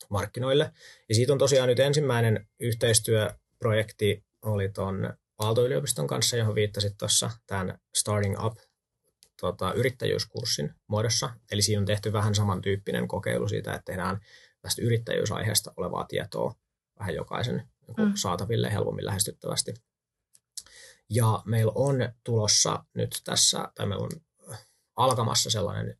markkinoille. 0.09 0.73
Ja 1.09 1.15
siitä 1.15 1.33
on 1.33 1.39
tosiaan 1.39 1.69
nyt 1.69 1.81
ensimmäinen 1.81 2.49
yhteistyöprojekti 2.61 4.25
oli 4.43 4.69
tuon 4.69 5.15
Aalto-yliopiston 5.39 6.07
kanssa, 6.07 6.37
johon 6.37 6.55
viittasit 6.55 6.99
tuossa 6.99 7.31
tämän 7.47 7.79
Starting 7.95 8.45
Up 8.45 8.59
tota, 9.41 9.73
yrittäjyyskurssin 9.73 10.75
muodossa. 10.87 11.31
Eli 11.53 11.63
siinä 11.63 11.81
on 11.81 11.87
tehty 11.87 12.13
vähän 12.13 12.35
samantyyppinen 12.35 13.09
kokeilu 13.09 13.49
siitä, 13.49 13.75
että 13.75 13.85
tehdään 13.85 14.21
tästä 14.63 14.83
yrittäjyysaiheesta 14.83 15.73
olevaa 15.77 16.05
tietoa 16.05 16.55
vähän 16.99 17.15
jokaisen 17.15 17.57
niin 17.87 18.09
mm. 18.09 18.13
saataville 18.15 18.73
helpommin 18.73 19.05
lähestyttävästi. 19.05 19.75
Ja 21.11 21.43
meillä 21.45 21.73
on 21.75 21.97
tulossa 22.25 22.85
nyt 22.95 23.21
tässä, 23.25 23.69
tai 23.75 23.87
meillä 23.87 24.05
on 24.05 24.11
alkamassa 24.97 25.51
sellainen 25.51 25.99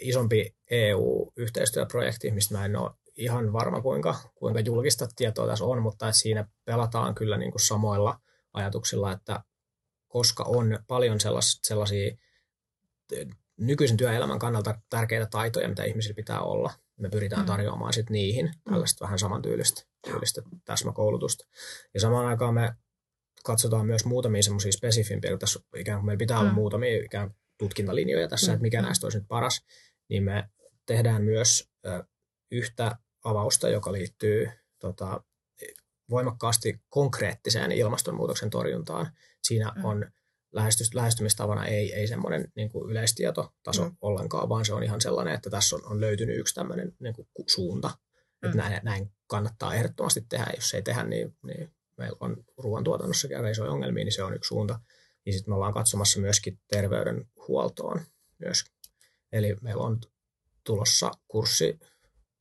isompi 0.00 0.56
EU-yhteistyöprojekti, 0.72 2.30
mistä 2.30 2.54
mä 2.54 2.64
en 2.64 2.76
ole 2.76 2.90
ihan 3.16 3.52
varma, 3.52 3.82
kuinka, 3.82 4.14
kuinka 4.34 4.60
julkista 4.60 5.08
tietoa 5.16 5.46
tässä 5.46 5.64
on, 5.64 5.82
mutta 5.82 6.12
siinä 6.12 6.48
pelataan 6.64 7.14
kyllä 7.14 7.38
niin 7.38 7.50
kuin 7.50 7.62
samoilla 7.62 8.20
ajatuksilla, 8.52 9.12
että 9.12 9.40
koska 10.08 10.44
on 10.44 10.78
paljon 10.88 11.20
sellais, 11.20 11.60
sellaisia 11.62 12.16
nykyisen 13.56 13.96
työelämän 13.96 14.38
kannalta 14.38 14.80
tärkeitä 14.90 15.26
taitoja, 15.26 15.68
mitä 15.68 15.84
ihmisillä 15.84 16.14
pitää 16.14 16.40
olla, 16.40 16.72
me 16.96 17.08
pyritään 17.08 17.42
mm. 17.42 17.46
tarjoamaan 17.46 17.92
sit 17.92 18.10
niihin 18.10 18.46
mm. 18.46 18.72
tällaista 18.72 19.04
vähän 19.04 19.18
samantyylistä 19.18 19.82
tyylistä 20.04 20.42
täsmäkoulutusta. 20.64 21.44
Ja 21.94 22.00
samaan 22.00 22.26
aikaan 22.26 22.54
me 22.54 22.74
katsotaan 23.44 23.86
myös 23.86 24.04
muutamia 24.04 24.42
semmoisia 24.42 24.72
spesifimpiä, 24.72 25.36
tässä 25.38 25.60
ikään 25.76 25.98
kuin 25.98 26.06
meillä 26.06 26.18
pitää 26.18 26.38
olla 26.38 26.50
mm. 26.50 26.54
muutamia 26.54 27.04
ikään 27.04 27.34
tutkintalinjoja 27.58 28.28
tässä, 28.28 28.52
että 28.52 28.62
mikä 28.62 28.82
näistä 28.82 29.06
olisi 29.06 29.18
nyt 29.18 29.28
paras, 29.28 29.64
niin 30.08 30.22
me 30.22 30.48
tehdään 30.86 31.22
myös 31.22 31.70
yhtä 32.50 32.96
avausta, 33.24 33.68
joka 33.68 33.92
liittyy 33.92 34.50
tota, 34.78 35.22
voimakkaasti 36.10 36.80
konkreettiseen 36.88 37.72
ilmastonmuutoksen 37.72 38.50
torjuntaan. 38.50 39.12
Siinä 39.42 39.72
mm. 39.76 39.84
on 39.84 40.10
lähestys, 40.52 40.94
lähestymistavana 40.94 41.66
ei, 41.66 41.94
ei 41.94 42.06
semmoinen 42.06 42.52
niin 42.56 42.70
kuin 42.70 42.90
yleistietotaso 42.90 43.84
mm. 43.84 43.96
ollenkaan, 44.00 44.48
vaan 44.48 44.64
se 44.64 44.74
on 44.74 44.82
ihan 44.82 45.00
sellainen, 45.00 45.34
että 45.34 45.50
tässä 45.50 45.76
on, 45.76 45.86
on 45.86 46.00
löytynyt 46.00 46.38
yksi 46.38 46.54
tämmöinen 46.54 46.92
niin 46.98 47.14
kuin 47.14 47.28
suunta, 47.46 47.88
mm. 47.88 48.46
että 48.46 48.58
näin, 48.58 48.80
näin 48.82 49.12
kannattaa 49.26 49.74
ehdottomasti 49.74 50.20
tehdä. 50.28 50.46
Jos 50.54 50.74
ei 50.74 50.82
tehdä, 50.82 51.04
niin, 51.04 51.36
niin 51.42 51.70
meillä 51.96 52.16
on 52.20 52.44
ruoantuotannossa 52.56 53.28
käy 53.28 53.50
isoja 53.50 53.72
ongelmia, 53.72 54.04
niin 54.04 54.12
se 54.12 54.22
on 54.22 54.34
yksi 54.34 54.48
suunta. 54.48 54.80
Ja 55.26 55.32
sitten 55.32 55.50
me 55.50 55.54
ollaan 55.54 55.74
katsomassa 55.74 56.20
myöskin 56.20 56.58
terveydenhuoltoon 56.68 58.00
myös. 58.38 58.64
Eli 59.32 59.56
meillä 59.60 59.82
on 59.82 60.00
tulossa 60.64 61.10
kurssi, 61.28 61.78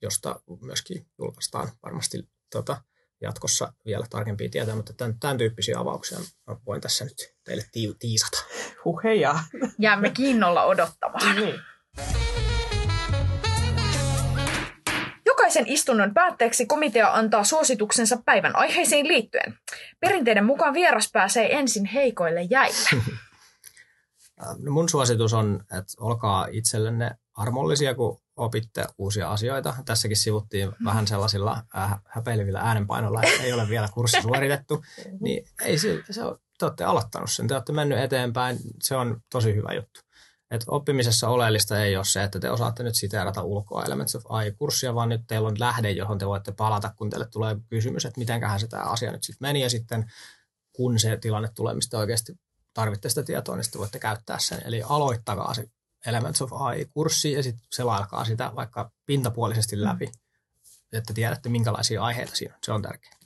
josta 0.01 0.41
myöskin 0.61 1.05
julkaistaan 1.19 1.71
varmasti 1.83 2.29
tota, 2.51 2.81
jatkossa 3.21 3.73
vielä 3.85 4.05
tarkempia 4.09 4.49
tietoja, 4.49 4.75
mutta 4.75 4.93
tämän, 4.93 5.19
tämän 5.19 5.37
tyyppisiä 5.37 5.79
avauksia 5.79 6.17
voin 6.65 6.81
tässä 6.81 7.05
nyt 7.05 7.35
teille 7.43 7.63
tiisata. 7.99 8.43
Huheja. 8.85 9.39
Jäämme 9.79 10.09
kiinnolla 10.09 10.63
odottamaan. 10.63 11.35
niin. 11.35 11.55
Jokaisen 15.25 15.67
istunnon 15.67 16.13
päätteeksi 16.13 16.65
komitea 16.65 17.13
antaa 17.13 17.43
suosituksensa 17.43 18.17
päivän 18.25 18.55
aiheisiin 18.55 19.07
liittyen. 19.07 19.57
Perinteiden 19.99 20.45
mukaan 20.45 20.73
vieras 20.73 21.09
pääsee 21.13 21.57
ensin 21.57 21.85
heikoille 21.85 22.41
jäille. 22.49 23.03
No 24.57 24.71
mun 24.71 24.89
suositus 24.89 25.33
on, 25.33 25.59
että 25.61 25.93
olkaa 25.99 26.47
itsellenne 26.51 27.11
armollisia, 27.33 27.95
kun 27.95 28.21
opitte 28.35 28.85
uusia 28.97 29.31
asioita. 29.31 29.75
Tässäkin 29.85 30.17
sivuttiin 30.17 30.69
mm. 30.69 30.85
vähän 30.85 31.07
sellaisilla 31.07 31.63
äh, 31.77 32.01
häpeilevillä 32.05 32.59
äänenpainoilla, 32.59 33.21
että 33.23 33.43
ei 33.43 33.53
ole 33.53 33.69
vielä 33.69 33.89
kurssi 33.93 34.21
suoritettu. 34.21 34.83
Niin 35.19 35.47
ei 35.61 35.77
se, 35.77 36.03
se 36.11 36.23
on, 36.23 36.37
te 36.59 36.65
olette 36.65 36.83
aloittanut 36.83 37.31
sen, 37.31 37.47
te 37.47 37.53
olette 37.53 37.73
mennyt 37.73 37.99
eteenpäin, 37.99 38.57
se 38.83 38.95
on 38.95 39.21
tosi 39.31 39.55
hyvä 39.55 39.73
juttu. 39.73 39.99
Et 40.51 40.63
oppimisessa 40.67 41.29
oleellista 41.29 41.83
ei 41.83 41.95
ole 41.95 42.05
se, 42.05 42.23
että 42.23 42.39
te 42.39 42.51
osaatte 42.51 42.83
nyt 42.83 42.95
siteerata 42.95 43.43
ulkoa 43.43 43.85
Elements 43.85 44.15
of 44.15 44.23
AI-kurssia, 44.29 44.95
vaan 44.95 45.09
nyt 45.09 45.21
teillä 45.27 45.47
on 45.47 45.59
lähde, 45.59 45.91
johon 45.91 46.17
te 46.17 46.27
voitte 46.27 46.51
palata, 46.51 46.93
kun 46.95 47.09
teille 47.09 47.27
tulee 47.27 47.55
kysymys, 47.69 48.05
että 48.05 48.19
mitenköhän 48.19 48.59
se 48.59 48.67
tämä 48.67 48.83
asia 48.83 49.11
nyt 49.11 49.23
sitten 49.23 49.47
meni, 49.47 49.61
ja 49.61 49.69
sitten 49.69 50.11
kun 50.75 50.99
se 50.99 51.17
tilanne 51.17 51.49
tulee, 51.55 51.73
mistä 51.73 51.97
oikeasti 51.97 52.33
tarvitte 52.73 53.09
sitä 53.09 53.23
tietoa, 53.23 53.55
niin 53.55 53.63
sitten 53.63 53.79
voitte 53.79 53.99
käyttää 53.99 54.39
sen. 54.39 54.61
Eli 54.65 54.81
aloittakaa 54.89 55.53
se 55.53 55.67
Elements 56.05 56.41
of 56.41 56.53
AI-kurssi 56.53 57.31
ja 57.31 57.43
sitten 57.43 57.67
selailkaa 57.71 58.25
sitä 58.25 58.51
vaikka 58.55 58.91
pintapuolisesti 59.05 59.81
läpi, 59.81 60.05
mm. 60.05 60.11
että 60.91 61.13
tiedätte 61.13 61.49
minkälaisia 61.49 62.03
aiheita 62.03 62.35
siinä 62.35 62.53
on. 62.53 62.59
Se 62.63 62.71
on 62.71 62.81
tärkeää. 62.81 63.21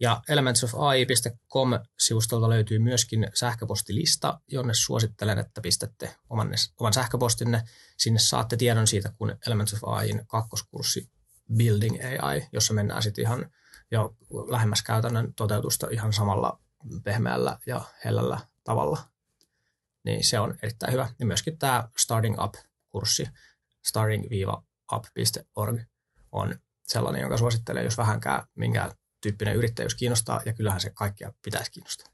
Ja 0.00 0.22
elementsofai.com-sivustolta 0.28 2.50
löytyy 2.50 2.78
myöskin 2.78 3.28
sähköpostilista, 3.34 4.40
jonne 4.48 4.74
suosittelen, 4.74 5.38
että 5.38 5.60
pistätte 5.60 6.16
oman, 6.30 6.50
oman 6.80 6.92
sähköpostinne. 6.92 7.62
Sinne 7.98 8.18
saatte 8.18 8.56
tiedon 8.56 8.86
siitä, 8.86 9.12
kun 9.18 9.36
Elements 9.46 9.74
of 9.74 9.84
AIin 9.84 10.26
kakkoskurssi 10.26 11.10
Building 11.56 11.96
AI, 12.04 12.46
jossa 12.52 12.74
mennään 12.74 13.02
sitten 13.02 13.22
ihan 13.22 13.50
jo 13.90 14.14
lähemmäs 14.48 14.82
käytännön 14.82 15.34
toteutusta 15.34 15.86
ihan 15.90 16.12
samalla 16.12 16.60
pehmeällä 17.04 17.58
ja 17.66 17.84
hellällä 18.04 18.38
tavalla. 18.64 18.98
Niin 20.04 20.24
se 20.24 20.40
on 20.40 20.54
erittäin 20.62 20.92
hyvä. 20.92 21.08
Ja 21.18 21.26
myöskin 21.26 21.58
tämä 21.58 21.88
Starting 21.96 22.42
Up-kurssi, 22.42 23.28
starting-up.org, 23.82 25.80
on 26.32 26.54
sellainen, 26.82 27.20
jonka 27.20 27.36
suosittelen, 27.36 27.84
jos 27.84 27.98
vähänkään 27.98 28.42
minkä 28.54 28.90
tyyppinen 29.20 29.56
yrittäjyys 29.56 29.94
kiinnostaa, 29.94 30.40
ja 30.46 30.52
kyllähän 30.52 30.80
se 30.80 30.90
kaikkia 30.94 31.32
pitäisi 31.44 31.72
kiinnostaa. 31.72 32.12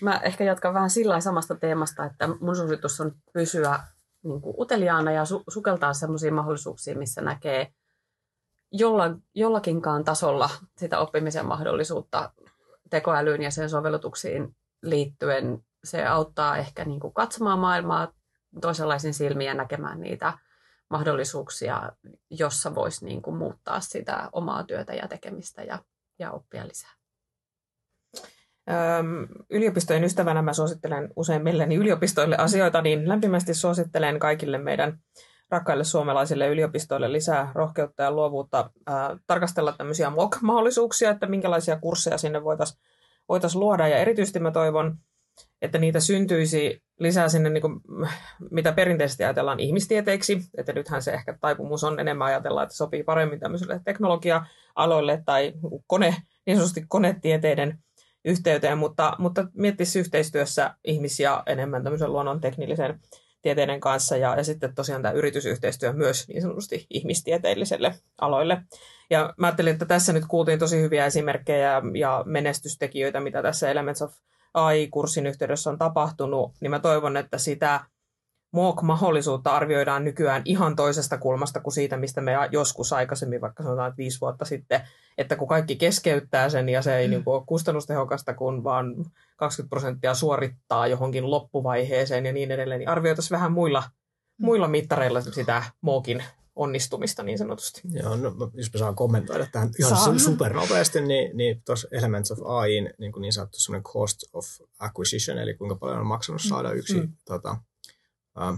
Mä 0.00 0.20
ehkä 0.22 0.44
jatkan 0.44 0.74
vähän 0.74 0.90
sillä 0.90 1.20
samasta 1.20 1.54
teemasta, 1.54 2.04
että 2.04 2.28
mun 2.40 2.56
suositus 2.56 3.00
on 3.00 3.12
pysyä 3.32 3.80
niin 4.22 4.40
kuin 4.40 4.54
uteliaana 4.58 5.12
ja 5.12 5.24
su- 5.24 5.44
sukeltaa 5.48 5.94
sellaisiin 5.94 6.34
mahdollisuuksiin, 6.34 6.98
missä 6.98 7.20
näkee 7.20 7.72
jolla, 8.72 9.16
jollakinkaan 9.34 10.04
tasolla 10.04 10.50
sitä 10.78 10.98
oppimisen 10.98 11.46
mahdollisuutta 11.46 12.32
tekoälyyn 12.90 13.42
ja 13.42 13.50
sen 13.50 13.70
sovellutuksiin 13.70 14.56
liittyen. 14.84 15.58
Se 15.84 16.06
auttaa 16.06 16.56
ehkä 16.56 16.84
niin 16.84 17.00
kuin 17.00 17.14
katsomaan 17.14 17.58
maailmaa 17.58 18.12
toisenlaisen 18.60 19.14
silmiä 19.14 19.50
ja 19.50 19.54
näkemään 19.54 20.00
niitä 20.00 20.38
mahdollisuuksia, 20.90 21.92
jossa 22.30 22.74
voisi 22.74 23.04
niin 23.04 23.22
kuin 23.22 23.36
muuttaa 23.36 23.80
sitä 23.80 24.28
omaa 24.32 24.64
työtä 24.64 24.94
ja 24.94 25.08
tekemistä 25.08 25.62
ja, 25.62 25.78
ja 26.18 26.30
oppia 26.30 26.68
lisää. 26.68 26.90
Öm, 28.70 29.28
yliopistojen 29.50 30.04
ystävänä 30.04 30.42
mä 30.42 30.52
suosittelen 30.52 31.10
usein 31.16 31.42
milleni 31.42 31.74
yliopistoille 31.74 32.36
asioita, 32.36 32.82
niin 32.82 33.08
lämpimästi 33.08 33.54
suosittelen 33.54 34.18
kaikille 34.18 34.58
meidän 34.58 34.98
rakkaille 35.50 35.84
suomalaisille 35.84 36.48
yliopistoille 36.48 37.12
lisää 37.12 37.52
rohkeutta 37.54 38.02
ja 38.02 38.10
luovuutta 38.10 38.70
ää, 38.86 39.16
tarkastella 39.26 39.72
tämmöisiä 39.72 40.10
MOOC-mahdollisuuksia, 40.10 41.10
että 41.10 41.26
minkälaisia 41.26 41.80
kursseja 41.80 42.18
sinne 42.18 42.44
voitaisiin 42.44 42.80
voitais 43.28 43.54
luoda. 43.54 43.88
Ja 43.88 43.96
erityisesti 43.96 44.40
mä 44.40 44.50
toivon, 44.50 44.98
että 45.62 45.78
niitä 45.78 46.00
syntyisi 46.00 46.82
lisää 46.98 47.28
sinne, 47.28 47.50
niin 47.50 47.60
kuin, 47.60 47.80
mitä 48.50 48.72
perinteisesti 48.72 49.24
ajatellaan 49.24 49.60
ihmistieteiksi, 49.60 50.40
että 50.56 50.72
nythän 50.72 51.02
se 51.02 51.12
ehkä 51.12 51.38
taipumus 51.40 51.84
on 51.84 52.00
enemmän 52.00 52.26
ajatella, 52.26 52.62
että 52.62 52.76
sopii 52.76 53.02
paremmin 53.02 53.40
tämmöiselle 53.40 53.80
teknologia-aloille 53.84 55.22
tai 55.24 55.52
kone, 55.86 56.16
niin 56.46 56.56
sanotusti 56.56 56.84
konetieteiden 56.88 57.78
yhteyteen, 58.24 58.78
mutta, 58.78 59.16
mutta 59.18 59.46
miettisi 59.54 59.98
yhteistyössä 59.98 60.74
ihmisiä 60.84 61.42
enemmän 61.46 61.84
tämmöisen 61.84 62.12
luonnon 62.12 62.40
teknillisen 62.40 63.00
tieteiden 63.44 63.80
kanssa 63.80 64.16
ja, 64.16 64.36
ja 64.36 64.44
sitten 64.44 64.74
tosiaan 64.74 65.02
tämä 65.02 65.12
yritysyhteistyö 65.12 65.92
myös 65.92 66.28
niin 66.28 66.42
sanotusti 66.42 66.86
ihmistieteelliselle 66.90 67.94
aloille. 68.20 68.62
Ja 69.10 69.34
mä 69.36 69.46
ajattelin, 69.46 69.72
että 69.72 69.84
tässä 69.84 70.12
nyt 70.12 70.24
kuultiin 70.28 70.58
tosi 70.58 70.80
hyviä 70.80 71.06
esimerkkejä 71.06 71.82
ja 71.94 72.22
menestystekijöitä, 72.26 73.20
mitä 73.20 73.42
tässä 73.42 73.70
Elements 73.70 74.02
of 74.02 74.12
AI-kurssin 74.54 75.26
yhteydessä 75.26 75.70
on 75.70 75.78
tapahtunut, 75.78 76.52
niin 76.60 76.70
mä 76.70 76.78
toivon, 76.78 77.16
että 77.16 77.38
sitä 77.38 77.84
MOOC-mahdollisuutta 78.54 79.50
arvioidaan 79.50 80.04
nykyään 80.04 80.42
ihan 80.44 80.76
toisesta 80.76 81.18
kulmasta 81.18 81.60
kuin 81.60 81.74
siitä, 81.74 81.96
mistä 81.96 82.20
me 82.20 82.32
joskus 82.50 82.92
aikaisemmin, 82.92 83.40
vaikka 83.40 83.62
sanotaan 83.62 83.88
että 83.88 83.98
viisi 83.98 84.20
vuotta 84.20 84.44
sitten, 84.44 84.80
että 85.18 85.36
kun 85.36 85.48
kaikki 85.48 85.76
keskeyttää 85.76 86.48
sen 86.48 86.68
ja 86.68 86.82
se 86.82 86.96
ei 86.96 87.06
mm. 87.06 87.10
niin 87.10 87.24
kuin 87.24 87.34
ole 87.34 87.42
kustannustehokasta, 87.46 88.34
kun 88.34 88.64
vaan 88.64 88.94
20 89.36 89.70
prosenttia 89.70 90.14
suorittaa 90.14 90.86
johonkin 90.86 91.30
loppuvaiheeseen 91.30 92.26
ja 92.26 92.32
niin 92.32 92.50
edelleen, 92.50 92.78
niin 92.78 92.88
arvioitaisiin 92.88 93.36
vähän 93.36 93.52
muilla, 93.52 93.80
mm. 93.80 94.46
muilla 94.46 94.68
mittareilla 94.68 95.20
sitä 95.20 95.62
MOOCin 95.80 96.22
onnistumista 96.56 97.22
niin 97.22 97.38
sanotusti. 97.38 97.80
Joo, 97.92 98.16
no, 98.16 98.50
jos 98.54 98.72
mä 98.72 98.78
saan 98.78 98.94
kommentoida 98.94 99.46
tähän 99.52 99.70
ihan 99.78 99.96
Saan. 99.96 100.20
supernopeasti, 100.20 101.00
niin, 101.00 101.36
niin 101.36 101.62
tuossa 101.66 101.88
Elements 101.92 102.30
of 102.30 102.38
AI, 102.44 102.80
niin, 102.80 103.12
niin 103.20 103.32
sanottu 103.32 103.58
semmoinen 103.58 103.84
cost 103.84 104.18
of 104.32 104.46
acquisition, 104.78 105.38
eli 105.38 105.54
kuinka 105.54 105.76
paljon 105.76 105.98
on 105.98 106.06
maksanut 106.06 106.42
saada 106.42 106.72
yksi 106.72 107.00
mm. 107.00 107.12
tota, 107.24 107.56
ähm, 108.42 108.54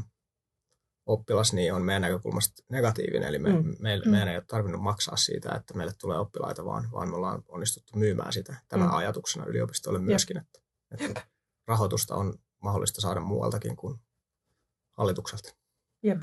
oppilas, 1.06 1.52
niin 1.52 1.74
on 1.74 1.82
meidän 1.82 2.02
näkökulmasta 2.02 2.62
negatiivinen. 2.68 3.28
Eli 3.28 3.38
me, 3.38 3.48
mm. 3.52 3.74
me, 3.78 3.96
mm. 4.04 4.10
meidän 4.10 4.28
ei 4.28 4.36
ole 4.36 4.44
tarvinnut 4.46 4.82
maksaa 4.82 5.16
siitä, 5.16 5.54
että 5.54 5.74
meille 5.74 5.92
tulee 6.00 6.18
oppilaita, 6.18 6.64
vaan, 6.64 6.88
vaan 6.92 7.08
me 7.08 7.16
ollaan 7.16 7.42
onnistuttu 7.48 7.98
myymään 7.98 8.32
sitä 8.32 8.56
tämän 8.68 8.88
mm. 8.88 8.94
ajatuksena 8.94 9.46
yliopistolle 9.46 9.98
myöskin, 9.98 10.36
että, 10.36 10.60
että 10.90 11.22
rahoitusta 11.66 12.14
on 12.14 12.34
mahdollista 12.62 13.00
saada 13.00 13.20
muualtakin 13.20 13.76
kuin 13.76 14.00
hallitukselta. 14.92 15.54
Jep. 16.02 16.22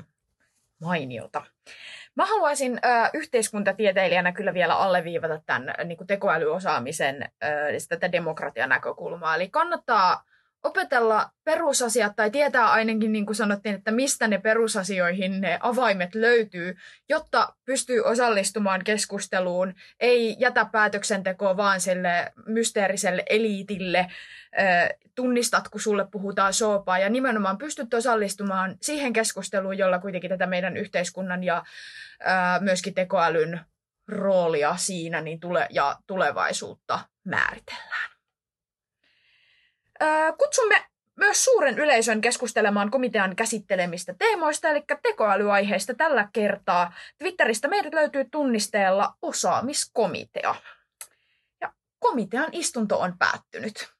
Mainiota. 0.80 1.46
Mä 2.14 2.26
haluaisin 2.26 2.72
ö, 2.72 3.10
yhteiskuntatieteilijänä 3.14 4.32
kyllä 4.32 4.54
vielä 4.54 4.76
alleviivata 4.76 5.42
tämän 5.46 5.74
niin 5.84 5.98
kuin 5.98 6.06
tekoälyosaamisen 6.06 7.22
ö, 7.22 7.46
tätä 7.88 8.12
demokratian 8.12 8.68
näkökulmaa. 8.68 9.34
Eli 9.34 9.48
kannattaa 9.50 10.24
opetella 10.64 11.30
perusasiat 11.44 12.16
tai 12.16 12.30
tietää 12.30 12.70
ainakin, 12.70 13.12
niin 13.12 13.26
kuin 13.26 13.36
sanottiin, 13.36 13.74
että 13.74 13.90
mistä 13.90 14.28
ne 14.28 14.38
perusasioihin 14.38 15.40
ne 15.40 15.58
avaimet 15.60 16.14
löytyy, 16.14 16.76
jotta 17.08 17.54
pystyy 17.64 18.00
osallistumaan 18.00 18.84
keskusteluun, 18.84 19.74
ei 20.00 20.36
jätä 20.38 20.64
päätöksentekoa 20.64 21.56
vaan 21.56 21.80
sille 21.80 22.32
mysteeriselle 22.46 23.22
eliitille, 23.30 24.06
tunnistat, 25.14 25.68
kun 25.68 25.80
sulle 25.80 26.06
puhutaan 26.10 26.52
soopaa 26.52 26.98
ja 26.98 27.08
nimenomaan 27.10 27.58
pystyt 27.58 27.94
osallistumaan 27.94 28.76
siihen 28.82 29.12
keskusteluun, 29.12 29.78
jolla 29.78 29.98
kuitenkin 29.98 30.30
tätä 30.30 30.46
meidän 30.46 30.76
yhteiskunnan 30.76 31.44
ja 31.44 31.64
myöskin 32.60 32.94
tekoälyn 32.94 33.60
roolia 34.08 34.76
siinä 34.76 35.20
niin 35.20 35.40
tule, 35.40 35.66
ja 35.70 35.96
tulevaisuutta 36.06 37.00
määritellään. 37.24 38.13
Kutsumme 40.38 40.84
myös 41.16 41.44
suuren 41.44 41.78
yleisön 41.78 42.20
keskustelemaan 42.20 42.90
komitean 42.90 43.36
käsittelemistä 43.36 44.14
teemoista, 44.18 44.68
eli 44.68 44.84
tekoälyaiheista 45.02 45.94
tällä 45.94 46.28
kertaa. 46.32 46.92
Twitteristä 47.18 47.68
meidät 47.68 47.94
löytyy 47.94 48.24
tunnisteella 48.30 49.14
osaamiskomitea. 49.22 50.54
Ja 51.60 51.72
komitean 51.98 52.48
istunto 52.52 52.98
on 52.98 53.18
päättynyt. 53.18 53.94